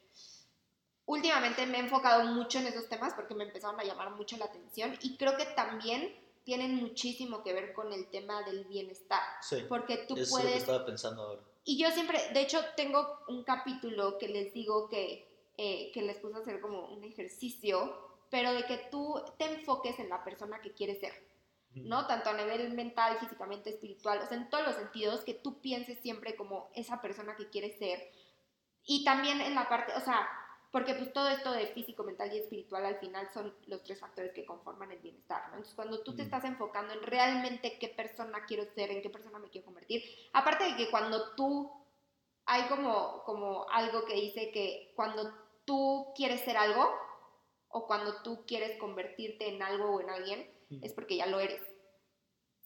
últimamente 1.06 1.66
me 1.66 1.78
he 1.78 1.82
enfocado 1.82 2.26
mucho 2.26 2.60
en 2.60 2.68
esos 2.68 2.90
temas 2.90 3.14
porque 3.14 3.34
me 3.34 3.46
empezaron 3.46 3.80
a 3.80 3.84
llamar 3.84 4.12
mucho 4.12 4.38
la 4.38 4.46
atención 4.46 4.98
y 5.02 5.16
creo 5.18 5.38
que 5.38 5.46
también 5.46 6.16
tienen 6.44 6.76
muchísimo 6.76 7.44
que 7.44 7.54
ver 7.54 7.74
con 7.74 7.94
el 7.94 8.10
tema 8.10 8.42
del 8.44 8.66
bienestar. 8.66 9.22
Sí, 9.42 9.66
porque 9.70 10.06
tú 10.08 10.18
es 10.18 10.30
puedes... 10.30 10.48
Lo 10.48 10.54
que 10.54 10.58
estaba 10.58 10.86
pensando 10.86 11.22
ahora. 11.22 11.42
Y 11.64 11.78
yo 11.78 11.92
siempre, 11.92 12.20
de 12.34 12.42
hecho, 12.42 12.60
tengo 12.76 13.20
un 13.28 13.44
capítulo 13.44 14.18
que 14.18 14.28
les 14.28 14.54
digo 14.54 14.90
que, 14.90 15.28
eh, 15.58 15.92
que 15.94 16.02
les 16.02 16.18
puse 16.18 16.36
a 16.36 16.40
hacer 16.40 16.60
como 16.60 16.88
un 16.88 17.04
ejercicio, 17.04 18.10
pero 18.30 18.54
de 18.54 18.66
que 18.66 18.78
tú 18.90 19.22
te 19.38 19.46
enfoques 19.46 20.00
en 20.00 20.10
la 20.10 20.24
persona 20.24 20.62
que 20.62 20.74
quieres 20.74 21.00
ser, 21.00 21.14
¿no? 21.74 22.08
Tanto 22.08 22.32
a 22.32 22.34
nivel 22.34 22.74
mental, 22.74 23.18
físicamente, 23.20 23.70
espiritual, 23.70 24.20
o 24.24 24.28
sea, 24.28 24.38
en 24.38 24.50
todos 24.50 24.66
los 24.66 24.76
sentidos, 24.76 25.24
que 25.24 25.36
tú 25.36 25.62
pienses 25.62 26.00
siempre 26.00 26.36
como 26.36 26.72
esa 26.74 27.02
persona 27.02 27.36
que 27.36 27.50
quieres 27.50 27.78
ser. 27.78 28.12
Y 28.84 29.04
también 29.04 29.42
en 29.42 29.54
la 29.54 29.70
parte, 29.70 29.94
o 29.94 30.00
sea, 30.00 30.28
porque 30.72 30.96
pues 30.96 31.12
todo 31.12 31.28
esto 31.28 31.52
de 31.52 31.68
físico, 31.68 32.04
mental 32.04 32.34
y 32.34 32.40
espiritual 32.40 32.86
al 32.86 32.98
final 33.00 33.28
son 33.34 33.54
los 33.68 33.84
tres 33.84 34.00
factores 34.00 34.32
que 34.32 34.46
conforman 34.46 34.92
el 34.92 35.00
bienestar, 35.00 35.42
¿no? 35.50 35.56
Entonces 35.56 35.76
cuando 35.76 36.02
tú 36.02 36.16
te 36.16 36.24
estás 36.24 36.46
enfocando 36.46 36.94
en 36.94 37.04
realmente 37.04 37.78
qué 37.78 37.90
persona 37.90 38.46
quiero 38.46 38.64
ser, 38.74 38.90
en 38.90 39.02
qué 39.02 39.10
persona 39.10 39.38
me 39.38 39.50
quiero 39.50 39.66
convertir, 39.66 40.04
aparte 40.32 40.64
de 40.64 40.78
que 40.78 40.90
cuando 40.90 41.36
tú, 41.36 41.70
hay 42.46 42.70
como, 42.70 43.22
como 43.26 43.70
algo 43.70 44.06
que 44.06 44.14
dice 44.14 44.52
que 44.52 44.94
cuando 44.96 45.34
tú 45.66 46.14
quieres 46.16 46.40
ser 46.42 46.56
algo 46.56 46.90
o 47.68 47.86
cuando 47.86 48.22
tú 48.24 48.46
quieres 48.46 48.80
convertirte 48.80 49.50
en 49.50 49.62
algo 49.62 49.96
o 49.96 50.02
en 50.02 50.10
alguien, 50.10 50.50
es 50.82 50.94
porque 50.94 51.18
ya 51.18 51.26
lo 51.26 51.42
eres. 51.42 51.62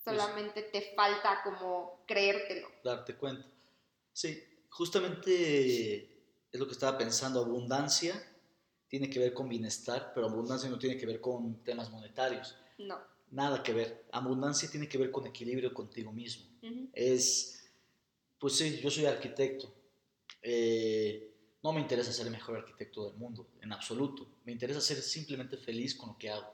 Pues 0.03 0.15
Solamente 0.15 0.61
te 0.61 0.93
falta 0.95 1.41
como 1.43 2.03
creértelo. 2.05 2.67
Darte 2.83 3.15
cuenta. 3.15 3.47
Sí, 4.13 4.43
justamente 4.69 6.14
es 6.55 6.59
lo 6.59 6.67
que 6.67 6.73
estaba 6.73 6.97
pensando, 6.97 7.41
abundancia 7.41 8.21
tiene 8.87 9.09
que 9.09 9.19
ver 9.19 9.33
con 9.33 9.49
bienestar, 9.49 10.11
pero 10.13 10.27
abundancia 10.27 10.69
no 10.69 10.79
tiene 10.79 10.97
que 10.97 11.05
ver 11.05 11.19
con 11.19 11.63
temas 11.63 11.91
monetarios. 11.91 12.55
No. 12.77 12.97
Nada 13.31 13.61
que 13.61 13.73
ver. 13.73 14.05
Abundancia 14.11 14.69
tiene 14.69 14.87
que 14.87 14.97
ver 14.97 15.11
con 15.11 15.27
equilibrio 15.27 15.73
contigo 15.73 16.11
mismo. 16.11 16.45
Es, 16.93 17.69
pues 18.39 18.55
sí, 18.55 18.79
yo 18.81 18.89
soy 18.89 19.05
arquitecto. 19.05 19.73
Eh, 20.41 21.31
no 21.61 21.73
me 21.73 21.81
interesa 21.81 22.13
ser 22.13 22.27
el 22.27 22.31
mejor 22.31 22.57
arquitecto 22.57 23.09
del 23.09 23.17
mundo, 23.17 23.47
en 23.61 23.73
absoluto. 23.73 24.27
Me 24.45 24.51
interesa 24.51 24.79
ser 24.79 25.01
simplemente 25.01 25.57
feliz 25.57 25.95
con 25.95 26.09
lo 26.09 26.17
que 26.17 26.29
hago. 26.29 26.53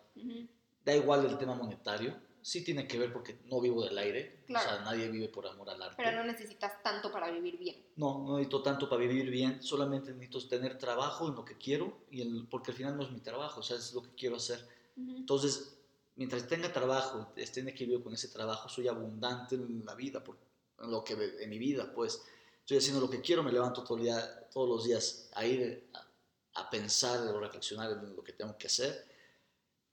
Da 0.84 0.96
igual 0.96 1.26
el 1.26 1.38
tema 1.38 1.54
monetario, 1.54 2.20
sí 2.41 2.63
tiene 2.63 2.88
que 2.88 2.97
ver 2.97 3.13
porque 3.13 3.39
no 3.45 3.62
vivo 3.62 3.84
del 3.84 3.97
aire. 3.97 4.43
O 4.49 4.60
sea, 4.60 4.82
nadie 4.82 5.10
vive 5.10 5.30
por 5.30 5.47
amor 5.47 5.69
al 5.69 5.82
arte. 5.82 5.95
Pero 5.97 6.12
no 6.12 6.23
necesitas 6.23 6.82
tanto 6.82 7.12
para 7.12 7.30
vivir 7.32 7.58
bien. 7.58 7.86
No, 7.95 8.19
no 8.19 8.38
necesito 8.38 8.62
tanto 8.62 8.89
para 8.89 9.01
vivir 9.01 9.30
bien. 9.30 9.62
Solamente 9.62 10.13
necesito 10.13 10.47
tener 10.47 10.77
trabajo 10.77 11.27
en 11.27 11.36
lo 11.36 11.45
que 11.45 11.58
quiero. 11.58 11.99
Y 12.10 12.21
el, 12.21 12.47
porque 12.49 12.71
al 12.71 12.77
final 12.77 12.97
no 12.97 13.04
es 13.04 13.12
mi 13.12 13.19
trabajo, 13.19 13.60
o 13.60 13.63
sea, 13.63 13.77
es 13.77 13.93
lo 13.93 14.01
que 14.01 14.10
quiero 14.15 14.38
hacer. 14.38 14.67
Entonces, 14.97 15.77
mientras 16.15 16.47
tenga 16.47 16.71
trabajo, 16.71 17.32
esté 17.36 17.62
en 17.62 17.69
equilibrio 17.69 18.04
con 18.04 18.13
ese 18.13 18.27
trabajo, 18.27 18.69
soy 18.69 18.88
abundante 18.88 19.56
en 19.56 19.86
la 19.86 19.95
vida, 19.95 20.23
por, 20.23 20.38
en, 20.80 20.91
lo 20.91 21.04
que, 21.04 21.13
en 21.39 21.49
mi 21.49 21.60
vida, 21.60 21.91
pues. 21.93 22.21
Estoy 22.60 22.77
haciendo 22.77 23.01
lo 23.01 23.10
que 23.10 23.21
quiero, 23.21 23.41
me 23.41 23.51
levanto 23.51 23.84
todo 23.84 23.97
el 23.97 24.04
día, 24.04 24.47
todos 24.49 24.69
los 24.69 24.84
días 24.86 25.30
a 25.34 25.45
ir 25.45 25.89
a, 25.93 26.62
a 26.62 26.69
pensar 26.69 27.19
o 27.27 27.39
reflexionar 27.39 27.91
en 27.91 28.15
lo 28.15 28.23
que 28.23 28.34
tengo 28.34 28.56
que 28.58 28.67
hacer 28.67 29.11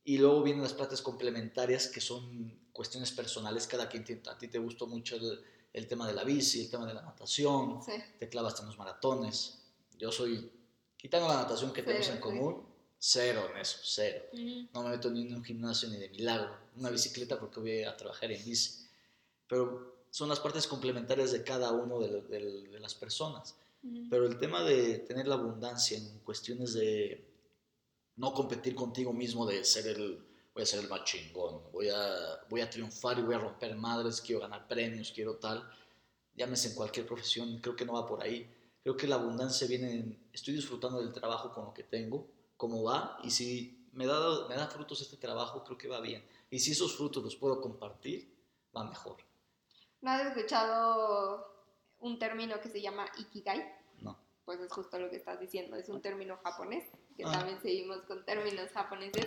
y 0.08 0.16
luego 0.16 0.42
vienen 0.42 0.62
las 0.62 0.72
partes 0.72 1.02
complementarias 1.02 1.86
que 1.86 2.00
son 2.00 2.50
cuestiones 2.72 3.12
personales, 3.12 3.66
cada 3.66 3.90
quien 3.90 4.04
tiene, 4.04 4.22
a 4.30 4.38
ti 4.38 4.48
te 4.48 4.58
gustó 4.58 4.86
mucho 4.86 5.18
el, 5.74 5.86
tema 5.86 6.08
de 6.08 6.14
la 6.14 6.24
bici, 6.24 6.62
el 6.62 6.70
tema 6.70 6.86
de 6.86 6.94
la 6.94 7.02
natación, 7.02 7.80
te 8.18 8.26
clavas 8.30 8.58
en 8.60 8.66
los 8.68 8.78
maratones. 8.78 9.58
Yo 9.98 10.10
soy, 10.10 10.50
quitando 10.96 11.28
la 11.28 11.34
natación 11.34 11.74
que 11.74 11.82
tenemos 11.82 12.08
en 12.08 12.20
común, 12.20 12.64
cero 12.98 13.50
en 13.52 13.60
eso, 13.60 13.80
cero. 13.82 14.24
No 14.72 14.82
me 14.82 14.88
meto 14.92 15.10
ni 15.10 15.26
en 15.26 15.34
un 15.34 15.44
gimnasio 15.44 15.90
ni 15.90 15.98
de 15.98 16.08
milagro, 16.08 16.56
una 16.78 16.88
bicicleta 16.88 17.38
porque 17.38 17.60
voy 17.60 17.82
a 17.82 17.94
trabajar 17.94 18.32
en 18.32 18.42
bici. 18.42 18.86
Pero 19.46 20.06
son 20.10 20.30
las 20.30 20.40
partes 20.40 20.66
complementarias 20.66 21.32
de 21.32 21.44
cada 21.44 21.70
uno 21.72 21.98
de, 21.98 22.78
las 22.80 22.94
personas. 22.94 23.56
Pero 24.08 24.24
el 24.24 24.38
tema 24.38 24.64
de 24.64 25.00
tener 25.00 25.28
la 25.28 25.34
abundancia 25.34 25.98
en 25.98 26.20
cuestiones 26.20 26.72
de 26.72 27.28
no 28.18 28.32
competir 28.34 28.74
contigo 28.74 29.12
mismo 29.12 29.46
de 29.46 29.64
ser 29.64 29.86
el, 29.86 30.18
voy 30.52 30.62
a 30.62 30.66
ser 30.66 30.80
el 30.80 30.88
más 30.88 31.04
chingón, 31.04 31.62
voy 31.72 31.88
a, 31.88 32.44
voy 32.50 32.60
a 32.60 32.68
triunfar 32.68 33.18
y 33.18 33.22
voy 33.22 33.36
a 33.36 33.38
romper 33.38 33.76
madres, 33.76 34.20
quiero 34.20 34.40
ganar 34.42 34.66
premios, 34.66 35.12
quiero 35.12 35.36
tal, 35.36 35.68
llámese 36.34 36.68
en 36.68 36.74
cualquier 36.74 37.06
profesión, 37.06 37.60
creo 37.60 37.76
que 37.76 37.84
no 37.84 37.94
va 37.94 38.06
por 38.06 38.22
ahí. 38.22 38.54
Creo 38.82 38.96
que 38.96 39.06
la 39.06 39.16
abundancia 39.16 39.66
viene 39.66 39.92
en, 39.92 40.28
estoy 40.32 40.54
disfrutando 40.54 40.98
del 41.00 41.12
trabajo 41.12 41.52
con 41.52 41.66
lo 41.66 41.74
que 41.74 41.84
tengo, 41.84 42.26
cómo 42.56 42.82
va, 42.82 43.18
y 43.22 43.30
si 43.30 43.88
me 43.92 44.06
da, 44.06 44.48
me 44.48 44.56
da 44.56 44.66
frutos 44.66 45.00
este 45.00 45.16
trabajo, 45.16 45.62
creo 45.62 45.78
que 45.78 45.88
va 45.88 46.00
bien. 46.00 46.26
Y 46.50 46.58
si 46.58 46.72
esos 46.72 46.96
frutos 46.96 47.22
los 47.22 47.36
puedo 47.36 47.60
compartir, 47.60 48.34
va 48.76 48.84
mejor. 48.84 49.18
¿No 50.00 50.10
has 50.10 50.26
escuchado 50.26 51.46
un 52.00 52.18
término 52.18 52.60
que 52.60 52.68
se 52.68 52.80
llama 52.80 53.06
Ikigai? 53.18 53.62
No. 54.00 54.18
Pues 54.44 54.58
es 54.60 54.72
justo 54.72 54.98
lo 54.98 55.10
que 55.10 55.16
estás 55.16 55.38
diciendo, 55.38 55.76
es 55.76 55.88
un 55.88 56.00
término 56.00 56.38
japonés 56.42 56.84
que 57.18 57.24
ah. 57.24 57.32
también 57.32 57.60
seguimos 57.60 57.98
con 58.02 58.24
términos 58.24 58.70
japoneses. 58.70 59.26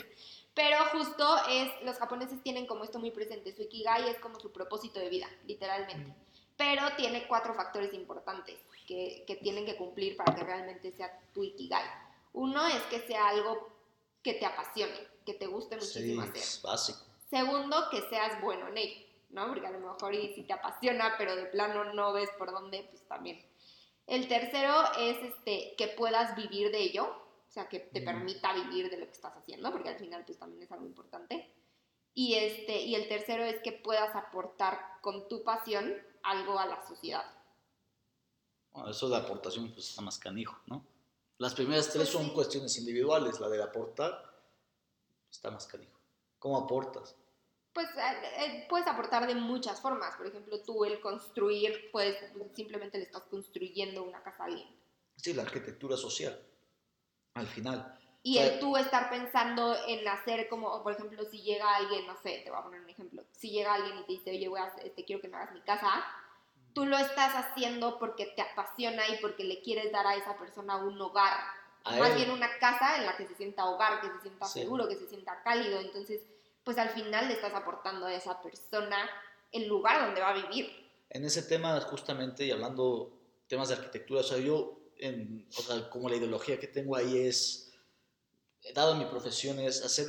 Pero 0.55 0.77
justo 0.93 1.25
es, 1.49 1.69
los 1.83 1.97
japoneses 1.97 2.41
tienen 2.41 2.65
como 2.65 2.83
esto 2.83 2.99
muy 2.99 3.11
presente, 3.11 3.53
su 3.53 3.61
ikigai 3.63 4.09
es 4.09 4.17
como 4.19 4.39
su 4.39 4.51
propósito 4.51 4.99
de 4.99 5.09
vida, 5.09 5.27
literalmente. 5.45 6.09
Mm. 6.09 6.15
Pero 6.57 6.83
tiene 6.95 7.27
cuatro 7.27 7.53
factores 7.53 7.93
importantes 7.93 8.57
que, 8.87 9.23
que 9.27 9.35
tienen 9.35 9.65
que 9.65 9.75
cumplir 9.75 10.15
para 10.15 10.33
que 10.33 10.43
realmente 10.43 10.91
sea 10.93 11.19
tu 11.33 11.43
ikigai. 11.43 11.83
Uno 12.33 12.65
es 12.67 12.81
que 12.83 12.99
sea 13.01 13.27
algo 13.27 13.69
que 14.23 14.35
te 14.35 14.45
apasione, 14.45 15.07
que 15.25 15.33
te 15.33 15.47
guste 15.47 15.75
muchísimo 15.75 16.21
hacer. 16.21 16.37
Es 16.37 16.61
básico. 16.61 16.99
Segundo, 17.29 17.89
que 17.89 18.01
seas 18.09 18.41
bueno 18.41 18.67
en 18.69 18.77
ello, 18.77 19.05
¿no? 19.31 19.47
Porque 19.47 19.67
a 19.67 19.71
lo 19.71 19.79
mejor 19.79 20.13
y 20.13 20.33
si 20.33 20.43
te 20.43 20.53
apasiona, 20.53 21.15
pero 21.17 21.35
de 21.35 21.45
plano 21.45 21.93
no 21.93 22.13
ves 22.13 22.29
por 22.37 22.51
dónde, 22.51 22.87
pues 22.89 23.03
también. 23.07 23.43
El 24.07 24.27
tercero 24.27 24.73
es 24.99 25.17
este, 25.23 25.73
que 25.77 25.87
puedas 25.87 26.35
vivir 26.35 26.71
de 26.71 26.79
ello, 26.79 27.15
o 27.51 27.53
sea, 27.53 27.67
que 27.67 27.81
te 27.81 28.01
permita 28.01 28.53
vivir 28.53 28.89
de 28.89 28.95
lo 28.95 29.05
que 29.07 29.11
estás 29.11 29.35
haciendo, 29.35 29.69
porque 29.73 29.89
al 29.89 29.97
final 29.97 30.23
pues 30.25 30.39
también 30.39 30.63
es 30.63 30.71
algo 30.71 30.85
importante. 30.85 31.53
Y, 32.13 32.35
este, 32.35 32.79
y 32.79 32.95
el 32.95 33.09
tercero 33.09 33.43
es 33.43 33.61
que 33.61 33.73
puedas 33.73 34.15
aportar 34.15 34.79
con 35.01 35.27
tu 35.27 35.43
pasión 35.43 35.93
algo 36.23 36.57
a 36.57 36.65
la 36.65 36.87
sociedad. 36.87 37.25
Bueno, 38.71 38.89
eso 38.89 39.09
de 39.09 39.17
aportación 39.17 39.69
pues 39.73 39.89
está 39.89 40.01
más 40.01 40.17
canijo, 40.17 40.61
¿no? 40.67 40.85
Las 41.39 41.53
primeras 41.53 41.89
tres 41.91 42.09
pues 42.09 42.25
son 42.25 42.33
cuestiones 42.33 42.77
individuales, 42.77 43.37
la 43.41 43.49
de 43.49 43.61
aportar 43.61 44.33
está 45.29 45.51
más 45.51 45.67
canijo. 45.67 45.99
¿Cómo 46.39 46.57
aportas? 46.57 47.17
Pues 47.73 47.87
eh, 47.87 48.45
eh, 48.45 48.65
puedes 48.69 48.87
aportar 48.87 49.27
de 49.27 49.35
muchas 49.35 49.81
formas. 49.81 50.15
Por 50.15 50.27
ejemplo, 50.27 50.61
tú 50.61 50.85
el 50.85 51.01
construir, 51.01 51.89
pues 51.91 52.15
simplemente 52.53 52.97
le 52.97 53.03
estás 53.03 53.23
construyendo 53.23 54.03
una 54.03 54.23
casa 54.23 54.43
a 54.43 54.45
alguien. 54.45 54.69
Sí, 55.17 55.33
la 55.33 55.41
arquitectura 55.41 55.97
social 55.97 56.47
al 57.33 57.47
final. 57.47 57.97
Y 58.23 58.37
el 58.37 58.59
tú 58.59 58.77
estar 58.77 59.09
pensando 59.09 59.75
en 59.87 60.07
hacer 60.07 60.47
como, 60.47 60.83
por 60.83 60.93
ejemplo, 60.93 61.23
si 61.25 61.41
llega 61.41 61.75
alguien, 61.75 62.05
no 62.05 62.15
sé, 62.21 62.41
te 62.43 62.51
voy 62.51 62.59
a 62.59 62.63
poner 62.63 62.81
un 62.81 62.89
ejemplo, 62.89 63.23
si 63.31 63.49
llega 63.49 63.73
alguien 63.73 63.97
y 63.97 64.03
te 64.03 64.11
dice, 64.11 64.29
oye, 64.29 64.47
voy 64.47 64.59
a, 64.59 64.71
te 64.75 65.05
quiero 65.05 65.21
que 65.21 65.27
me 65.27 65.37
hagas 65.37 65.53
mi 65.53 65.61
casa, 65.61 66.05
tú 66.73 66.85
lo 66.85 66.97
estás 66.97 67.33
haciendo 67.33 67.97
porque 67.97 68.27
te 68.27 68.43
apasiona 68.43 69.07
y 69.09 69.17
porque 69.17 69.43
le 69.43 69.61
quieres 69.61 69.91
dar 69.91 70.05
a 70.05 70.15
esa 70.15 70.37
persona 70.37 70.77
un 70.77 71.01
hogar, 71.01 71.39
más 71.83 72.13
bien 72.13 72.29
una 72.29 72.47
casa 72.59 72.97
en 72.97 73.07
la 73.07 73.17
que 73.17 73.25
se 73.25 73.33
sienta 73.35 73.65
hogar, 73.65 74.01
que 74.01 74.07
se 74.09 74.21
sienta 74.21 74.45
seguro, 74.45 74.87
que 74.87 74.97
se 74.97 75.07
sienta 75.07 75.41
cálido, 75.41 75.79
entonces, 75.79 76.21
pues 76.63 76.77
al 76.77 76.89
final 76.89 77.27
le 77.27 77.33
estás 77.33 77.55
aportando 77.55 78.05
a 78.05 78.13
esa 78.13 78.39
persona 78.39 79.09
el 79.51 79.67
lugar 79.67 80.05
donde 80.05 80.21
va 80.21 80.29
a 80.29 80.33
vivir. 80.33 80.91
En 81.09 81.25
ese 81.25 81.41
tema, 81.41 81.79
justamente, 81.81 82.45
y 82.45 82.51
hablando 82.51 83.11
temas 83.47 83.69
de 83.69 83.75
arquitectura, 83.75 84.21
o 84.21 84.23
sea, 84.23 84.37
yo, 84.37 84.77
en, 85.01 85.47
o 85.57 85.61
sea, 85.61 85.89
como 85.89 86.07
la 86.07 86.15
ideología 86.15 86.59
que 86.59 86.67
tengo 86.67 86.95
ahí 86.95 87.17
es, 87.17 87.73
dado 88.73 88.95
mi 88.95 89.05
profesión, 89.05 89.59
es 89.59 89.83
hacer 89.83 90.07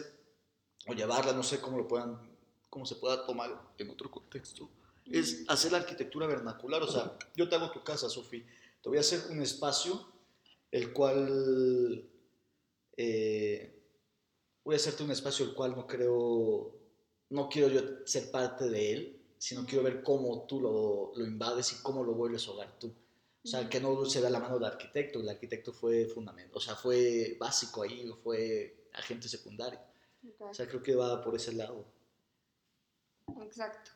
o 0.87 0.93
llevarla, 0.93 1.33
no 1.33 1.43
sé 1.43 1.61
cómo 1.61 1.79
lo 1.79 1.89
puedan, 1.89 2.21
cómo 2.69 2.85
se 2.85 2.97
pueda 2.97 3.25
tomar 3.27 3.51
en 3.79 3.91
otro 3.91 4.11
contexto, 4.11 4.71
es 5.07 5.45
hacer 5.49 5.73
la 5.73 5.79
arquitectura 5.79 6.27
vernacular. 6.27 6.83
O 6.83 6.87
sea, 6.87 7.17
yo 7.35 7.49
te 7.49 7.57
hago 7.57 7.73
tu 7.73 7.83
casa, 7.83 8.09
Sofi, 8.09 8.45
te 8.83 8.89
voy 8.89 8.99
a 8.99 9.01
hacer 9.01 9.31
un 9.31 9.41
espacio 9.43 10.13
el 10.71 10.93
cual 10.93 12.09
eh, 12.97 13.83
voy 14.63 14.75
a 14.75 14.77
hacerte 14.77 15.03
un 15.03 15.11
espacio 15.11 15.47
el 15.47 15.55
cual 15.55 15.75
no 15.75 15.87
creo, 15.87 16.77
no 17.31 17.49
quiero 17.49 17.69
yo 17.69 18.07
ser 18.07 18.31
parte 18.31 18.69
de 18.69 18.93
él, 18.93 19.23
sino 19.39 19.65
quiero 19.65 19.85
ver 19.85 20.03
cómo 20.03 20.47
tú 20.47 20.61
lo, 20.61 21.13
lo 21.17 21.25
invades 21.25 21.73
y 21.73 21.83
cómo 21.83 22.05
lo 22.05 22.13
vuelves 22.13 22.47
hogar 22.49 22.79
tú. 22.79 22.93
O 23.45 23.49
sea, 23.49 23.69
que 23.69 23.81
no 23.81 24.05
se 24.05 24.21
vea 24.21 24.31
la 24.31 24.39
mano 24.39 24.55
del 24.55 24.65
arquitecto, 24.65 25.21
el 25.21 25.29
arquitecto 25.29 25.73
fue 25.73 26.07
fundamental, 26.07 26.57
o 26.57 26.61
sea, 26.61 26.77
fue 26.77 27.37
básico 27.41 27.83
ahí, 27.83 28.09
fue 28.23 28.89
agente 28.93 29.29
secundario. 29.29 29.81
O 30.39 30.55
sea, 30.55 30.69
creo 30.69 30.83
que 30.83 30.95
va 30.95 31.23
por 31.23 31.35
ese 31.35 31.53
lado. 31.53 31.85
Exacto. 33.43 33.91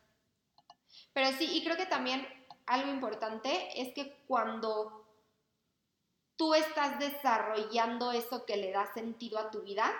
Pero 1.13 1.37
sí, 1.39 1.49
y 1.57 1.65
creo 1.65 1.77
que 1.77 1.87
también 1.87 2.27
algo 2.67 2.91
importante 2.91 3.81
es 3.81 3.95
que 3.95 4.17
cuando 4.27 5.07
tú 6.37 6.55
estás 6.55 6.99
desarrollando 6.99 8.13
eso 8.13 8.45
que 8.45 8.57
le 8.57 8.73
da 8.73 8.93
sentido 8.93 9.39
a 9.39 9.51
tu 9.51 9.63
vida, 9.63 9.93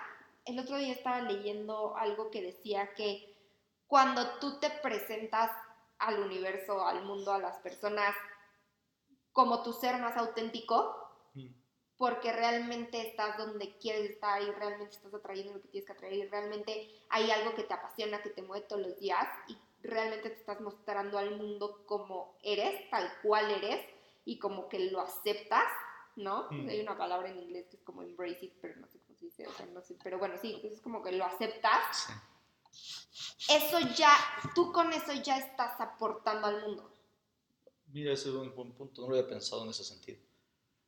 el 0.45 0.59
otro 0.59 0.77
día 0.77 0.93
estaba 0.93 1.21
leyendo 1.21 1.95
algo 1.97 2.29
que 2.29 2.41
decía 2.41 2.93
que 2.95 3.33
cuando 3.87 4.39
tú 4.39 4.59
te 4.59 4.69
presentas 4.69 5.51
al 5.97 6.19
universo, 6.19 6.85
al 6.85 7.03
mundo, 7.05 7.33
a 7.33 7.39
las 7.39 7.57
personas 7.57 8.13
como 9.37 9.61
tu 9.61 9.71
ser 9.71 9.99
más 9.99 10.17
auténtico, 10.17 10.97
mm. 11.35 11.45
porque 11.95 12.33
realmente 12.33 13.07
estás 13.07 13.37
donde 13.37 13.77
quieres 13.77 14.09
estar 14.09 14.41
y 14.41 14.49
realmente 14.49 14.95
estás 14.95 15.13
atrayendo 15.13 15.53
lo 15.53 15.61
que 15.61 15.67
tienes 15.67 15.85
que 15.85 15.93
atraer 15.93 16.13
y 16.15 16.27
realmente 16.27 16.89
hay 17.09 17.29
algo 17.29 17.53
que 17.53 17.61
te 17.61 17.75
apasiona, 17.75 18.23
que 18.23 18.31
te 18.31 18.41
mueve 18.41 18.65
todos 18.65 18.81
los 18.81 18.99
días 18.99 19.27
y 19.47 19.55
realmente 19.83 20.31
te 20.31 20.37
estás 20.37 20.59
mostrando 20.59 21.19
al 21.19 21.37
mundo 21.37 21.83
como 21.85 22.35
eres, 22.41 22.89
tal 22.89 23.07
cual 23.21 23.51
eres 23.51 23.85
y 24.25 24.39
como 24.39 24.69
que 24.69 24.89
lo 24.89 25.01
aceptas, 25.01 25.71
¿no? 26.15 26.47
Mm. 26.49 26.69
Hay 26.69 26.81
una 26.81 26.97
palabra 26.97 27.29
en 27.29 27.37
inglés 27.37 27.67
que 27.69 27.75
es 27.75 27.83
como 27.83 28.01
embrace 28.01 28.43
it, 28.43 28.53
pero 28.59 28.75
no 28.77 28.87
sé 28.87 28.99
cómo 29.01 29.19
se 29.19 29.25
dice, 29.25 29.45
o 29.45 29.51
sea, 29.51 29.67
no 29.67 29.83
sé, 29.83 29.99
pero 30.03 30.17
bueno, 30.17 30.33
sí, 30.41 30.59
es 30.63 30.81
como 30.81 31.03
que 31.03 31.11
lo 31.11 31.25
aceptas. 31.25 32.07
Eso 33.49 33.77
ya, 33.95 34.15
tú 34.55 34.71
con 34.71 34.91
eso 34.93 35.13
ya 35.13 35.37
estás 35.37 35.79
aportando 35.79 36.47
al 36.47 36.63
mundo. 36.63 36.96
Mira, 37.87 38.13
ese 38.13 38.29
es 38.29 38.35
un 38.35 38.53
buen 38.55 38.73
punto, 38.73 39.01
no 39.01 39.09
lo 39.09 39.15
había 39.15 39.27
pensado 39.27 39.63
en 39.63 39.69
ese 39.69 39.83
sentido. 39.83 40.19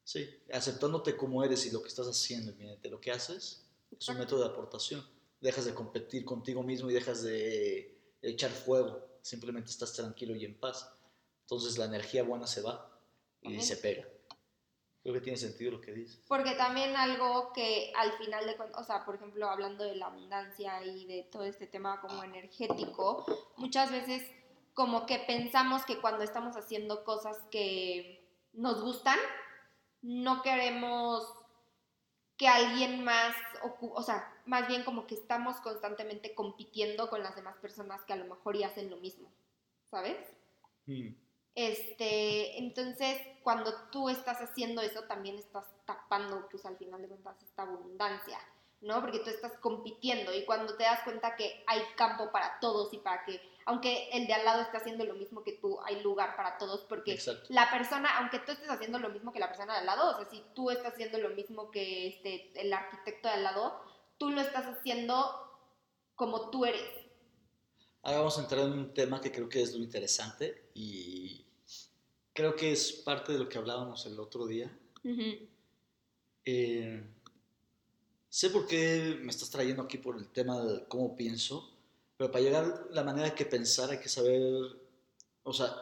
Sí, 0.03 0.27
aceptándote 0.51 1.15
como 1.15 1.43
eres 1.43 1.65
y 1.65 1.71
lo 1.71 1.81
que 1.81 1.87
estás 1.87 2.07
haciendo, 2.07 2.51
de 2.51 2.89
lo 2.89 2.99
que 2.99 3.11
haces, 3.11 3.65
es 3.97 4.07
un 4.09 4.17
método 4.17 4.41
de 4.41 4.49
aportación. 4.49 5.05
Dejas 5.39 5.65
de 5.65 5.73
competir 5.73 6.25
contigo 6.25 6.63
mismo 6.63 6.89
y 6.89 6.93
dejas 6.93 7.23
de 7.23 7.95
echar 8.21 8.51
fuego, 8.51 9.07
simplemente 9.21 9.69
estás 9.69 9.93
tranquilo 9.93 10.35
y 10.35 10.45
en 10.45 10.55
paz. 10.55 10.91
Entonces 11.41 11.77
la 11.77 11.85
energía 11.85 12.23
buena 12.23 12.47
se 12.47 12.61
va 12.61 12.91
y 13.41 13.61
se 13.61 13.77
pega. 13.77 14.07
Creo 15.01 15.13
que 15.13 15.21
tiene 15.21 15.37
sentido 15.37 15.71
lo 15.71 15.81
que 15.81 15.93
dices. 15.93 16.19
Porque 16.27 16.55
también 16.55 16.95
algo 16.95 17.53
que 17.53 17.93
al 17.95 18.11
final 18.17 18.45
de 18.45 18.57
cuentas, 18.57 18.81
o 18.81 18.85
sea, 18.85 19.05
por 19.05 19.15
ejemplo, 19.15 19.49
hablando 19.49 19.83
de 19.83 19.95
la 19.95 20.07
abundancia 20.07 20.83
y 20.83 21.05
de 21.05 21.23
todo 21.31 21.43
este 21.43 21.67
tema 21.67 22.01
como 22.01 22.23
energético, 22.23 23.25
muchas 23.57 23.91
veces 23.91 24.23
como 24.79 25.05
que 25.05 25.19
pensamos 25.19 25.83
que 25.83 25.99
cuando 25.99 26.23
estamos 26.23 26.55
haciendo 26.55 27.03
cosas 27.03 27.35
que 27.51 28.25
nos 28.53 28.81
gustan, 28.81 29.19
no 30.01 30.41
queremos 30.41 31.21
que 32.37 32.47
alguien 32.47 33.03
más, 33.03 33.35
o 33.81 34.01
sea, 34.01 34.33
más 34.45 34.69
bien 34.69 34.85
como 34.85 35.05
que 35.05 35.15
estamos 35.15 35.57
constantemente 35.57 36.33
compitiendo 36.33 37.09
con 37.09 37.21
las 37.21 37.35
demás 37.35 37.57
personas 37.57 38.05
que 38.05 38.13
a 38.13 38.15
lo 38.15 38.23
mejor 38.23 38.57
ya 38.57 38.67
hacen 38.67 38.89
lo 38.89 38.95
mismo, 38.95 39.29
¿sabes? 39.91 40.15
Mm. 40.85 41.09
Este, 41.55 42.59
entonces, 42.59 43.21
cuando 43.43 43.73
tú 43.91 44.07
estás 44.07 44.39
haciendo 44.39 44.81
eso, 44.81 45.03
también 45.03 45.37
estás 45.37 45.65
tapando, 45.83 46.47
pues 46.49 46.65
al 46.65 46.77
final 46.77 47.01
de 47.01 47.09
cuentas, 47.09 47.35
esta 47.43 47.63
abundancia, 47.63 48.39
¿no? 48.81 49.01
Porque 49.01 49.19
tú 49.19 49.29
estás 49.29 49.53
compitiendo 49.59 50.33
y 50.33 50.45
cuando 50.45 50.75
te 50.75 50.83
das 50.83 51.01
cuenta 51.03 51.35
que 51.35 51.63
hay 51.67 51.81
campo 51.95 52.31
para 52.31 52.59
todos 52.59 52.93
y 52.93 52.97
para 52.97 53.23
que 53.25 53.41
aunque 53.69 54.09
el 54.13 54.25
de 54.25 54.33
al 54.33 54.45
lado 54.45 54.63
esté 54.63 54.77
haciendo 54.77 55.05
lo 55.05 55.13
mismo 55.13 55.43
que 55.43 55.51
tú, 55.51 55.79
hay 55.85 56.01
lugar 56.01 56.35
para 56.35 56.57
todos, 56.57 56.85
porque 56.89 57.19
la 57.49 57.69
persona, 57.69 58.17
aunque 58.17 58.39
tú 58.39 58.51
estés 58.51 58.67
haciendo 58.67 58.97
lo 58.97 59.09
mismo 59.09 59.31
que 59.31 59.39
la 59.39 59.47
persona 59.47 59.73
de 59.73 59.81
al 59.81 59.85
lado, 59.85 60.09
o 60.09 60.17
sea, 60.17 60.27
si 60.27 60.43
tú 60.55 60.71
estás 60.71 60.93
haciendo 60.93 61.19
lo 61.19 61.29
mismo 61.29 61.69
que 61.69 62.07
este, 62.07 62.51
el 62.59 62.73
arquitecto 62.73 63.27
de 63.27 63.35
al 63.35 63.43
lado, 63.43 63.79
tú 64.17 64.31
lo 64.31 64.41
estás 64.41 64.65
haciendo 64.65 65.15
como 66.15 66.49
tú 66.49 66.65
eres. 66.65 66.81
Ahora 68.01 68.17
vamos 68.17 68.39
a 68.39 68.41
entrar 68.41 68.61
en 68.61 68.71
un 68.71 68.91
tema 68.91 69.21
que 69.21 69.31
creo 69.31 69.47
que 69.47 69.61
es 69.61 69.75
lo 69.75 69.83
interesante 69.83 70.71
y 70.73 71.45
creo 72.33 72.55
que 72.55 72.71
es 72.71 72.91
parte 72.91 73.33
de 73.33 73.37
lo 73.39 73.49
que 73.49 73.59
hablábamos 73.59 74.03
el 74.07 74.19
otro 74.19 74.47
día. 74.47 74.75
Eh, 76.43 77.03
sé 78.29 78.49
por 78.49 78.67
qué 78.67 79.17
me 79.21 79.31
estás 79.31 79.49
trayendo 79.49 79.83
aquí 79.83 79.97
por 79.97 80.17
el 80.17 80.27
tema 80.29 80.61
de 80.61 80.85
cómo 80.87 81.15
pienso, 81.15 81.69
pero 82.17 82.31
para 82.31 82.43
llegar 82.43 82.87
la 82.91 83.03
manera 83.03 83.33
que 83.33 83.45
pensar 83.45 83.89
hay 83.89 83.99
que 83.99 84.09
saber, 84.09 84.41
o 85.43 85.53
sea, 85.53 85.75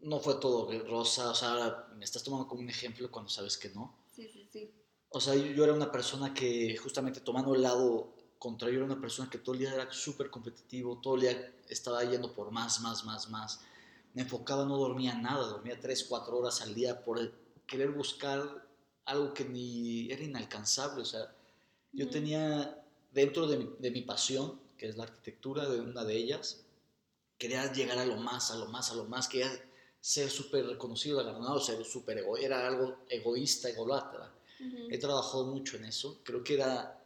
no 0.00 0.18
fue 0.18 0.34
todo 0.36 0.70
rosa, 0.84 1.30
o 1.30 1.34
sea, 1.34 1.88
me 1.96 2.04
estás 2.04 2.22
tomando 2.22 2.48
como 2.48 2.60
un 2.60 2.68
ejemplo 2.68 3.10
cuando 3.10 3.30
sabes 3.30 3.56
que 3.56 3.68
no. 3.70 3.94
Sí, 4.10 4.28
sí, 4.28 4.48
sí. 4.52 4.70
O 5.10 5.20
sea, 5.20 5.34
yo 5.34 5.62
era 5.62 5.74
una 5.74 5.92
persona 5.92 6.34
que 6.34 6.76
justamente 6.76 7.20
tomando 7.20 7.54
el 7.54 7.62
lado 7.62 8.14
contrario, 8.38 8.78
era 8.78 8.86
una 8.86 9.00
persona 9.00 9.30
que 9.30 9.38
todo 9.38 9.54
el 9.54 9.60
día 9.60 9.74
era 9.74 9.92
súper 9.92 10.30
competitivo, 10.30 10.98
todo 11.00 11.14
el 11.14 11.20
día 11.20 11.54
estaba 11.68 12.02
yendo 12.02 12.32
por 12.32 12.50
más, 12.50 12.80
más, 12.80 13.04
más, 13.04 13.30
más. 13.30 13.60
Me 14.14 14.22
enfocaba, 14.22 14.64
no 14.64 14.76
dormía 14.78 15.14
nada, 15.14 15.46
dormía 15.46 15.78
3, 15.78 16.06
4 16.08 16.38
horas 16.38 16.60
al 16.60 16.74
día 16.74 17.04
por 17.04 17.20
querer 17.66 17.90
buscar 17.92 18.66
algo 19.04 19.32
que 19.32 19.44
ni 19.44 20.10
era 20.10 20.24
inalcanzable. 20.24 21.02
O 21.02 21.04
sea, 21.04 21.32
yo 21.92 22.08
tenía 22.08 22.82
dentro 23.12 23.46
de 23.46 23.58
mi, 23.58 23.70
de 23.78 23.90
mi 23.90 24.02
pasión, 24.02 24.60
que 24.76 24.88
es 24.88 24.96
la 24.96 25.04
arquitectura 25.04 25.68
de 25.68 25.80
una 25.80 26.04
de 26.04 26.16
ellas, 26.16 26.64
quería 27.38 27.72
llegar 27.72 27.98
a 27.98 28.06
lo 28.06 28.16
más, 28.16 28.50
a 28.50 28.56
lo 28.56 28.66
más, 28.66 28.90
a 28.90 28.94
lo 28.94 29.04
más, 29.04 29.28
quería 29.28 29.50
ser 30.00 30.30
súper 30.30 30.66
reconocido, 30.66 31.18
galardonado, 31.18 31.60
ser 31.60 31.84
súper 31.84 32.18
ego, 32.18 32.36
era 32.36 32.66
algo 32.66 32.98
egoísta, 33.08 33.68
egolatra. 33.68 34.32
He 34.90 34.98
trabajado 34.98 35.46
mucho 35.46 35.76
en 35.76 35.86
eso, 35.86 36.20
creo 36.22 36.44
que 36.44 36.54
era, 36.54 37.04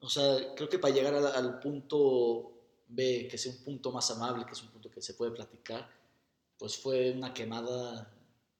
o 0.00 0.08
sea, 0.08 0.52
creo 0.56 0.68
que 0.68 0.80
para 0.80 0.92
llegar 0.92 1.14
al, 1.14 1.60
punto 1.60 2.52
B, 2.88 3.28
que 3.30 3.38
sea 3.38 3.52
un 3.52 3.58
punto 3.58 3.92
más 3.92 4.10
amable, 4.10 4.44
que 4.44 4.52
es 4.52 4.62
un 4.62 4.70
punto 4.70 4.90
que 4.90 5.00
se 5.00 5.14
puede 5.14 5.30
platicar, 5.30 5.88
pues 6.58 6.76
fue 6.76 7.12
una 7.12 7.32
quemada 7.32 8.12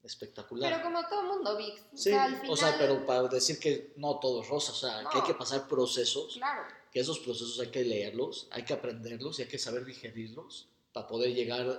espectacular. 0.06 0.72
Pero 0.72 0.84
como 0.84 1.06
todo 1.08 1.22
mundo, 1.22 1.56
Vix. 1.56 1.82
Sí, 1.94 2.12
o 2.48 2.56
sea, 2.56 2.76
pero 2.78 3.04
para 3.04 3.24
decir 3.24 3.58
que 3.58 3.92
no 3.96 4.18
todo 4.18 4.42
es 4.42 4.48
rosa, 4.48 4.72
o 4.72 4.74
sea, 4.74 5.04
que 5.10 5.18
hay 5.18 5.24
que 5.24 5.34
pasar 5.34 5.66
procesos. 5.68 6.34
Claro 6.34 6.62
que 6.96 7.00
esos 7.00 7.18
procesos 7.18 7.60
hay 7.60 7.70
que 7.70 7.84
leerlos, 7.84 8.48
hay 8.50 8.64
que 8.64 8.72
aprenderlos 8.72 9.38
y 9.38 9.42
hay 9.42 9.48
que 9.48 9.58
saber 9.58 9.84
digerirlos 9.84 10.70
para 10.94 11.06
poder 11.06 11.34
llegar 11.34 11.78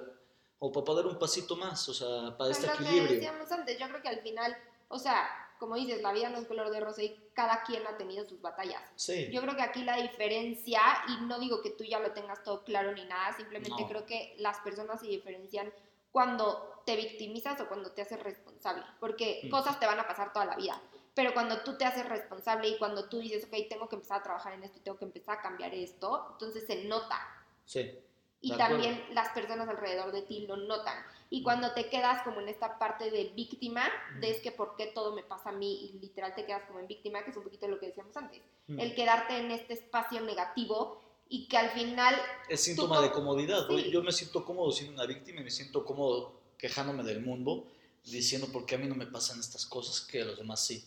o 0.60 0.72
para 0.72 0.86
poder 0.86 1.08
un 1.08 1.18
pasito 1.18 1.56
más, 1.56 1.90
o 1.90 1.94
sea, 1.96 2.38
para 2.38 2.52
este 2.52 2.68
equilibrio. 2.68 3.14
decíamos 3.14 3.52
antes, 3.52 3.80
yo 3.80 3.88
creo 3.88 4.02
que 4.04 4.10
al 4.10 4.22
final, 4.22 4.56
o 4.90 5.00
sea, 5.00 5.28
como 5.58 5.76
dices, 5.76 6.04
la 6.04 6.14
vida 6.14 6.30
no 6.30 6.38
es 6.38 6.46
color 6.46 6.70
de 6.70 6.82
rosa 6.82 7.02
y 7.02 7.32
cada 7.34 7.64
quien 7.64 7.88
ha 7.88 7.98
tenido 7.98 8.30
sus 8.30 8.40
batallas. 8.42 8.84
Sí. 8.96 9.28
Yo 9.32 9.42
creo 9.42 9.56
que 9.56 9.64
aquí 9.64 9.84
la 9.84 9.98
diferencia, 9.98 10.80
y 11.08 11.26
no 11.26 11.40
digo 11.40 11.64
que 11.64 11.72
tú 11.72 11.84
ya 11.84 11.98
lo 11.98 12.12
tengas 12.12 12.44
todo 12.44 12.64
claro 12.64 12.92
ni 12.92 13.06
nada, 13.06 13.36
simplemente 13.36 13.88
creo 13.90 14.06
que 14.06 14.36
las 14.38 14.60
personas 14.60 15.00
se 15.00 15.08
diferencian 15.08 15.74
cuando 16.18 16.82
te 16.84 16.96
victimizas 16.96 17.62
o 17.62 17.68
cuando 17.68 17.92
te 17.92 18.02
haces 18.02 18.20
responsable, 18.24 18.84
porque 19.00 19.42
mm. 19.44 19.50
cosas 19.52 19.80
te 19.80 19.86
van 19.86 20.00
a 20.00 20.08
pasar 20.08 20.34
toda 20.34 20.46
la 20.46 20.56
vida 20.56 20.82
pero 21.18 21.34
cuando 21.34 21.62
tú 21.64 21.76
te 21.80 21.84
haces 21.84 22.08
responsable 22.08 22.68
y 22.68 22.78
cuando 22.78 23.10
tú 23.10 23.18
dices, 23.18 23.46
ok, 23.46 23.68
tengo 23.68 23.90
que 23.90 23.96
empezar 23.96 24.20
a 24.20 24.24
trabajar 24.24 24.54
en 24.54 24.64
esto 24.64 24.78
y 24.78 24.82
tengo 24.82 25.00
que 25.00 25.06
empezar 25.06 25.40
a 25.40 25.42
cambiar 25.42 25.74
esto, 25.74 26.28
entonces 26.34 26.68
se 26.68 26.84
nota. 26.84 27.20
Sí. 27.66 27.92
Y 28.40 28.56
también 28.56 29.04
las 29.16 29.30
personas 29.30 29.68
alrededor 29.68 30.12
de 30.12 30.22
ti 30.22 30.46
lo 30.46 30.58
notan. 30.58 30.96
Y 31.32 31.42
cuando 31.42 31.74
te 31.74 31.90
quedas 31.90 32.22
como 32.22 32.40
en 32.42 32.50
esta 32.50 32.78
parte 32.78 33.10
de 33.10 33.32
víctima, 33.36 33.90
de 34.20 34.30
es 34.30 34.42
que 34.42 34.52
por 34.52 34.76
qué 34.76 34.86
todo 34.94 35.16
me 35.16 35.24
pasa 35.24 35.50
a 35.50 35.54
mí 35.54 35.90
y 35.90 36.00
literal 36.00 36.36
te 36.36 36.46
quedas 36.46 36.66
como 36.68 36.80
en 36.82 36.86
víctima, 36.86 37.24
que 37.24 37.32
es 37.32 37.38
un 37.38 37.44
poquito 37.44 37.68
lo 37.68 37.80
que 37.80 37.88
decíamos 37.88 38.16
antes. 38.16 38.44
El 38.68 38.94
quedarte 38.94 39.40
en 39.40 39.50
este 39.50 39.74
espacio 39.74 40.22
negativo 40.22 41.02
y 41.30 41.48
que 41.48 41.58
al 41.58 41.72
final... 41.72 42.16
Es 42.50 42.62
síntoma 42.62 43.02
de 43.02 43.12
comodidad. 43.12 43.68
Yo 43.92 44.04
me 44.04 44.12
siento 44.12 44.46
cómodo 44.46 44.72
siendo 44.72 44.94
una 44.94 45.06
víctima 45.06 45.42
y 45.42 45.44
me 45.44 45.52
siento 45.52 45.86
cómodo 45.86 46.40
quejándome 46.58 47.04
del 47.04 47.22
mundo, 47.22 47.68
diciendo 48.04 48.48
por 48.52 48.66
qué 48.66 48.76
a 48.76 48.78
mí 48.78 48.88
no 48.88 48.96
me 48.96 49.08
pasan 49.08 49.40
estas 49.40 49.66
cosas 49.66 50.02
que 50.02 50.22
a 50.22 50.26
los 50.26 50.38
demás 50.38 50.66
sí. 50.66 50.84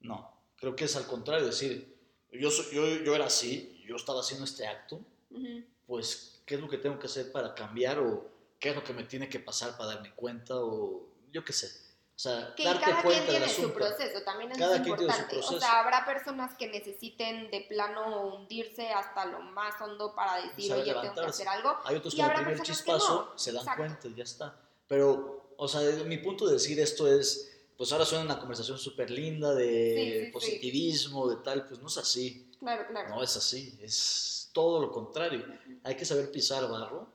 No, 0.00 0.30
creo 0.56 0.76
que 0.76 0.84
es 0.84 0.96
al 0.96 1.06
contrario, 1.06 1.46
decir, 1.46 1.96
yo, 2.32 2.50
yo, 2.72 3.02
yo 3.02 3.14
era 3.14 3.26
así, 3.26 3.82
yo 3.86 3.96
estaba 3.96 4.20
haciendo 4.20 4.44
este 4.44 4.66
acto 4.66 5.00
pues, 5.86 6.42
qué 6.46 6.54
es 6.54 6.60
lo 6.60 6.68
que 6.68 6.78
tengo 6.78 6.98
que 6.98 7.06
hacer 7.06 7.32
para 7.32 7.54
cambiar 7.54 7.98
o 7.98 8.30
qué 8.58 8.70
es 8.70 8.76
lo 8.76 8.84
que 8.84 8.92
me 8.92 9.04
tiene 9.04 9.28
que 9.28 9.40
pasar 9.40 9.76
para 9.76 9.94
darme 9.94 10.12
cuenta 10.14 10.56
o 10.56 11.06
yo 11.32 11.44
qué 11.44 11.52
sé. 11.52 11.83
O 12.16 12.18
sea, 12.18 12.54
Que 12.54 12.64
darte 12.64 12.84
cada 12.84 13.02
cuenta 13.02 13.26
quien 13.26 13.42
tiene 13.42 13.52
su 13.52 13.72
proceso, 13.72 14.22
también 14.22 14.52
es 14.52 14.58
Cada 14.58 14.76
importante. 14.76 15.36
O 15.38 15.58
sea, 15.58 15.80
habrá 15.80 16.04
personas 16.06 16.54
que 16.56 16.68
necesiten 16.68 17.50
de 17.50 17.62
plano 17.68 18.28
hundirse 18.28 18.88
hasta 18.90 19.24
lo 19.26 19.40
más 19.40 19.74
hondo 19.80 20.14
para 20.14 20.36
decir, 20.46 20.72
oye, 20.72 20.84
tengo 20.84 21.00
que 21.00 21.06
levantarse. 21.08 21.30
hacer 21.42 21.48
algo. 21.48 21.76
Hay 21.84 21.96
otros 21.96 22.14
Y 22.14 22.16
que 22.18 22.22
en 22.22 22.26
el 22.26 22.30
habrá 22.36 22.46
primer 22.46 22.64
chispazo 22.66 23.30
no. 23.32 23.38
se 23.38 23.50
dan 23.50 23.62
Exacto. 23.62 23.80
cuenta 23.82 24.08
y 24.08 24.14
ya 24.14 24.22
está. 24.24 24.56
Pero, 24.86 25.48
o 25.56 25.66
sea, 25.66 25.80
mi 26.04 26.18
punto 26.18 26.46
de 26.46 26.52
decir 26.52 26.78
esto 26.78 27.08
es, 27.12 27.50
pues 27.76 27.90
ahora 27.90 28.04
suena 28.04 28.24
una 28.24 28.38
conversación 28.38 28.78
súper 28.78 29.10
linda 29.10 29.52
de 29.52 29.94
Sí, 29.96 30.12
sí, 30.20 30.24
sí. 30.26 30.30
positivismo, 30.30 31.28
de 31.28 31.36
tal, 31.42 31.66
pues 31.66 31.80
no 31.80 31.88
es 31.88 31.98
así. 31.98 32.48
Claro, 32.60 32.86
claro. 32.86 33.08
No 33.08 33.22
es 33.24 33.36
así, 33.36 33.76
es 33.82 34.50
todo 34.52 34.80
lo 34.80 34.92
contrario. 34.92 35.44
Hay 35.82 35.96
que 35.96 36.04
saber 36.04 36.30
pisar 36.30 36.68
barro 36.70 37.08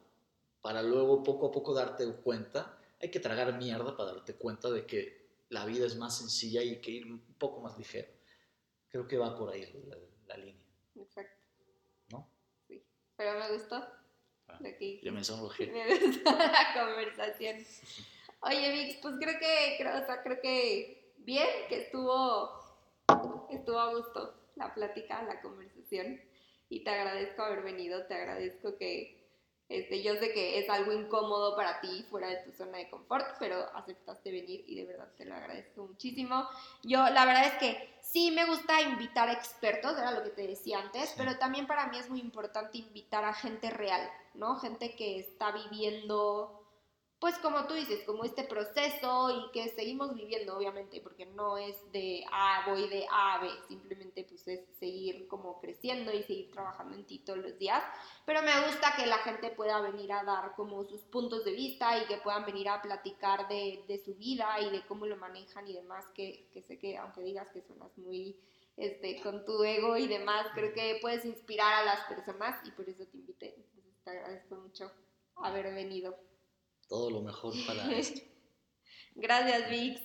para 0.61 0.81
luego 0.83 1.23
poco 1.23 1.47
a 1.47 1.51
poco 1.53 1.73
darte 1.73 2.05
cuenta. 2.15 2.75
Hay 3.01 3.11
que 3.11 3.19
tragar 3.19 3.57
mierda 3.57 3.95
para 3.95 4.13
darte 4.13 4.35
cuenta 4.35 4.69
de 4.69 4.85
que 4.85 5.29
la 5.49 5.65
vida 5.65 5.85
es 5.85 5.95
más 5.95 6.17
sencilla 6.17 6.61
y 6.63 6.69
hay 6.69 6.81
que 6.81 6.91
ir 6.91 7.05
un 7.05 7.19
poco 7.37 7.61
más 7.61 7.77
ligero. 7.77 8.09
Creo 8.89 9.07
que 9.07 9.17
va 9.17 9.37
por 9.37 9.51
ahí 9.51 9.65
la, 9.87 9.97
la 10.27 10.37
línea, 10.37 10.65
Exacto. 10.95 11.41
¿no? 12.09 12.29
Sí. 12.67 12.83
Pero 13.15 13.39
me 13.39 13.51
gustó 13.53 13.85
Ah, 14.51 14.59
que 14.61 14.99
Ya 15.03 15.11
me 15.11 15.23
sonrojé. 15.23 15.67
Me 15.71 15.99
gustó 15.99 16.31
la 16.31 16.73
conversación. 16.73 17.57
Oye, 18.41 18.71
Vix, 18.71 18.97
pues 19.01 19.15
creo 19.19 19.39
que, 19.39 19.75
creo, 19.77 20.01
o 20.01 20.05
sea, 20.05 20.23
creo 20.23 20.41
que 20.41 21.13
bien, 21.19 21.47
que 21.67 21.81
estuvo, 21.83 22.49
estuvo 23.51 23.79
a 23.79 23.93
gusto 23.93 24.33
la 24.55 24.73
plática, 24.73 25.21
la 25.23 25.41
conversación. 25.41 26.19
Y 26.69 26.83
te 26.83 26.89
agradezco 26.89 27.43
haber 27.43 27.63
venido, 27.63 28.05
te 28.07 28.13
agradezco 28.15 28.77
que, 28.77 29.18
este, 29.69 30.01
yo 30.01 30.15
sé 30.15 30.33
que 30.33 30.59
es 30.59 30.69
algo 30.69 30.91
incómodo 30.91 31.55
para 31.55 31.79
ti 31.79 32.05
fuera 32.09 32.27
de 32.27 32.37
tu 32.37 32.51
zona 32.51 32.79
de 32.79 32.89
confort, 32.89 33.25
pero 33.39 33.69
aceptaste 33.75 34.31
venir 34.31 34.65
y 34.67 34.75
de 34.75 34.85
verdad 34.85 35.07
te 35.15 35.25
lo 35.25 35.35
agradezco 35.35 35.85
muchísimo. 35.85 36.47
Yo, 36.83 37.07
la 37.09 37.25
verdad 37.25 37.45
es 37.45 37.53
que 37.53 37.93
sí 38.01 38.31
me 38.31 38.45
gusta 38.45 38.81
invitar 38.81 39.29
expertos, 39.29 39.97
era 39.97 40.11
lo 40.11 40.23
que 40.23 40.31
te 40.31 40.47
decía 40.47 40.79
antes, 40.79 41.09
Sí. 41.09 41.15
pero 41.17 41.37
también 41.37 41.67
para 41.67 41.87
mí 41.87 41.97
es 41.99 42.09
muy 42.09 42.19
importante 42.19 42.79
invitar 42.79 43.23
a 43.23 43.33
gente 43.33 43.69
real, 43.69 44.09
¿no? 44.33 44.55
Gente 44.55 44.95
que 44.95 45.19
está 45.19 45.51
viviendo, 45.51 46.58
pues 47.19 47.37
como 47.39 47.67
tú 47.67 47.73
dices, 47.73 48.03
como 48.05 48.23
este 48.23 48.45
proceso 48.45 49.29
y 49.29 49.51
que 49.51 49.67
seguimos 49.69 50.15
viviendo, 50.15 50.55
obviamente, 50.55 51.01
porque 51.01 51.25
no 51.25 51.57
es 51.57 51.75
de 51.91 52.23
A, 52.31 52.69
voy 52.69 52.87
de 52.87 53.05
A 53.11 53.35
a 53.35 53.41
B, 53.41 53.49
simplemente 53.67 54.23
pues 54.23 54.47
es 54.47 54.61
seguir 54.79 55.27
como 55.27 55.59
creciendo 55.59 56.13
y 56.13 56.23
seguir 56.23 56.51
trabajando 56.51 56.95
en 56.95 57.05
ti 57.05 57.19
todos 57.19 57.39
los 57.39 57.59
días, 57.59 57.83
pero 58.25 58.41
me 58.41 58.65
gusta 58.65 58.93
que 58.95 59.05
la 59.05 59.17
gente 59.17 59.49
pueda 59.49 59.81
venir 59.81 60.13
a 60.13 60.23
dar 60.23 60.55
como 60.55 60.85
sus 60.85 61.01
puntos 61.01 61.43
de 61.43 61.51
vista 61.51 62.01
y 62.01 62.05
que 62.05 62.17
puedan 62.17 62.45
venir 62.45 62.69
a 62.69 62.81
platicar 62.81 63.49
de, 63.49 63.83
de 63.85 63.97
su 63.97 64.15
vida 64.15 64.57
y 64.61 64.69
de 64.69 64.85
cómo 64.85 65.05
lo 65.05 65.17
manejan 65.17 65.67
y 65.67 65.73
demás, 65.73 66.05
que, 66.15 66.47
que 66.53 66.61
sé 66.61 66.79
que 66.79 66.97
aunque 66.97 67.21
digas 67.21 67.49
que 67.51 67.61
suenas 67.61 67.97
muy 67.97 68.39
este, 68.77 69.21
con 69.21 69.43
tu 69.43 69.61
ego 69.65 69.97
y 69.97 70.07
demás, 70.07 70.47
creo 70.53 70.73
que 70.73 70.99
puedes 71.01 71.25
inspirar 71.25 71.81
a 71.81 71.85
las 71.85 72.05
personas 72.05 72.65
y 72.65 72.71
por 72.71 72.87
eso 72.87 73.05
te 73.05 73.17
invité. 73.17 73.55
Te 74.05 74.11
agradezco 74.11 74.55
mucho 74.55 74.89
haber 75.35 75.73
venido. 75.73 76.28
Todo 76.89 77.09
lo 77.11 77.21
mejor 77.21 77.53
para 77.65 77.89
esto. 77.91 78.19
Gracias, 79.15 79.69
Vix. 79.69 80.01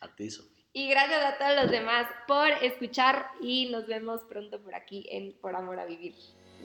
A 0.00 0.14
ti, 0.16 0.30
Sofía. 0.30 0.56
Y 0.72 0.90
gracias 0.90 1.24
a 1.24 1.38
todos 1.38 1.62
los 1.62 1.70
demás 1.70 2.06
por 2.28 2.50
escuchar 2.62 3.30
y 3.40 3.70
nos 3.70 3.86
vemos 3.86 4.20
pronto 4.28 4.62
por 4.62 4.74
aquí 4.74 5.06
en 5.10 5.32
Por 5.40 5.56
Amor 5.56 5.80
a 5.80 5.86
Vivir. 5.86 6.14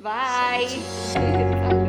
Bye. 0.02 1.80